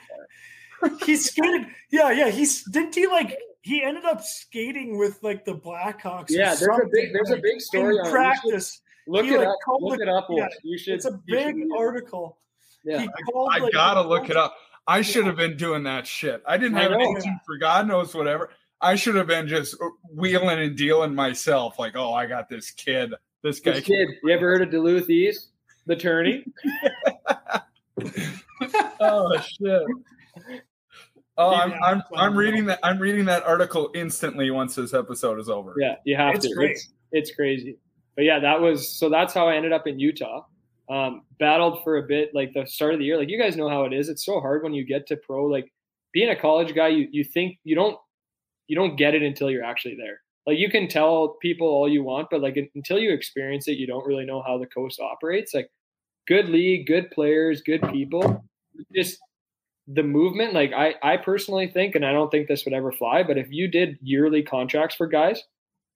[1.05, 1.67] he skated.
[1.91, 2.31] Yeah, yeah.
[2.31, 3.37] He's didn't he like
[3.67, 6.31] he ended up skating with like the Blackhawks.
[6.31, 8.01] or Yeah, there's a big there's a big story in on it.
[8.01, 8.81] You should practice.
[9.09, 9.57] Look He, it like, up.
[9.81, 10.27] Look the- it up.
[10.31, 10.53] yeah, Wolf.
[10.63, 10.95] you should.
[10.95, 12.39] It's a big article.
[12.85, 13.01] Yeah.
[13.01, 14.55] He called, I like, gotta look it up.
[14.87, 16.45] I should have been doing that shit.
[16.47, 17.17] I didn't have an know.
[17.19, 18.51] agent for God knows whatever.
[18.81, 19.75] I should have been just
[20.15, 21.77] wheeling and dealing myself.
[21.77, 23.15] Like, oh, I got this kid.
[23.43, 23.73] This guy.
[23.73, 25.49] This kid, you ever heard of Duluth East,
[25.87, 26.45] the tourney?
[29.01, 29.83] oh shit.
[31.39, 35.49] Oh, I'm, I'm I'm reading that I'm reading that article instantly once this episode is
[35.49, 35.75] over.
[35.79, 36.55] Yeah, you have It's to.
[36.55, 36.71] great.
[36.73, 37.79] It's it's crazy.
[38.15, 40.45] But yeah, that was so that's how I ended up in Utah.
[40.89, 43.19] Um, battled for a bit, like the start of the year.
[43.19, 44.09] Like you guys know how it is.
[44.09, 45.45] It's so hard when you get to pro.
[45.47, 45.71] Like
[46.13, 47.99] being a college guy, you you think you don't
[48.69, 50.21] you don't get it until you're actually there.
[50.47, 53.87] Like you can tell people all you want, but like until you experience it, you
[53.87, 55.53] don't really know how the coast operates.
[55.53, 55.69] Like
[56.27, 58.45] good league, good players, good people.
[58.95, 59.19] Just
[59.89, 63.23] the movement, like I, I personally think, and I don't think this would ever fly,
[63.23, 65.43] but if you did yearly contracts for guys,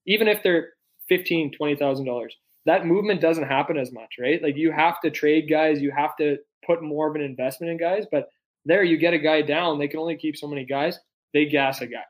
[0.06, 0.70] even if they're
[1.08, 2.36] fifteen, twenty thousand dollars,
[2.66, 4.42] that movement doesn't happen as much, right?
[4.42, 7.78] Like you have to trade guys, you have to put more of an investment in
[7.78, 8.28] guys, but
[8.64, 10.98] there you get a guy down, they can only keep so many guys,
[11.34, 12.04] they gas a guy.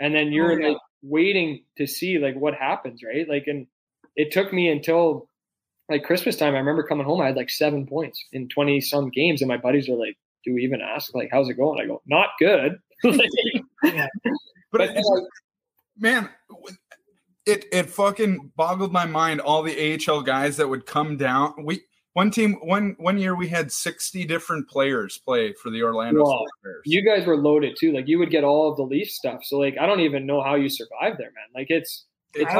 [0.00, 0.68] And then you're Oh, yeah.
[0.68, 3.28] like waiting to see like what happens, right?
[3.28, 3.66] Like and
[4.16, 5.28] it took me until
[5.88, 6.54] like Christmas time.
[6.54, 9.56] I remember coming home, I had like seven points in 20 some games, and my
[9.56, 11.14] buddies were like, Do we even ask?
[11.14, 11.80] Like, how's it going?
[11.80, 12.78] I go, Not good.
[13.04, 13.30] Like,
[13.82, 14.10] But,
[14.72, 15.10] But, it's,
[15.96, 16.28] man,
[17.46, 19.40] it it fucking boggled my mind.
[19.40, 21.54] All the AHL guys that would come down.
[21.64, 21.82] We
[22.12, 26.24] one team one one year we had sixty different players play for the Orlando.
[26.62, 26.82] Bears.
[26.84, 27.92] you guys were loaded too.
[27.92, 29.40] Like you would get all of the Leaf stuff.
[29.44, 31.46] So like I don't even know how you survive there, man.
[31.54, 32.04] Like it's
[32.34, 32.52] it's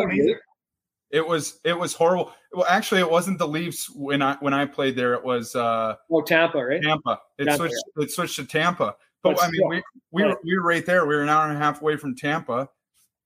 [1.10, 2.32] It was it was horrible.
[2.52, 5.14] Well, actually, it wasn't the Leafs when I when I played there.
[5.14, 6.82] It was uh, Oh, Tampa, right?
[6.82, 7.20] Tampa.
[7.38, 7.84] It Tampa, switched.
[7.96, 8.94] It switched to Tampa.
[9.22, 9.82] But, But I mean, still, we
[10.12, 11.06] we were, we were right there.
[11.06, 12.68] We were an hour and a half away from Tampa,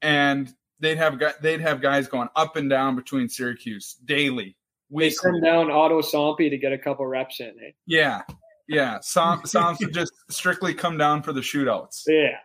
[0.01, 4.57] and they'd have they'd have guys going up and down between Syracuse daily.
[4.91, 5.11] They Weekly.
[5.17, 7.55] send down Otto Somppi to get a couple reps in.
[7.59, 7.75] Hey?
[7.87, 8.23] Yeah,
[8.69, 12.03] Yeah, Psalms would just strictly come down for the shootouts.
[12.07, 12.37] Yeah.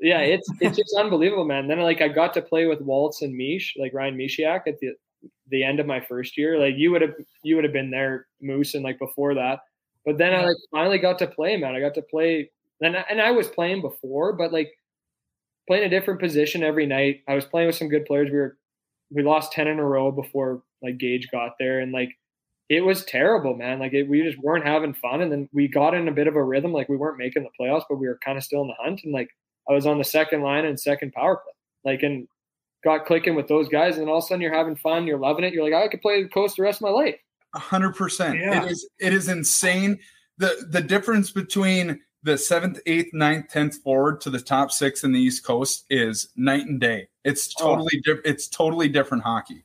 [0.00, 1.68] Yeah, it's it's just unbelievable, man.
[1.68, 4.94] Then like I got to play with Waltz and Mish, like Ryan Misiak at the
[5.50, 6.58] the end of my first year.
[6.58, 9.60] Like you would have you would have been there, Moose, and like before that.
[10.04, 11.74] But then I like finally got to play, man.
[11.74, 12.50] I got to play,
[12.80, 14.72] and I, and I was playing before, but like
[15.66, 17.22] playing a different position every night.
[17.28, 18.30] I was playing with some good players.
[18.30, 18.56] We were
[19.10, 22.10] we lost ten in a row before like Gage got there, and like
[22.68, 23.78] it was terrible, man.
[23.78, 26.36] Like it, we just weren't having fun, and then we got in a bit of
[26.36, 26.72] a rhythm.
[26.72, 29.02] Like we weren't making the playoffs, but we were kind of still in the hunt,
[29.04, 29.28] and like
[29.68, 32.28] I was on the second line and second power play, like and
[32.82, 35.18] got clicking with those guys, and then all of a sudden you're having fun, you're
[35.18, 35.52] loving it.
[35.54, 37.16] You're like, I could play the coast the rest of my life.
[37.54, 38.36] A hundred percent.
[38.40, 39.98] It is it is insane.
[40.38, 45.12] The the difference between the seventh, eighth, ninth, tenth forward to the top six in
[45.12, 47.06] the East Coast is night and day.
[47.22, 47.66] It's Oh.
[47.76, 48.26] totally different.
[48.26, 49.64] It's totally different hockey.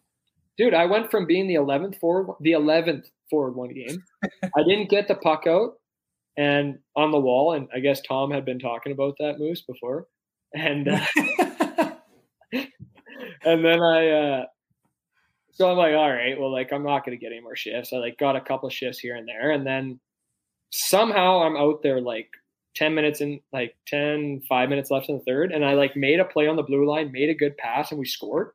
[0.57, 4.03] Dude, I went from being the 11th forward, the 11th forward one game.
[4.43, 5.78] I didn't get the puck out
[6.39, 10.07] and on the wall, and I guess Tom had been talking about that moose before,
[10.53, 11.05] and uh,
[12.53, 14.45] and then I, uh,
[15.51, 17.91] so I'm like, all right, well, like I'm not going to get any more shifts.
[17.91, 19.99] I like got a couple of shifts here and there, and then
[20.71, 22.29] somehow I'm out there like
[22.75, 26.21] 10 minutes in, like 10, five minutes left in the third, and I like made
[26.21, 28.51] a play on the blue line, made a good pass, and we scored.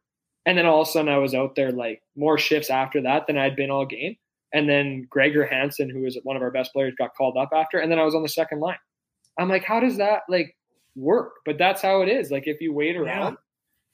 [0.46, 3.26] And then all of a sudden I was out there like more shifts after that
[3.26, 4.16] than I'd been all game.
[4.54, 7.78] And then Gregor Hansen, who was one of our best players, got called up after,
[7.78, 8.78] and then I was on the second line.
[9.38, 10.56] I'm like, how does that like
[10.94, 11.32] work?
[11.44, 12.30] But that's how it is.
[12.30, 13.36] Like if you wait around.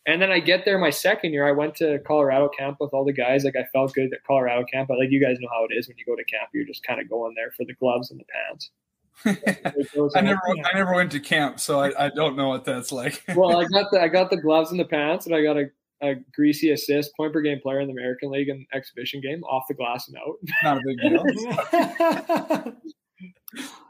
[0.06, 1.46] And then I get there my second year.
[1.46, 3.44] I went to Colorado camp with all the guys.
[3.44, 5.88] Like I felt good at Colorado camp, but like you guys know how it is
[5.88, 8.20] when you go to camp, you're just kind of going there for the gloves and
[8.20, 8.70] the pants.
[10.16, 13.22] I never I never went to camp, so I, I don't know what that's like.
[13.34, 15.66] well, I got the I got the gloves and the pants, and I got a,
[16.02, 19.64] a greasy assist, point per game player in the American League and exhibition game, off
[19.68, 20.36] the glass and out.
[20.62, 21.24] Not a big deal.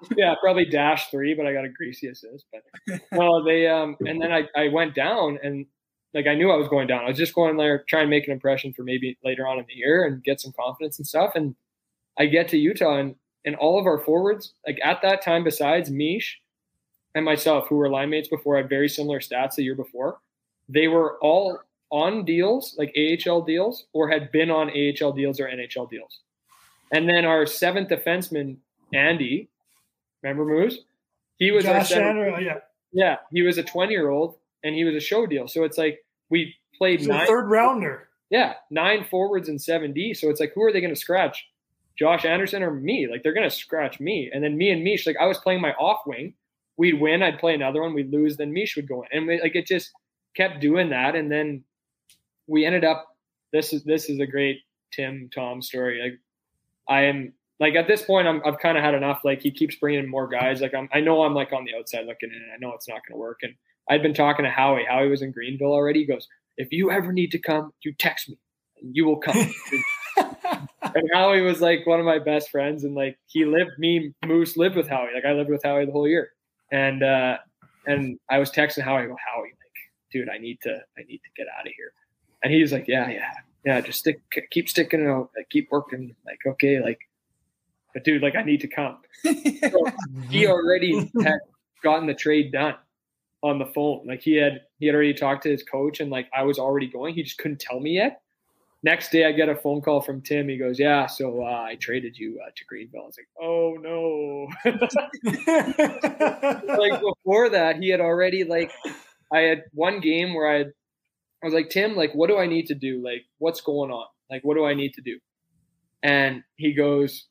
[0.17, 2.47] yeah, probably dash three, but I got a greasy assist.
[2.53, 5.67] But well, they um, and then I I went down and
[6.15, 7.05] like I knew I was going down.
[7.05, 9.65] I was just going there trying to make an impression for maybe later on in
[9.69, 11.33] the year and get some confidence and stuff.
[11.35, 11.55] And
[12.19, 13.15] I get to Utah and
[13.45, 16.41] and all of our forwards, like at that time, besides Mish
[17.15, 20.19] and myself, who were line mates before, had very similar stats the year before.
[20.69, 21.59] They were all
[21.91, 26.21] on deals, like AHL deals, or had been on AHL deals or NHL deals.
[26.93, 28.57] And then our seventh defenseman,
[28.93, 29.49] Andy,
[30.23, 30.79] remember Moose?
[31.39, 32.59] He was Josh Anderson, yeah.
[32.93, 35.49] yeah, he was a 20 year old and he was a show deal.
[35.49, 38.09] So it's like we played He's a nine, third rounder.
[38.29, 40.15] yeah, nine forwards and seven D.
[40.15, 41.47] So it's like, who are they going to scratch?
[41.99, 43.09] Josh Anderson or me?
[43.11, 44.31] Like they're going to scratch me.
[44.33, 46.35] And then me and Mish, like I was playing my off wing.
[46.77, 49.09] We'd win, I'd play another one, we'd lose, then Mish would go in.
[49.13, 49.93] And we, like it just
[50.35, 51.15] kept doing that.
[51.15, 51.65] And then
[52.51, 53.07] we ended up,
[53.53, 54.61] this is, this is a great
[54.93, 56.01] Tim Tom story.
[56.03, 56.21] Like
[56.89, 59.21] I am like at this point, I'm, I've kind of had enough.
[59.25, 60.61] Like he keeps bringing in more guys.
[60.61, 62.89] Like I'm, I know I'm like on the outside looking in, and I know it's
[62.89, 63.41] not going to work.
[63.43, 63.55] And
[63.89, 64.85] I'd been talking to Howie.
[64.89, 66.01] Howie was in Greenville already.
[66.01, 68.39] He goes, "If you ever need to come, you text me,
[68.83, 69.37] and you will come."
[70.17, 74.57] and Howie was like one of my best friends, and like he lived me Moose
[74.57, 75.11] lived with Howie.
[75.15, 76.31] Like I lived with Howie the whole year,
[76.73, 77.37] and uh,
[77.87, 79.03] and I was texting Howie.
[79.03, 81.93] I go, Howie, like, dude, I need to, I need to get out of here.
[82.43, 83.33] And he's like, yeah, yeah,
[83.65, 86.15] yeah, just stick, keep sticking it out, like, keep working.
[86.25, 86.99] Like, okay, like,
[87.93, 88.99] but dude, like, I need to come.
[89.25, 89.87] So
[90.29, 91.41] he already had
[91.83, 92.77] gotten the trade done
[93.43, 94.07] on the phone.
[94.07, 96.87] Like he had, he had already talked to his coach, and like I was already
[96.87, 97.15] going.
[97.15, 98.21] He just couldn't tell me yet.
[98.83, 100.49] Next day, I get a phone call from Tim.
[100.49, 103.77] He goes, "Yeah, so uh, I traded you uh, to Greenville." I was like, "Oh
[103.81, 104.49] no!"
[106.79, 108.73] like before that, he had already like
[109.33, 110.73] I had one game where I had
[111.43, 113.03] I was like, Tim, like, what do I need to do?
[113.03, 114.07] Like, what's going on?
[114.31, 115.19] Like, what do I need to do?
[116.03, 117.27] And he goes,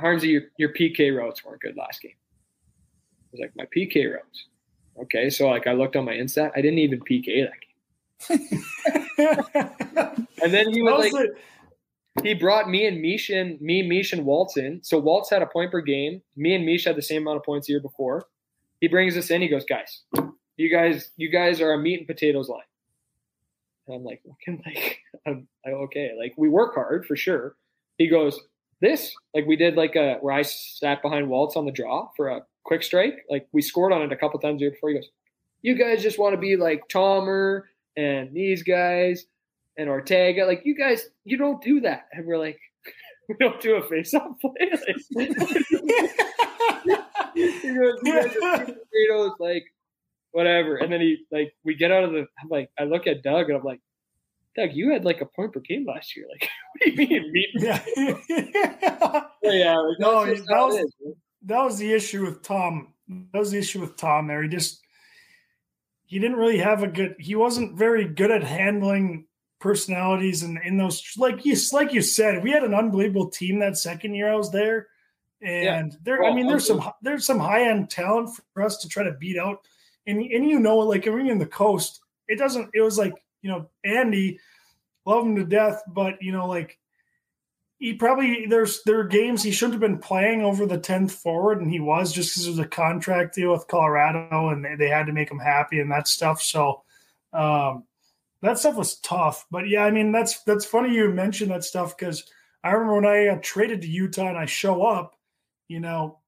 [0.00, 2.12] Harmsy, your, your PK routes weren't good last game.
[2.12, 4.46] I was like, my PK routes.
[5.02, 7.66] Okay, so like I looked on my Instat, I didn't even PK that game.
[10.42, 11.30] And then he was like,
[12.22, 14.80] he brought me and Mish in, me, Mish, and Waltz in.
[14.82, 16.22] So Waltz had a point per game.
[16.36, 18.26] Me and Mish had the same amount of points the year before.
[18.80, 19.42] He brings us in.
[19.42, 20.02] He goes, guys,
[20.56, 22.60] you guys, you guys are a meat and potatoes line.
[23.86, 24.22] And I'm like,
[24.66, 27.56] like, I'm like, okay, like we work hard for sure.
[27.98, 28.38] He goes,
[28.80, 32.28] this, like we did like a where I sat behind Waltz on the draw for
[32.28, 33.24] a quick strike.
[33.30, 34.90] Like we scored on it a couple times before.
[34.90, 35.08] He goes,
[35.62, 37.62] you guys just want to be like Tomer
[37.96, 39.26] and these guys
[39.78, 40.44] and Ortega.
[40.44, 42.08] Like you guys, you don't do that.
[42.12, 42.58] And we're like,
[43.28, 44.52] we don't do a face-off play.
[47.34, 49.64] Like, he goes, you guys are potatoes, like
[50.36, 50.76] whatever.
[50.76, 53.48] And then he like we get out of the I'm like I look at Doug
[53.48, 53.80] and I'm like,
[54.54, 56.26] Doug, you had like a point per game last year.
[56.38, 57.32] Like, what do you mean?
[57.32, 57.48] Me?
[57.56, 57.82] Yeah.
[59.42, 60.94] yeah, like, No, that was- is,
[61.46, 62.92] that was the issue with Tom.
[63.32, 64.42] That was the issue with Tom there.
[64.42, 64.82] He just
[66.04, 69.26] he didn't really have a good he wasn't very good at handling
[69.58, 73.78] personalities and in those like you like you said, we had an unbelievable team that
[73.78, 74.88] second year I was there.
[75.40, 79.02] And there I mean there's some there's some high end talent for us to try
[79.04, 79.58] to beat out.
[80.06, 83.50] And and you know like everything in the coast, it doesn't it was like, you
[83.50, 84.38] know, Andy
[85.04, 86.78] love him to death, but you know, like
[87.78, 91.60] he probably there's there are games he shouldn't have been playing over the tenth forward,
[91.60, 94.88] and he was just because it was a contract deal with Colorado, and they, they
[94.88, 96.40] had to make him happy and that stuff.
[96.42, 96.82] So
[97.32, 97.84] um,
[98.42, 99.46] that stuff was tough.
[99.50, 102.24] But yeah, I mean that's that's funny you mentioned that stuff because
[102.64, 105.16] I remember when I got traded to Utah and I show up,
[105.68, 106.18] you know,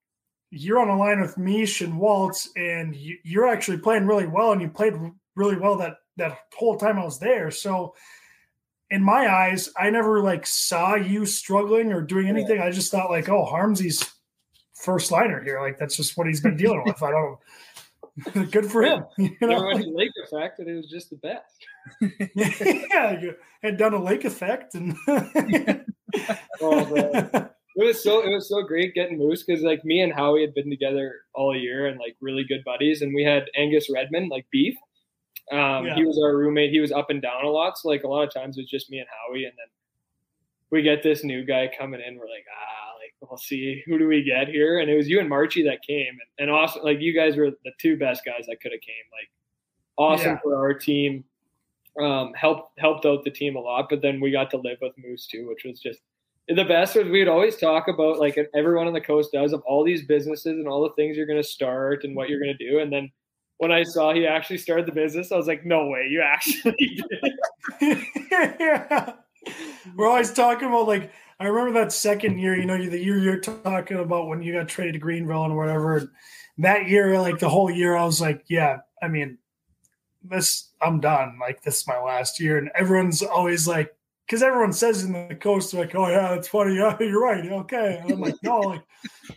[0.50, 4.52] you're on a line with Mish and Waltz, and you, you're actually playing really well,
[4.52, 4.94] and you played
[5.36, 7.50] really well that that whole time I was there.
[7.50, 7.94] So
[8.90, 12.60] in my eyes, I never like saw you struggling or doing anything.
[12.60, 14.04] I just thought like, oh, Harmsy's
[14.74, 15.60] first liner here.
[15.60, 17.02] Like that's just what he's been dealing with.
[17.02, 17.38] I don't.
[18.50, 19.04] Good for him.
[19.18, 19.62] You There know?
[19.66, 21.66] was a lake effect, and it was just the best.
[22.90, 24.96] yeah, you had done a lake effect, and
[26.60, 27.48] Oh.
[27.78, 30.52] It was so it was so great getting Moose because like me and Howie had
[30.52, 34.46] been together all year and like really good buddies, and we had Angus Redmond like
[34.50, 34.74] beef.
[35.52, 35.94] Um, Yeah.
[35.94, 36.72] He was our roommate.
[36.72, 38.70] He was up and down a lot, so like a lot of times it was
[38.70, 39.68] just me and Howie, and then
[40.70, 42.16] we get this new guy coming in.
[42.18, 45.20] We're like, ah, like we'll see who do we get here, and it was you
[45.20, 48.46] and Marchie that came, and, and also like you guys were the two best guys
[48.48, 49.06] that could have came.
[49.12, 49.30] Like
[49.96, 50.38] awesome Yeah.
[50.42, 51.22] for our team.
[52.00, 54.92] Um, helped helped out the team a lot, but then we got to live with
[54.98, 56.00] Moose too, which was just
[56.54, 59.84] the best was we'd always talk about like everyone on the coast does of all
[59.84, 62.70] these businesses and all the things you're going to start and what you're going to
[62.70, 63.10] do and then
[63.58, 67.02] when i saw he actually started the business i was like no way you actually
[67.80, 68.02] did
[68.58, 69.12] yeah.
[69.96, 71.10] We're always talking about like
[71.40, 74.68] I remember that second year, you know, the year you're talking about when you got
[74.68, 75.98] traded to Greenville and whatever.
[75.98, 76.08] And
[76.58, 79.38] that year, like the whole year, I was like, yeah, I mean,
[80.22, 81.38] this I'm done.
[81.40, 83.94] Like this is my last year, and everyone's always like,
[84.28, 86.76] because everyone says in the coast, like, oh yeah, it's funny.
[86.76, 87.50] Yeah, you're right.
[87.50, 88.82] Okay, and I'm like, no, like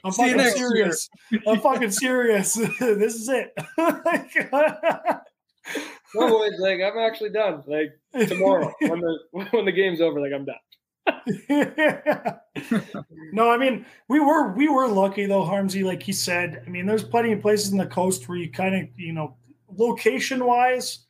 [0.03, 1.09] I'm See fucking serious.
[1.47, 2.53] I'm fucking serious.
[2.80, 3.53] this is it.
[6.15, 7.95] no boys like i'm actually done like
[8.27, 9.19] tomorrow when the
[9.51, 10.55] when the game's over like i'm done
[13.31, 15.84] no, I mean we were we were lucky though, Harmsy.
[15.84, 18.76] Like he said, I mean, there's plenty of places in the coast where you kind
[18.76, 19.35] of you know,
[19.76, 21.05] location wise,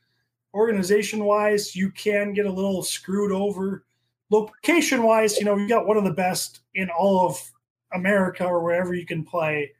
[0.54, 3.86] organization wise, you can get a little screwed over.
[4.30, 7.52] Location wise, you know, you got one of the best in all of
[7.94, 9.72] America or wherever you can play,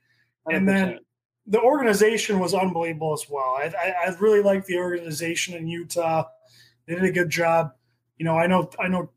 [0.48, 1.00] and then
[1.48, 3.58] the organization was unbelievable as well.
[3.58, 6.26] I, I, I really like the organization in Utah.
[6.86, 7.72] They did a good job.
[8.18, 9.10] You know, I know I know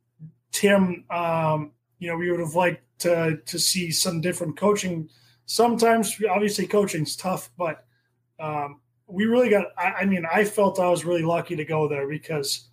[0.53, 1.05] Tim.
[1.11, 5.09] Um, you know, we would have liked to to see some different coaching.
[5.47, 7.85] Sometimes, obviously, coaching's tough, but
[8.41, 8.81] um,
[9.15, 9.67] we really got.
[9.79, 12.69] I, I mean, I felt I was really lucky to go there because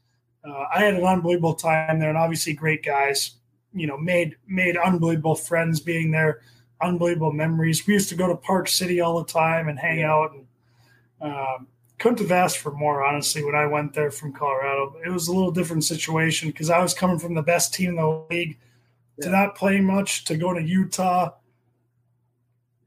[0.47, 3.35] uh, I had an unbelievable time there, and obviously, great guys.
[3.73, 6.41] You know, made made unbelievable friends being there
[6.81, 7.85] unbelievable memories.
[7.85, 10.47] We used to go to Park City all the time and hang out, and
[11.22, 11.68] um,
[11.99, 13.05] couldn't have asked for more.
[13.05, 16.81] Honestly, when I went there from Colorado, it was a little different situation because I
[16.81, 18.57] was coming from the best team in the league
[19.22, 21.31] to not play much to go to Utah.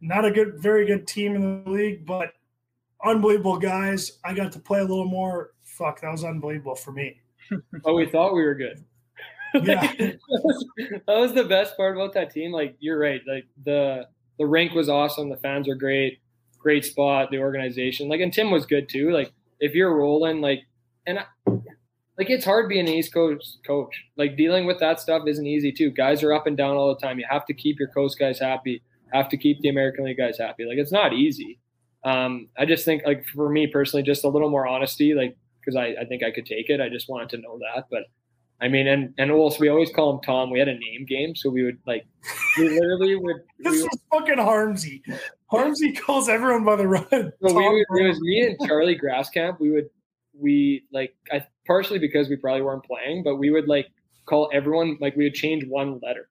[0.00, 2.34] Not a good, very good team in the league, but
[3.04, 4.18] unbelievable guys.
[4.24, 5.50] I got to play a little more.
[5.64, 7.20] Fuck, that was unbelievable for me.
[7.84, 8.82] oh we thought we were good
[9.54, 9.92] Yeah.
[9.98, 10.18] that
[11.08, 12.52] was- the best part about that team.
[12.52, 13.20] Like you're right.
[13.26, 14.06] Like the
[14.38, 15.28] the rink was awesome.
[15.30, 16.18] The fans were great.
[16.58, 17.30] Great spot.
[17.30, 18.08] The organization.
[18.08, 19.10] Like and Tim was good too.
[19.10, 20.60] Like if you're rolling, like
[21.06, 21.24] and I,
[22.16, 23.94] like it's hard being an East Coast coach.
[24.16, 25.90] Like dealing with that stuff isn't easy too.
[25.90, 27.18] Guys are up and down all the time.
[27.18, 28.82] You have to keep your coast guys happy.
[29.12, 30.64] Have to keep the American League guys happy.
[30.64, 31.58] Like it's not easy.
[32.04, 35.14] Um, I just think like for me personally, just a little more honesty.
[35.14, 36.80] Like because I, I think I could take it.
[36.80, 38.04] I just wanted to know that, but
[38.60, 40.50] I mean, and and also we always call him Tom.
[40.50, 42.06] We had a name game, so we would like
[42.56, 43.36] we literally would.
[43.58, 45.02] This We, was fucking Harmsy.
[45.52, 47.06] Harmsy calls everyone by the run.
[47.10, 49.58] so we would, it was me and Charlie Grasscamp.
[49.58, 49.90] We would
[50.38, 53.88] we like I partially because we probably weren't playing, but we would like
[54.26, 56.28] call everyone like we would change one letter.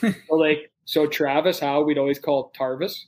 [0.28, 3.06] so like so Travis Howe we'd always call Tarvis.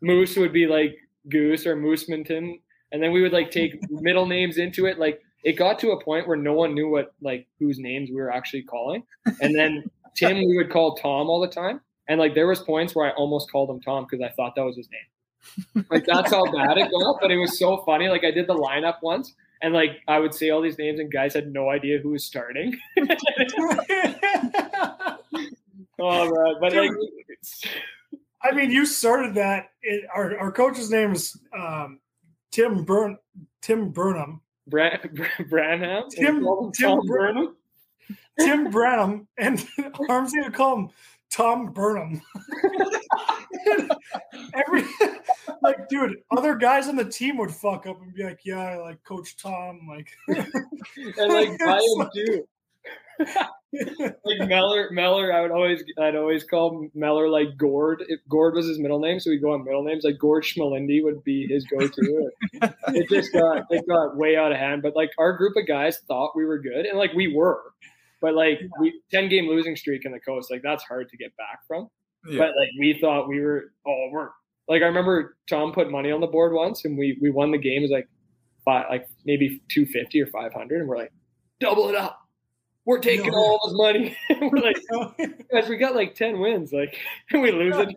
[0.00, 0.96] Moose would be like
[1.28, 2.60] Goose or Moosemanton,
[2.92, 4.98] and then we would like take middle names into it.
[4.98, 8.16] Like it got to a point where no one knew what like whose names we
[8.16, 9.02] were actually calling,
[9.40, 9.84] and then
[10.16, 13.10] Tim we would call Tom all the time, and like there was points where I
[13.10, 15.84] almost called him Tom because I thought that was his name.
[15.90, 18.08] Like that's how bad it got, but it was so funny.
[18.08, 21.10] Like I did the lineup once, And like I would say all these names, and
[21.12, 22.76] guys had no idea who was starting.
[25.98, 26.90] oh man, but Dude.
[26.90, 26.92] like,
[28.46, 29.70] I mean, you started that.
[29.82, 32.00] It, our our coach's name is um,
[32.50, 33.18] Tim Burn
[33.62, 34.40] Tim Burnham.
[34.68, 34.98] Bran,
[35.48, 37.56] Branham, Tim- Tom Tim Burnham.
[38.38, 39.58] Tim Branham and
[40.08, 40.90] Armsy would call him
[41.30, 42.20] Tom Burnham.
[44.54, 44.84] Every
[45.62, 48.76] like, dude, other guys on the team would fuck up and be like, "Yeah, I
[48.76, 52.48] like Coach Tom." Like, and like by him too.
[54.24, 58.04] like Meller, Meller, I would always, I'd always call Meller like Gord.
[58.08, 60.04] If Gord was his middle name, so we'd go on middle names.
[60.04, 62.30] Like Gord Schmalindi would be his go-to.
[62.52, 64.82] it just got, it got way out of hand.
[64.82, 67.62] But like our group of guys thought we were good, and like we were.
[68.20, 71.36] But like we ten game losing streak in the coast, like that's hard to get
[71.36, 71.88] back from.
[72.28, 72.38] Yeah.
[72.38, 74.28] But like we thought we were, oh, we're
[74.68, 77.58] like I remember Tom put money on the board once, and we we won the
[77.58, 77.80] game.
[77.80, 78.08] It was like
[78.64, 81.12] five, like maybe two fifty or five hundred, and we're like,
[81.60, 82.18] double it up.
[82.86, 83.36] We're taking No.
[83.36, 84.16] all this money.
[84.40, 84.76] we're like,
[85.52, 86.96] guys, we got like ten wins, like,
[87.32, 87.94] we lose it.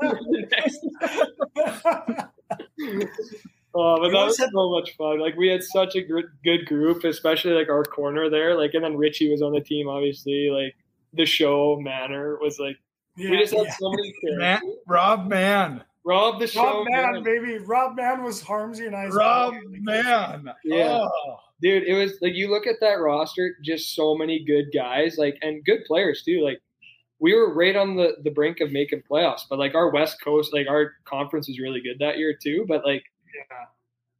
[3.75, 5.19] Oh, but that was so much fun.
[5.19, 8.57] Like we had such a good good group, especially like our corner there.
[8.57, 10.49] Like, and then Richie was on the team, obviously.
[10.49, 10.75] Like
[11.13, 12.77] the show manner was like
[13.15, 13.75] yeah, we just had yeah.
[13.79, 14.83] so many Man, characters.
[14.87, 15.83] Rob Man.
[16.05, 17.23] Rob the show Rob Man, man.
[17.23, 17.57] baby.
[17.59, 19.53] Rob Man was Harmsy and I's Rob.
[19.67, 20.49] Man.
[20.63, 21.05] Yeah.
[21.05, 21.39] Oh.
[21.61, 25.37] dude it was like you look at that roster just so many good guys like
[25.41, 26.61] and good players too like
[27.19, 30.53] we were right on the the brink of making playoffs but like our west coast
[30.53, 33.03] like our conference was really good that year too but like
[33.35, 33.65] Yeah.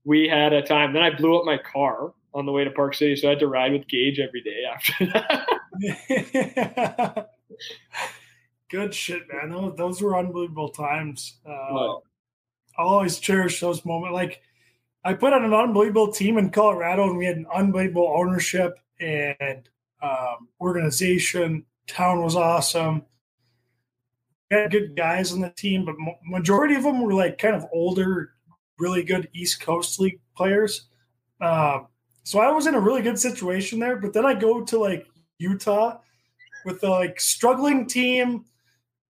[0.03, 2.93] we had a time then i blew up my car on the way to park
[2.93, 5.47] city so i had to ride with gage every day after that
[8.69, 9.51] Good shit, man.
[9.51, 11.39] Those, those were unbelievable times.
[11.45, 12.01] Uh, But,
[12.77, 14.13] I'll always cherish those moments.
[14.13, 14.41] Like
[15.03, 19.67] I put on an unbelievable team in Colorado, and we had an unbelievable ownership and
[20.01, 21.65] um, organization.
[21.87, 23.03] Town was awesome.
[24.49, 27.55] We had good guys on the team, but mo- majority of them were like kind
[27.55, 28.31] of older,
[28.77, 30.87] really good East Coast League players.
[31.41, 31.87] Um,
[32.23, 33.97] so I was in a really good situation there.
[33.97, 35.05] But then I go to like
[35.37, 35.99] Utah
[36.65, 38.45] with a like struggling team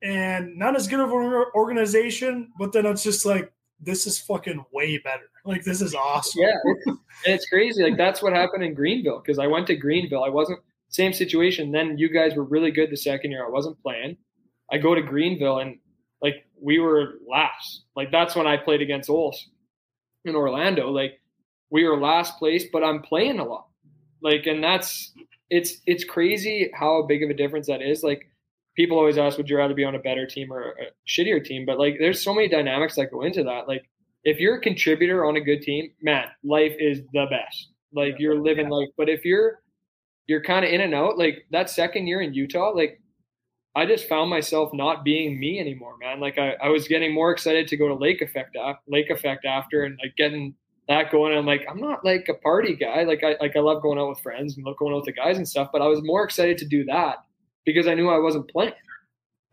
[0.02, 4.64] and not as good of an organization, but then it's just like this is fucking
[4.72, 5.28] way better.
[5.44, 6.42] Like this is awesome.
[6.42, 7.82] yeah it's, crazy.
[7.82, 10.24] Like that's what happened in greenville because i went to greenville.
[10.24, 11.72] I wasn't same situation.
[11.72, 13.46] Then you guys were really good the second year.
[13.46, 14.16] I wasn't playing.
[14.70, 15.78] I go to greenville and
[16.20, 17.84] like we were last.
[17.96, 19.36] Like that's when i played against ols
[20.24, 20.90] in orlando.
[20.90, 21.20] Like
[21.70, 23.66] we were last place but i'm playing a lot.
[24.20, 25.12] Like and that's
[25.50, 28.02] it's it's crazy how big of a difference that is.
[28.02, 28.28] Like
[28.76, 31.64] people always ask would you rather be on a better team or a shittier team
[31.66, 33.84] but like there's so many dynamics that go into that like
[34.24, 37.68] if you're a contributor on a good team, man, life is the best.
[37.94, 38.88] Like you're living life.
[38.96, 39.60] But if you're
[40.26, 43.00] you're kind of in and out, like that second year in Utah, like
[43.74, 46.20] I just found myself not being me anymore, man.
[46.20, 49.84] Like I, I was getting more excited to go to Lake Effect Lake Effect after
[49.84, 50.54] and like getting
[50.88, 51.36] that going.
[51.36, 53.02] I'm like, I'm not like a party guy.
[53.02, 55.12] Like I like I love going out with friends and love going out with the
[55.12, 57.24] guys and stuff, but I was more excited to do that
[57.64, 58.72] because I knew I wasn't playing.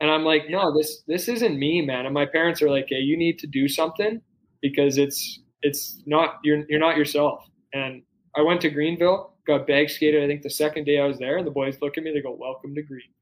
[0.01, 2.05] And I'm like, no, this this isn't me, man.
[2.05, 4.21] And my parents are like, hey, you need to do something
[4.61, 7.45] because it's it's not you're you're not yourself.
[7.73, 8.01] And
[8.35, 10.23] I went to Greenville, got bag skated.
[10.23, 12.21] I think the second day I was there, and the boys look at me, they
[12.21, 13.15] go, "Welcome to Greenville."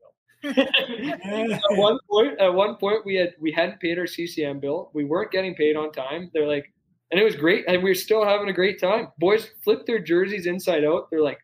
[0.44, 4.92] at one point, at one point, we had we hadn't paid our CCM bill.
[4.94, 6.30] We weren't getting paid on time.
[6.34, 6.72] They're like,
[7.12, 9.08] and it was great, and we were still having a great time.
[9.18, 11.10] Boys flipped their jerseys inside out.
[11.10, 11.40] They're like,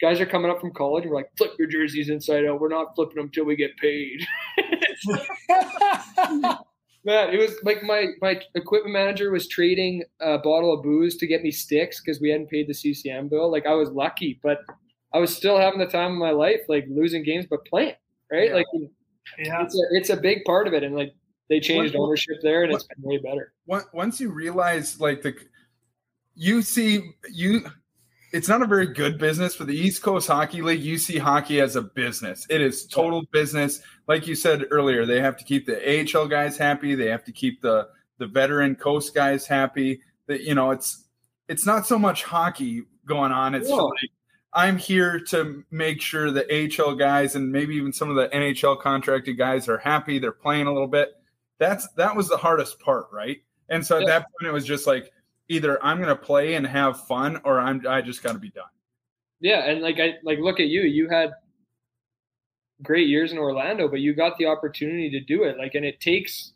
[0.00, 2.60] guys are coming up from college, we're like, flip your jerseys inside out.
[2.60, 4.20] We're not flipping them till we get paid.
[7.06, 11.26] Man, it was like my my equipment manager was trading a bottle of booze to
[11.26, 13.50] get me sticks because we hadn't paid the CCM bill.
[13.52, 14.60] Like I was lucky, but
[15.12, 17.94] I was still having the time of my life, like losing games but playing.
[18.32, 18.54] Right, Yeah.
[18.54, 18.66] like
[19.38, 19.62] yeah.
[19.62, 21.12] it's a it's a big part of it, and like
[21.50, 23.52] they changed What- ownership there, and it's been way better.
[23.66, 25.34] Once- Once you realize, like the,
[26.34, 27.66] you see you,
[28.34, 30.82] it's not a very good business for the East Coast Hockey League.
[30.82, 32.44] You see hockey as a business.
[32.50, 33.80] It is total business.
[34.08, 36.96] Like you said earlier, they have to keep the AHL guys happy.
[36.96, 37.88] They have to keep the
[38.18, 40.00] the veteran coast guys happy.
[40.26, 41.04] That you know, it's
[41.48, 43.54] it's not so much hockey going on.
[43.54, 44.10] It's like
[44.52, 48.80] I'm here to make sure the AHL guys and maybe even some of the NHL
[48.80, 50.18] contracted guys are happy.
[50.18, 51.10] They're playing a little bit.
[51.58, 53.38] That's that was the hardest part, right?
[53.68, 54.08] And so at Yeah.
[54.08, 55.12] that point, it was just like
[55.48, 58.50] either I'm going to play and have fun, or I'm I just got to be
[58.50, 58.64] done.
[59.40, 60.82] Yeah, and like I like look at you.
[60.82, 61.32] You had
[62.82, 65.58] great years in Orlando, but you got the opportunity to do it.
[65.58, 66.52] Like, and it takes.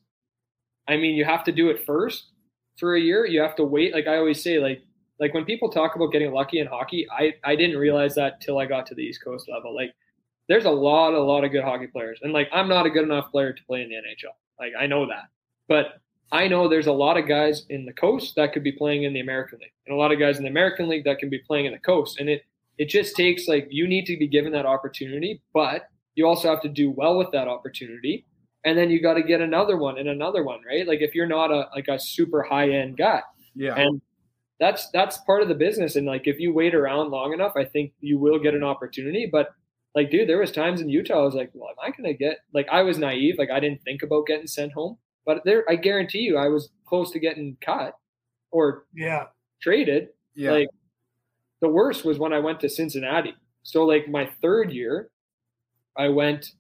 [0.89, 2.31] I mean, you have to do it first
[2.79, 3.27] for a year.
[3.27, 3.93] You have to wait.
[3.95, 4.83] Like I always say, like
[5.21, 8.59] Like when people talk about getting lucky in hockey, I I didn't realize that till
[8.59, 9.75] I got to the East Coast level.
[9.75, 9.93] Like
[10.49, 13.05] there's a lot, a lot of good hockey players, and like I'm not a good
[13.05, 14.35] enough player to play in the NHL.
[14.59, 15.25] Like I know that,
[15.69, 16.01] but
[16.31, 19.13] I know there's a lot of guys in the coast that could be playing in
[19.15, 21.39] the American League, and a lot of guys in the American League that can be
[21.39, 22.19] playing in the coast.
[22.21, 22.43] And it
[22.77, 26.61] it just takes like you need to be given that opportunity, but you also have
[26.63, 28.27] to do well with that opportunity,
[28.65, 30.87] and then you got to get another one and another one, right?
[30.87, 33.23] Like if you're not a like a super high end guy,
[33.55, 33.75] Yeah.
[33.77, 34.01] and
[34.61, 35.97] that's that's part of the business.
[35.97, 39.29] And like if you wait around long enough, I think you will get an opportunity.
[39.31, 39.49] But
[39.95, 42.39] like, dude, there was times in Utah I was like, well, am I gonna get
[42.53, 44.99] like I was naive, like I didn't think about getting sent home.
[45.29, 47.95] But there, I guarantee you, I was close to getting cut
[48.51, 49.27] or Yeah.
[49.61, 50.09] traded.
[50.35, 50.53] yeah.
[50.53, 50.69] Like
[51.61, 53.35] the worst was when I went to Cincinnati.
[53.63, 55.11] So like my third year,
[55.99, 56.53] I went.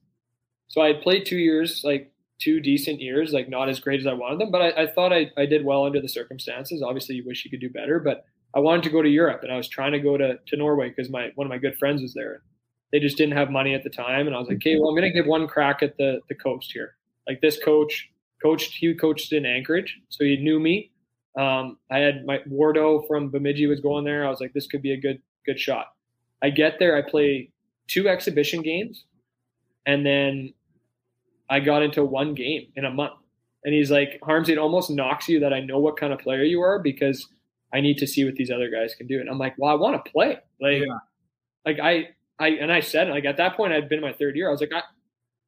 [0.66, 4.06] So I had played two years, like two decent years, like not as great as
[4.06, 6.82] I wanted them, but I, I thought I, I did well under the circumstances.
[6.82, 9.50] Obviously, you wish you could do better, but I wanted to go to Europe, and
[9.50, 12.02] I was trying to go to to Norway because my one of my good friends
[12.02, 12.42] was there.
[12.92, 14.94] They just didn't have money at the time, and I was like, okay, well, I'm
[14.94, 16.96] gonna give one crack at the the coast here.
[17.26, 18.10] Like this coach
[18.42, 20.90] coached, he coached in Anchorage, so he knew me.
[21.36, 24.26] Um, I had my Wardo from Bemidji was going there.
[24.26, 25.86] I was like, this could be a good good shot.
[26.42, 27.50] I get there, I play
[27.88, 29.04] two exhibition games,
[29.86, 30.52] and then
[31.50, 33.14] I got into one game in a month.
[33.64, 36.42] And he's like, Harms, it almost knocks you that I know what kind of player
[36.44, 37.26] you are because
[37.72, 39.20] I need to see what these other guys can do.
[39.20, 40.38] And I'm like, well, I want to play.
[40.60, 40.98] Like, Yeah.
[41.66, 42.08] like I,
[42.38, 44.48] I, and I said, like at that point, I'd been in my third year.
[44.48, 44.82] I was like, I,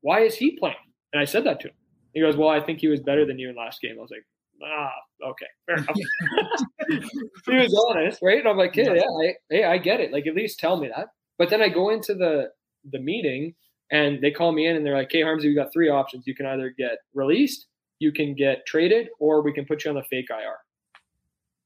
[0.01, 0.77] why is he playing?
[1.12, 1.75] And I said that to him.
[2.15, 3.97] He goes, well, I think he was better than you in last game.
[3.99, 4.27] I was like,
[4.65, 4.91] ah,
[5.31, 5.97] okay, fair enough.
[7.47, 8.39] he was honest, right?
[8.39, 10.12] And I'm like, yeah, yeah, I, hey, I get it.
[10.12, 11.09] Like, at least tell me that.
[11.39, 12.51] But then I go into the
[12.91, 13.55] the meeting
[13.91, 16.27] and they call me in and they're like, hey, Harmsy, we got three options.
[16.27, 17.66] You can either get released,
[17.99, 20.57] you can get traded, or we can put you on the fake IR.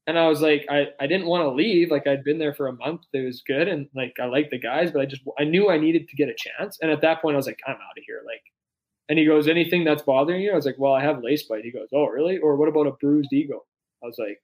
[0.07, 1.89] And I was like, I, I didn't want to leave.
[1.89, 3.01] Like I'd been there for a month.
[3.13, 3.67] It was good.
[3.67, 6.29] And like, I liked the guys, but I just, I knew I needed to get
[6.29, 6.77] a chance.
[6.81, 8.21] And at that point I was like, I'm out of here.
[8.25, 8.43] Like,
[9.09, 10.51] and he goes, anything that's bothering you?
[10.51, 11.63] I was like, well, I have lace bite.
[11.63, 12.37] He goes, oh, really?
[12.37, 13.63] Or what about a bruised ego?
[14.03, 14.39] I was like,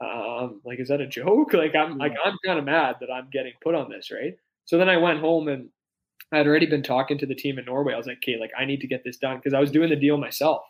[0.00, 1.52] um, like, is that a joke?
[1.54, 4.36] Like, I'm like, I'm kind of mad that I'm getting put on this, right?
[4.64, 5.70] So then I went home and
[6.32, 7.94] I had already been talking to the team in Norway.
[7.94, 9.88] I was like, okay, like I need to get this done because I was doing
[9.88, 10.62] the deal myself.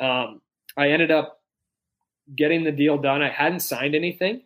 [0.00, 0.40] Um,
[0.76, 1.40] I ended up
[2.36, 3.22] getting the deal done.
[3.22, 4.42] I hadn't signed anything.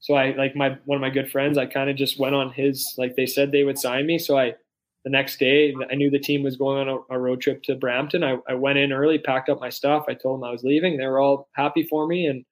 [0.00, 2.50] So I like my one of my good friends, I kind of just went on
[2.50, 4.18] his like they said they would sign me.
[4.18, 4.54] So I
[5.04, 7.74] the next day I knew the team was going on a, a road trip to
[7.74, 8.22] Brampton.
[8.22, 10.04] I, I went in early, packed up my stuff.
[10.08, 10.96] I told them I was leaving.
[10.96, 12.44] They were all happy for me and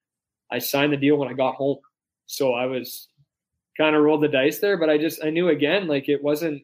[0.51, 1.79] I signed the deal when I got home.
[2.27, 3.09] So I was
[3.77, 6.62] kind of rolled the dice there, but I just I knew again like it wasn't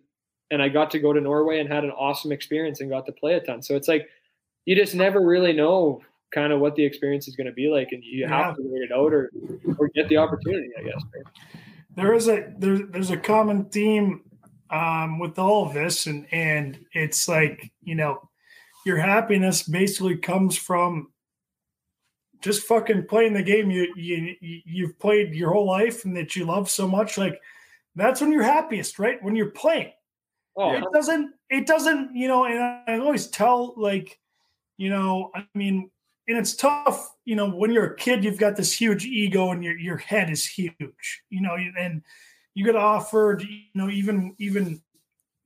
[0.50, 3.12] and I got to go to Norway and had an awesome experience and got to
[3.12, 3.62] play a ton.
[3.62, 4.08] So it's like
[4.64, 6.00] you just never really know
[6.34, 8.28] kind of what the experience is going to be like, and you Yeah.
[8.46, 9.30] have to wait it out or
[9.78, 11.02] or get the opportunity, I guess.
[11.14, 11.24] Right?
[11.96, 14.22] there is a there's there's a common theme
[14.74, 18.28] um, with all of this, and and it's like you know,
[18.84, 21.12] your happiness basically comes from
[22.40, 26.36] just fucking playing the game you you you- you've played your whole life and that
[26.36, 27.16] you love so much.
[27.16, 27.40] Like
[27.94, 29.22] that's when you're happiest, right?
[29.22, 29.92] When you're playing.
[30.56, 31.32] Oh, It doesn't.
[31.50, 32.14] It doesn't.
[32.14, 34.18] You know, and I always tell like,
[34.76, 35.90] you know, I mean,
[36.28, 37.10] and it's tough.
[37.24, 40.30] You know, when you're a kid, you've got this huge ego, and your your head
[40.30, 41.22] is huge.
[41.30, 42.02] You know, and
[42.54, 43.42] you get offered.
[43.42, 44.80] You know, even even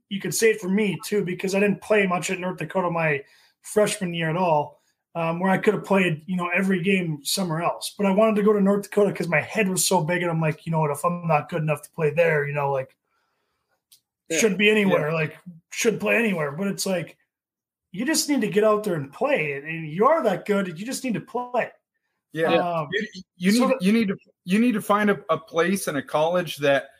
[0.08, 2.90] you could say it for me too because I didn't play much at North Dakota
[2.90, 3.22] my
[3.62, 4.78] freshman year at all.
[5.14, 8.36] Um, where I could have played, you know, every game somewhere else, but I wanted
[8.36, 10.70] to go to North Dakota because my head was so big, and I'm like, you
[10.70, 12.94] know what, if I'm not good enough to play there, you know, like
[14.28, 14.38] Yeah.
[14.38, 15.36] shouldn't be anywhere, like
[15.70, 16.52] should play anywhere.
[16.52, 17.16] But it's like
[17.90, 20.78] you just need to get out there and play, and, and you are that good.
[20.78, 21.70] You just need to play.
[22.32, 22.54] Yeah.
[22.54, 25.88] Um, You, you So need you need to you need to find a, a place
[25.88, 26.90] and a college that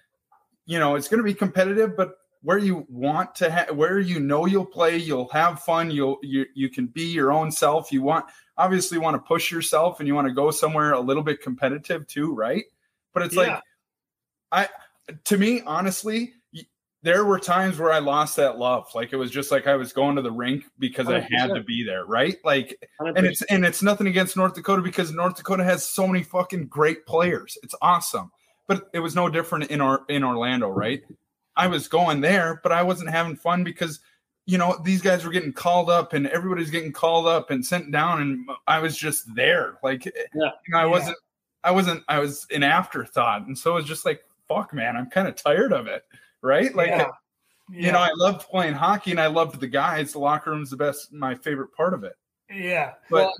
[0.69, 4.21] you know it's going to be competitive, but where you want to ha- where you
[4.21, 7.91] know you'll play, you'll have fun, you'll you you can be your own self.
[7.91, 8.27] You want
[8.57, 12.07] obviously want to push yourself and you want to go somewhere a little bit competitive
[12.07, 12.65] too, right?
[13.15, 13.43] But it's Yeah.
[13.43, 13.63] like
[14.53, 14.69] I
[15.25, 16.35] to me honestly
[17.05, 18.89] there were times where I lost that love.
[18.95, 21.63] Like it was just like I was going to the rink because I had to
[21.63, 22.37] be there, right?
[22.45, 23.13] Like 100%.
[23.17, 26.67] and it's and it's nothing against North Dakota because North Dakota has so many fucking
[26.67, 27.57] great players.
[27.63, 28.33] It's awesome.
[28.69, 31.03] But it was no different in our in Orlando, right?
[31.57, 33.99] I was going there, but I wasn't having fun because
[34.47, 37.91] you know these guys were getting called up and everybody's getting called up and sent
[37.91, 39.79] down and I was just there.
[39.83, 40.51] Like eh, Yeah.
[40.67, 40.91] you know, I Yeah.
[40.91, 41.17] wasn't
[41.65, 43.47] I wasn't I was an afterthought.
[43.47, 46.05] And so it was just like fuck man, I'm kind of tired of it.
[46.43, 46.75] Right?
[46.75, 47.09] Like Yeah.
[47.69, 50.13] you know, I loved playing hockey and I loved the guys.
[50.13, 52.15] The locker room's the best my favorite part of it
[52.51, 53.35] yeah, but Well,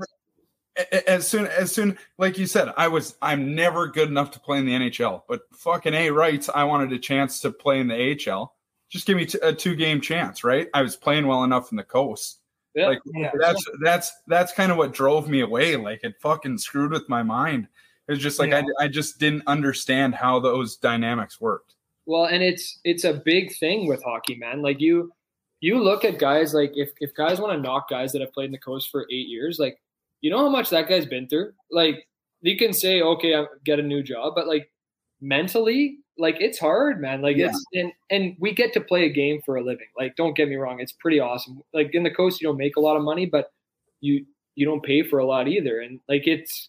[1.07, 4.59] as soon as soon like you said i was i'm never good enough to play
[4.59, 8.29] in the nhl but fucking a rights i wanted a chance to play in the
[8.29, 8.55] ahl
[8.89, 11.77] just give me t- a two game chance right i was playing well enough in
[11.77, 12.41] the coast
[12.75, 12.87] yeah.
[12.87, 13.31] like yeah.
[13.39, 17.23] that's that's that's kind of what drove me away like it fucking screwed with my
[17.23, 17.67] mind
[18.07, 18.63] it was just like yeah.
[18.79, 21.75] I, I just didn't understand how those dynamics worked
[22.07, 25.13] well and it's it's a big thing with hockey man like you
[25.61, 28.47] you look at guys like if, if guys want to knock guys that have played
[28.47, 29.81] in the coast for eight years like
[30.21, 31.53] you know how much that guy's been through?
[31.71, 32.07] Like,
[32.41, 34.71] you can say, okay, I get a new job, but like
[35.21, 37.23] mentally, like it's hard, man.
[37.23, 37.49] Like yeah.
[37.49, 39.87] it's and and we get to play a game for a living.
[39.97, 41.63] Like, don't get me wrong, it's pretty awesome.
[41.73, 43.53] Like in the coast, you don't make a lot of money, but
[44.01, 44.25] you
[44.55, 45.81] you don't pay for a lot either.
[45.81, 46.69] And like it's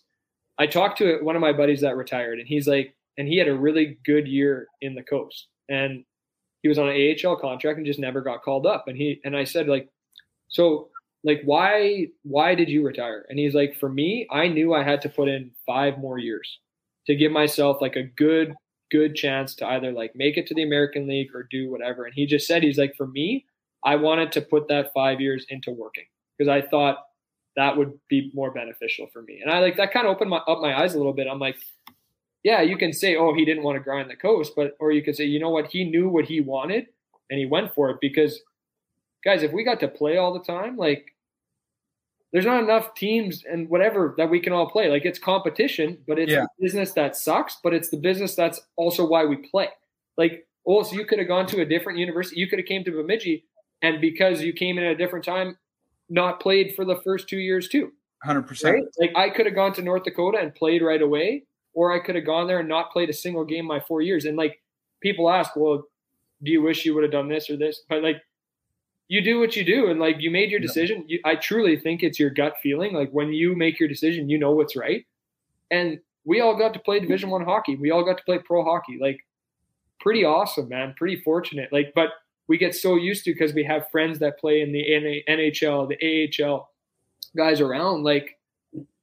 [0.58, 3.48] I talked to one of my buddies that retired, and he's like, and he had
[3.48, 6.04] a really good year in the coast, and
[6.62, 8.88] he was on an AHL contract and just never got called up.
[8.88, 9.90] And he and I said like,
[10.48, 10.90] so
[11.24, 13.26] like why why did you retire?
[13.30, 16.60] And he's like for me i knew i had to put in five more years
[17.08, 18.54] to give myself like a good
[18.92, 22.06] good chance to either like make it to the american league or do whatever.
[22.06, 23.46] And he just said he's like for me
[23.84, 26.06] i wanted to put that five years into working
[26.38, 26.98] because i thought
[27.56, 29.42] that would be more beneficial for me.
[29.42, 31.28] And i like that kind of opened my, up my eyes a little bit.
[31.28, 31.58] I'm like
[32.44, 35.04] yeah you can say oh he didn't want to grind the coast but or you
[35.04, 35.68] could say you know what?
[35.68, 36.88] He knew what he wanted
[37.30, 38.42] and he went for it because
[39.24, 41.14] guys, if we got to play all the time, like
[42.32, 44.90] there's not enough teams and whatever that we can all play.
[44.90, 46.46] Like it's competition, but it's yeah.
[46.60, 49.70] business that sucks, but it's the business that's also why we play.
[50.18, 52.40] Like, oh, so you could have gone to a different university.
[52.40, 53.46] You could have came to Bemidji,
[53.82, 55.58] and because you came in at a different time,
[56.10, 57.92] not played for the first two years too.
[58.24, 58.48] Hundred right?
[58.48, 58.88] percent.
[59.00, 61.44] Like I could have gone to North Dakota and played right away,
[61.74, 64.26] or I could have gone there and not played a single game my four years.
[64.26, 64.62] And like
[65.02, 65.84] people ask, well,
[66.44, 67.84] do you wish you would have done this or this?
[67.90, 68.22] But like
[69.10, 71.04] you do what you do and like you made your decision.
[71.08, 74.38] You, i truly think it's your gut feeling like when you make your decision you
[74.38, 75.06] know what's right.
[75.72, 77.76] And we all got to play division one hockey.
[77.76, 78.98] We all got to play pro hockey.
[79.02, 79.20] Like
[80.00, 80.94] pretty awesome man.
[80.96, 81.74] Pretty fortunate.
[81.74, 82.10] Like but
[82.48, 84.86] we get so used to because we have friends that play in the
[85.28, 86.70] nhl the ahl
[87.36, 88.04] guys around.
[88.04, 88.38] Like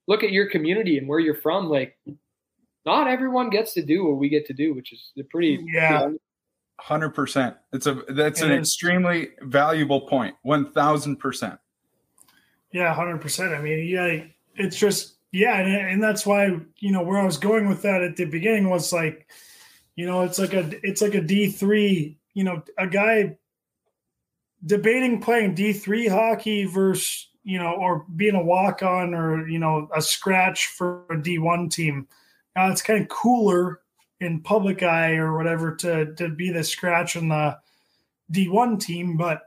[0.07, 1.69] look at your community and where you're from.
[1.69, 1.99] Like
[2.87, 6.09] not everyone gets to do what we get to do which is pretty yeah
[6.79, 7.57] Hundred percent.
[7.73, 10.37] It's a that's and an extremely valuable point.
[10.43, 11.59] One thousand percent.
[12.71, 13.55] Yeah, hundred percent.
[13.55, 14.25] I mean, yeah,
[14.55, 18.03] it's just yeah, and, and that's why you know where I was going with that
[18.03, 19.27] at the beginning was like,
[19.95, 22.19] you know, it's like a it's like a D three.
[22.35, 23.39] You know, a guy
[24.65, 29.59] debating playing D three hockey versus you know, or being a walk on or you
[29.59, 32.07] know a scratch for a D one team.
[32.55, 33.81] Now it's kind of cooler
[34.21, 37.59] in public eye or whatever to to be the scratch in the
[38.33, 39.43] D1 team, but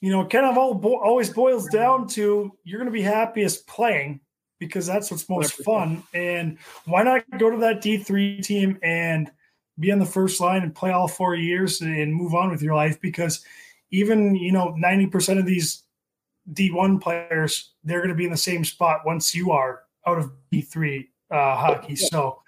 [0.00, 3.66] you know, kind of all bo- always boils down to you're going to be happiest
[3.66, 4.20] playing
[4.58, 6.02] because that's what's most fun.
[6.12, 9.30] And why not go to that D3 team and
[9.78, 12.74] be on the first line and play all four years and move on with your
[12.74, 13.00] life?
[13.00, 13.44] Because
[13.90, 15.84] even, you know, 90% of these
[16.52, 20.32] D1 players, they're going to be in the same spot once you are out of
[20.52, 21.94] D3 uh, hockey.
[21.96, 22.42] So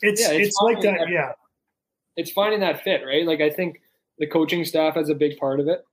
[0.00, 1.32] it's yeah, it's, it's like that, that, yeah.
[2.16, 3.26] It's finding that fit, right?
[3.26, 3.80] Like I think
[4.18, 5.84] the coaching staff has a big part of it.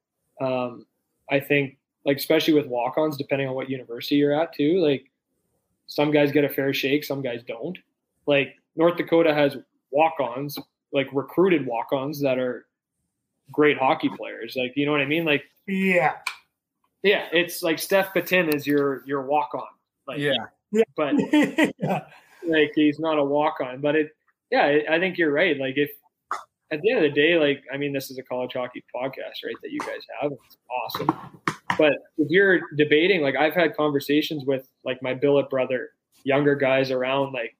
[0.41, 0.85] Um,
[1.29, 4.79] I think like especially with walk-ons, depending on what university you're at too.
[4.79, 5.09] Like
[5.87, 7.77] some guys get a fair shake, some guys don't.
[8.27, 9.57] Like North Dakota has
[9.91, 10.57] walk-ons,
[10.91, 12.65] like recruited walk-ons that are
[13.51, 14.55] great hockey players.
[14.55, 15.25] Like you know what I mean?
[15.25, 16.17] Like yeah,
[17.03, 17.27] yeah.
[17.31, 19.63] It's like Steph Pattyn is your your walk-on.
[20.07, 20.33] Like yeah,
[20.71, 20.83] yeah.
[20.95, 21.13] but
[21.79, 22.05] yeah
[22.47, 23.81] like he's not a walk on.
[23.81, 24.09] But it,
[24.51, 25.57] yeah, I think you're right.
[25.57, 25.91] Like if
[26.71, 29.43] at the end of the day, like I mean, this is a college hockey podcast,
[29.45, 29.55] right?
[29.61, 30.31] That you guys have.
[30.31, 31.09] It's awesome.
[31.77, 35.89] But if you're debating, like I've had conversations with like my billet brother,
[36.23, 37.33] younger guys around.
[37.33, 37.55] Like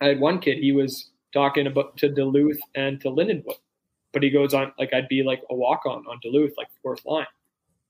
[0.00, 3.58] I had one kid, he was talking about to Duluth and to Lindenwood,
[4.12, 7.04] but he goes on like I'd be like a walk on on Duluth, like fourth
[7.04, 7.26] line.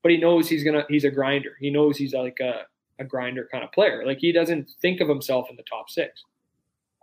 [0.03, 1.57] But he knows he's gonna he's a grinder.
[1.61, 2.63] He knows he's like a
[2.99, 4.05] a grinder kind of player.
[4.07, 6.25] Like he doesn't think of himself in the top six.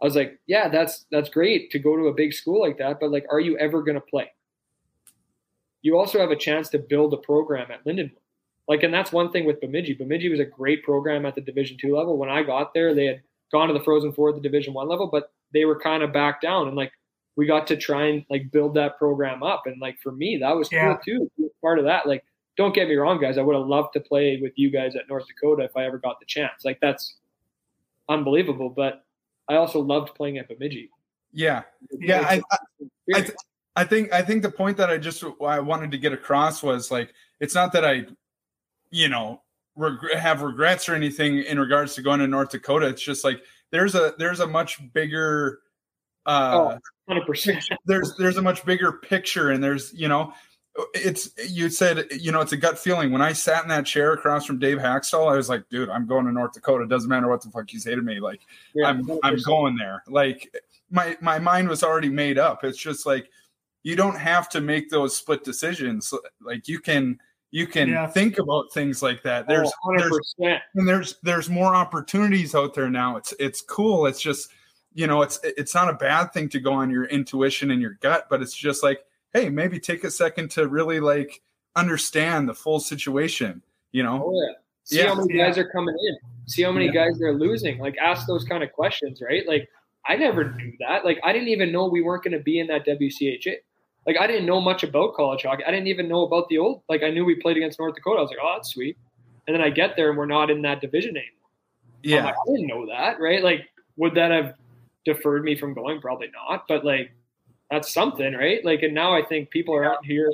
[0.02, 3.00] I was like, yeah, that's that's great to go to a big school like that,
[3.00, 4.32] but like, are you ever going to play?
[5.82, 8.18] You also have a chance to build a program at Lindenwood.
[8.68, 9.94] Like, and that's one thing with Bemidji.
[9.94, 12.18] Bemidji was a great program at the Division two level.
[12.18, 14.88] When I got there, they had gone to the Frozen Four at the Division one
[14.88, 16.68] level, but they were kind of back down.
[16.68, 16.92] And like,
[17.36, 19.64] we got to try and like build that program up.
[19.68, 20.96] And like for me, that was yeah.
[21.06, 21.50] cool too.
[21.62, 22.26] Part of that, like
[22.58, 23.38] don't get me wrong, guys.
[23.38, 25.98] I would have loved to play with you guys at North Dakota if I ever
[25.98, 26.64] got the chance.
[26.64, 27.16] Like that's
[28.10, 28.70] unbelievable.
[28.70, 29.04] But
[29.50, 30.90] I also loved playing at Bemidji.
[31.34, 31.64] Yeah,
[32.00, 32.22] yeah.
[32.22, 32.58] I, I,
[33.14, 33.36] I, th-
[33.76, 36.92] I, think I think the point that I just I wanted to get across was
[36.92, 38.06] like it's not that I,
[38.90, 39.42] you know,
[39.76, 42.88] reg- have regrets or anything in regards to going to North Dakota.
[42.88, 43.42] It's just like
[43.72, 45.60] there's a there's a much bigger
[46.26, 46.78] uh Oh,
[47.08, 47.64] hundred percent.
[47.86, 50.34] there's there's a much bigger picture and there's you know
[50.94, 53.12] it's you said you know it's a gut feeling.
[53.12, 56.06] When i sat in that chair across from dave hakstol i was like dude i'm
[56.06, 56.86] going to north dakota.
[56.88, 58.20] Doesn't matter what the fuck you say to me.
[58.20, 58.42] Like
[58.74, 60.04] Yeah, i'm i'm going there.
[60.08, 60.54] Like
[60.92, 62.64] my my mind was already made up.
[62.64, 63.30] It's just like
[63.84, 66.14] you don't have to make those split decisions.
[66.42, 67.20] Like you can
[67.52, 68.08] you can Yeah.
[68.08, 69.48] think about things like that.
[69.48, 70.36] There's Oh, there's
[70.76, 73.16] and there's there's more opportunities out there now.
[73.16, 74.08] It's it's cool.
[74.08, 74.52] It's just
[74.94, 77.98] you know it's it's not a bad thing to go on your intuition and your
[78.02, 79.06] gut but it's just like
[79.36, 81.42] hey maybe take a second to really like
[81.76, 84.54] understand the full situation you know Oh yeah.
[84.84, 85.08] See Yeah.
[85.08, 85.48] how many Yeah.
[85.48, 86.18] guys are coming in.
[86.48, 87.80] See how many guys they're losing.
[87.80, 89.48] Like ask those kind of questions, right?
[89.48, 89.68] Like
[90.08, 91.04] I never knew that.
[91.04, 93.56] Like I didn't even know we weren't going to be in that WCHA.
[94.06, 95.64] Like I didn't know much about college hockey.
[95.66, 96.84] I didn't even know about the old.
[96.88, 98.20] Like I knew we played against North Dakota.
[98.20, 98.96] I was like, oh, that's sweet.
[99.48, 101.50] And then I get there and we're not in that division anymore.
[102.04, 103.44] Yeah like, I didn't know that, right?
[103.44, 103.62] Like,
[103.98, 104.54] would that have
[105.04, 106.00] deferred me from going?
[106.00, 106.68] Probably not.
[106.68, 107.12] But like,
[107.72, 108.64] that's something, right?
[108.64, 110.32] Like, and now I think people are out here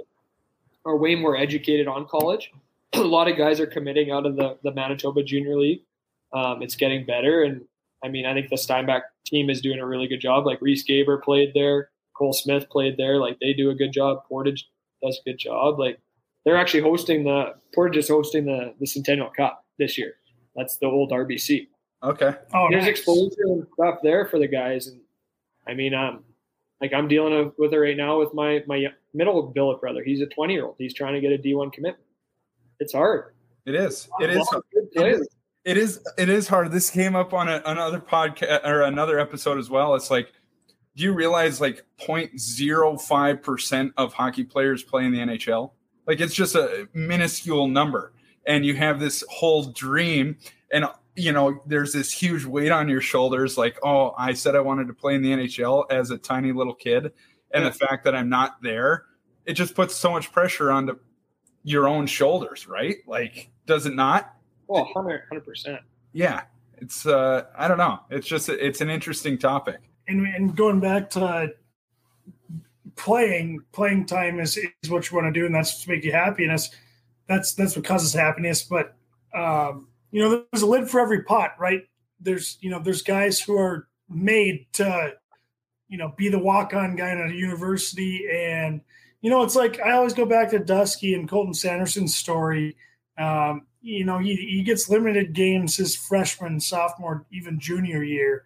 [0.86, 2.52] are way more educated on college.
[2.94, 5.82] a lot of guys are committing out of the the Manitoba Junior League.
[6.34, 7.62] Um, it's getting better, and
[8.04, 10.46] I mean, I think the Steinbach team is doing a really good job.
[10.46, 13.18] Like Riese Gaber played there, Cole Smith played there.
[13.18, 14.24] Like they do a good job.
[14.28, 14.68] Portage
[15.04, 15.80] does a good job.
[15.80, 16.00] Like
[16.46, 20.16] they're actually hosting the Portage is hosting the the Centennial Cup this year.
[20.56, 21.68] That's the old RBC
[22.04, 22.98] okay Oh, there's nice.
[22.98, 25.00] exposure and stuff there for the guys and
[25.68, 26.24] i mean um
[26.82, 30.04] like i'm dealing with it right now with my my middle billet brother.
[30.04, 32.04] He's a 20 year old he's trying to get a d1 commitment.
[32.80, 33.34] It's hard.
[33.66, 34.10] It is.
[34.20, 34.48] It is
[34.94, 35.30] it is.
[35.64, 36.72] It is it is hard.
[36.72, 39.94] This came up on a, another podcast or another episode as well.
[39.96, 40.32] It's like
[40.96, 45.72] do you realize like 0.05% of hockey players play in the nhl
[46.08, 48.14] like it's just a minuscule number.
[48.46, 50.38] And you have this whole dream
[50.74, 50.86] and
[51.16, 54.88] you know there's this huge weight on your shoulders like oh i said i wanted
[54.88, 57.12] to play in the nhl as a tiny little kid
[57.54, 59.06] and the fact that i'm not there
[59.46, 60.98] it just puts so much pressure onto
[61.64, 62.98] your own shoulders right?
[63.08, 64.34] Like does it not?
[64.70, 65.80] Oh 100 100%
[66.14, 66.44] yeah.
[66.78, 68.00] It's uh i don't know.
[68.10, 69.80] It's just it's an interesting topic.
[70.08, 71.54] And, and going back to
[72.96, 76.12] playing, playing time is, is what you want to do, and that's to make you
[76.12, 76.70] happy, and that's
[77.28, 78.64] that's that's what causes happiness.
[78.64, 78.96] But
[79.34, 81.84] um, you know, there's a lid for every pot, right?
[82.20, 85.14] There's you know, there's guys who are made to,
[85.88, 88.82] you know, be the walk-on guy at a university, and
[89.22, 92.76] you know, it's like I always go back to Dusky and Colton Sanderson's story.
[93.18, 98.44] Um, you know, he, he gets limited games his freshman, sophomore, even junior year.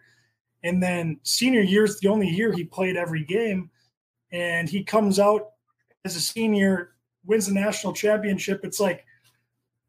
[0.62, 3.70] And then senior year is the only year he played every game.
[4.32, 5.50] And he comes out
[6.04, 6.94] as a senior,
[7.24, 8.64] wins the national championship.
[8.64, 9.04] It's like,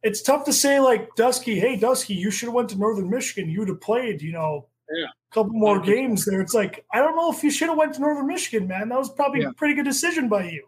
[0.08, 3.50] it's tough to say, like, Dusky, hey, Dusky, you should have went to Northern Michigan.
[3.50, 5.08] You would have played, you know, Yeah.
[5.08, 6.40] a couple more games there.
[6.42, 8.90] It's like, I don't know if you should have went to Northern Michigan, man.
[8.90, 9.50] That was probably Yeah.
[9.50, 10.68] a pretty good decision by you.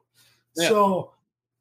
[0.56, 0.70] Yeah.
[0.70, 1.14] So,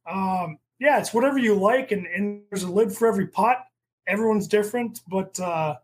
[0.06, 3.64] um, yeah, it's whatever you like, and, and there's a lid for every pot.
[4.06, 5.76] Everyone's different, but uh,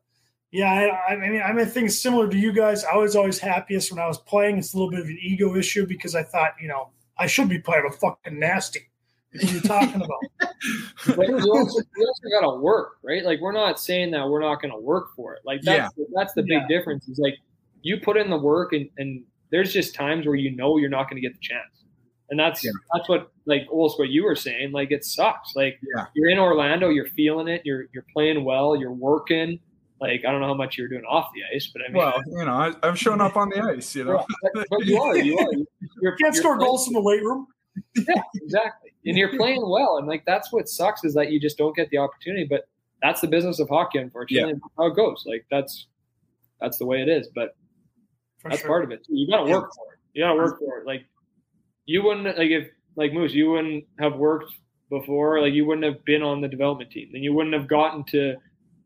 [0.51, 2.85] yeah, I, I mean, I mean, things similar to you guys.
[2.85, 4.59] I was always happiest when I was playing.
[4.59, 7.49] It's a little bit of an ego issue because I thought, you know, I should
[7.49, 7.85] be playing.
[7.87, 8.89] I'm fucking nasty.
[9.35, 10.21] What are you talking about?
[11.17, 14.41] but you also, you also got to work right like we're not saying that we're
[14.41, 16.69] not going to work for it like that's that's the big Yeah.
[16.69, 17.35] difference is like
[17.83, 21.11] you put in the work and, and there's just times where you know you're not
[21.11, 21.85] going to get the chance
[22.31, 22.71] and that's Yeah.
[22.95, 26.07] that's what like almost what you were saying like it sucks like Yeah.
[26.15, 29.59] you're in orlando you're feeling it you're you're playing well you're working
[30.01, 32.23] like i don't know how much you're doing off the ice but i mean well
[32.27, 34.25] you know I, i've shown up on the ice you know
[34.55, 35.67] but, but you are you are you're, You
[36.03, 37.47] can't you're score playing- goals in the weight room.
[37.97, 38.84] yeah, exactly.
[39.07, 41.91] And you're playing well, and like that's what sucks is that you just don't get
[41.91, 42.47] the opportunity.
[42.49, 42.69] But
[43.03, 44.53] that's the business of hockey, unfortunately.
[44.53, 45.25] and How it goes.
[45.27, 45.89] Like that's
[46.61, 47.29] that's the way it is.
[47.35, 47.55] But
[48.39, 48.69] For that's sure.
[48.69, 49.05] part of it.
[49.09, 49.99] You got to work for it.
[50.15, 50.87] You got to work for it.
[50.87, 51.05] Like
[51.87, 54.53] you wouldn't like if like Moose, you wouldn't have worked
[54.89, 55.41] before.
[55.41, 58.37] Like you wouldn't have been on the development team, then you wouldn't have gotten to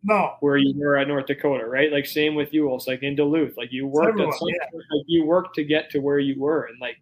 [0.02, 1.92] No, where you were at North Dakota, right?
[1.92, 3.56] Like same with you, also like in Duluth.
[3.56, 4.64] Like you worked everyone, at some, yeah.
[4.72, 6.96] like you worked to get to where you were, and like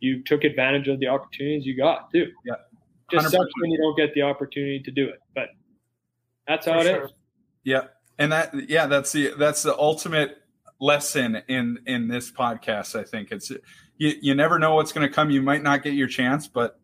[0.00, 2.30] you took advantage of the opportunities you got too.
[2.44, 2.54] Yeah.
[3.10, 3.30] just 100%.
[3.30, 5.48] sucks when you don't get the opportunity to do it, but
[6.46, 6.96] that's how For it is.
[6.96, 7.10] sure.
[7.64, 7.82] Yeah,
[8.18, 10.38] and that yeah, that's the that's the ultimate
[10.80, 12.98] lesson in in this podcast.
[12.98, 13.50] I think it's
[13.96, 15.30] you you never know what's going to come.
[15.30, 16.78] You might not get your chance, but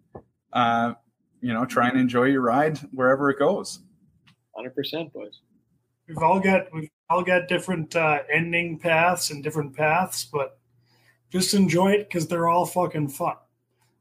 [0.52, 0.94] uh,
[1.40, 3.80] you know, try and enjoy your ride wherever it goes.
[4.56, 5.40] Hundred percent, boys.
[6.08, 10.58] We've all got we've all got different uh, ending paths and different paths, but
[11.32, 13.36] just enjoy it because they're all fucking fun.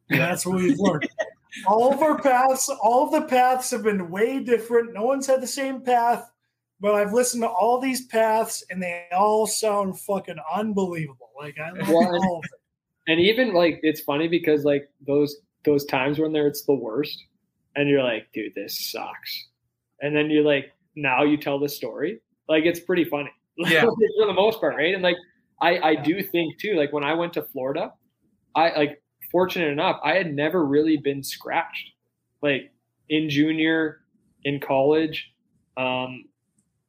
[0.09, 1.09] And that's what we've learned.
[1.67, 4.93] all of our paths, all of the paths have been way different.
[4.93, 6.29] No one's had the same path,
[6.81, 11.29] but I've listened to all these paths and they all sound fucking unbelievable.
[11.39, 12.51] Like I love Well, all of it.
[13.11, 17.23] and even like it's funny because like those those times when there it's the worst
[17.75, 19.47] and you're like dude this sucks
[20.01, 23.81] and then you're like now you tell the story like it's pretty funny Yeah.
[23.83, 23.95] for
[24.27, 25.15] the most part right and like
[25.61, 27.91] i i do think too like when i went to florida
[28.55, 29.01] i like
[29.31, 31.91] fortunate enough i had never really been scratched
[32.41, 32.71] like
[33.09, 34.01] in junior
[34.43, 35.31] in college
[35.77, 36.25] um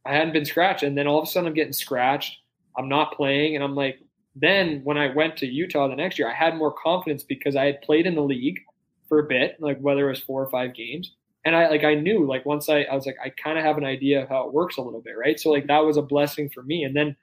[0.06, 2.38] i hadn't been scratched and then all of a sudden i'm getting scratched
[2.76, 3.98] i'm not playing and i'm like
[4.34, 7.66] then when I went to Utah the next year, I had more confidence because I
[7.66, 8.60] had played in the league
[9.08, 11.14] for a bit, like whether it was four or five games.
[11.44, 13.76] And I like I knew like once I, I was like I kind of have
[13.76, 15.38] an idea of how it works a little bit, right?
[15.38, 16.84] So like that was a blessing for me.
[16.84, 17.16] And then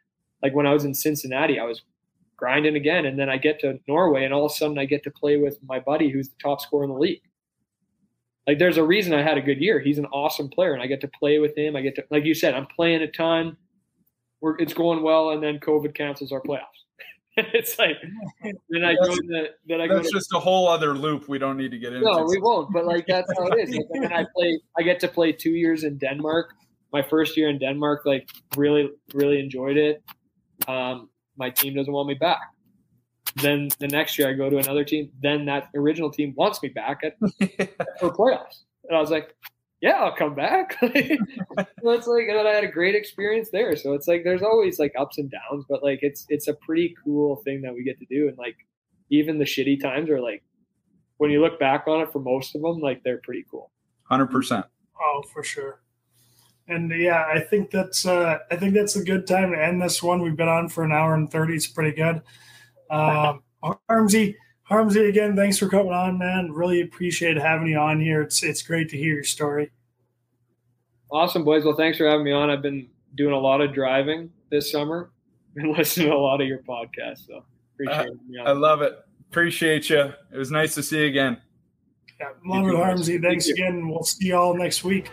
[0.43, 1.81] like when I was in Cincinnati, I was
[2.37, 5.03] grinding again, and then I get to Norway, and all of a sudden I get
[5.03, 7.21] to play with my buddy who's the top scorer in the league.
[8.47, 9.79] Like there's a reason I had a good year.
[9.79, 11.75] He's an awesome player, and I get to play with him.
[11.75, 13.57] I get to like you said, I'm playing a ton.
[14.41, 16.79] We're, it's going well, and then COVID cancels our playoffs.
[17.53, 17.97] it's like
[18.69, 21.37] then I go to then I go That's to just a whole other loop we
[21.37, 22.05] don't need to get into.
[22.05, 22.71] no, we won't.
[22.73, 23.75] But like that's how it is.
[23.75, 24.59] Like, and then I play.
[24.77, 26.53] I get to play two years in Denmark.
[26.91, 30.03] My first year in Denmark, like really, really enjoyed it.
[30.67, 32.41] Um, my team doesn't want me back.
[33.35, 35.11] Then the next year I go to another team.
[35.21, 37.17] Then that original team wants me back at
[37.99, 39.35] for playoffs, and I was like,
[39.81, 40.77] "Yeah, I'll come back."
[41.81, 43.75] So it's like, and then I had a great experience there.
[43.75, 46.95] So it's like there's always like ups and downs, but like it's it's a pretty
[47.03, 48.55] cool thing that we get to do, and like
[49.09, 50.43] even the shitty times are like
[51.17, 53.71] when you look back on it for most of them, like they're pretty cool.
[54.03, 54.65] Hundred percent.
[54.99, 55.81] Oh, for sure.
[56.69, 60.03] And yeah, I think that's uh, I think that's a good time to end this
[60.03, 60.21] one.
[60.21, 61.55] We've been on for an hour and thirty.
[61.55, 62.21] It's pretty good.
[62.91, 63.41] Um,
[63.89, 64.35] Harmsy,
[64.69, 66.51] Harmsy, again, thanks for coming on, man.
[66.51, 68.21] Really appreciate having you on here.
[68.21, 69.71] It's it's great to hear your story.
[71.11, 71.65] Awesome, boys.
[71.65, 72.51] Well, thanks for having me on.
[72.51, 75.11] I've been doing a lot of driving this summer
[75.55, 77.25] and listening to a lot of your podcasts.
[77.25, 77.43] So
[77.73, 78.39] appreciate having me.
[78.39, 78.93] I love it.
[79.29, 80.13] Appreciate you.
[80.31, 81.41] It was nice to see you again.
[82.19, 82.77] Yeah, love You it, too.
[82.77, 83.21] Harmsy.
[83.21, 83.89] Thanks Thank again.
[83.89, 85.09] We'll see you all next week.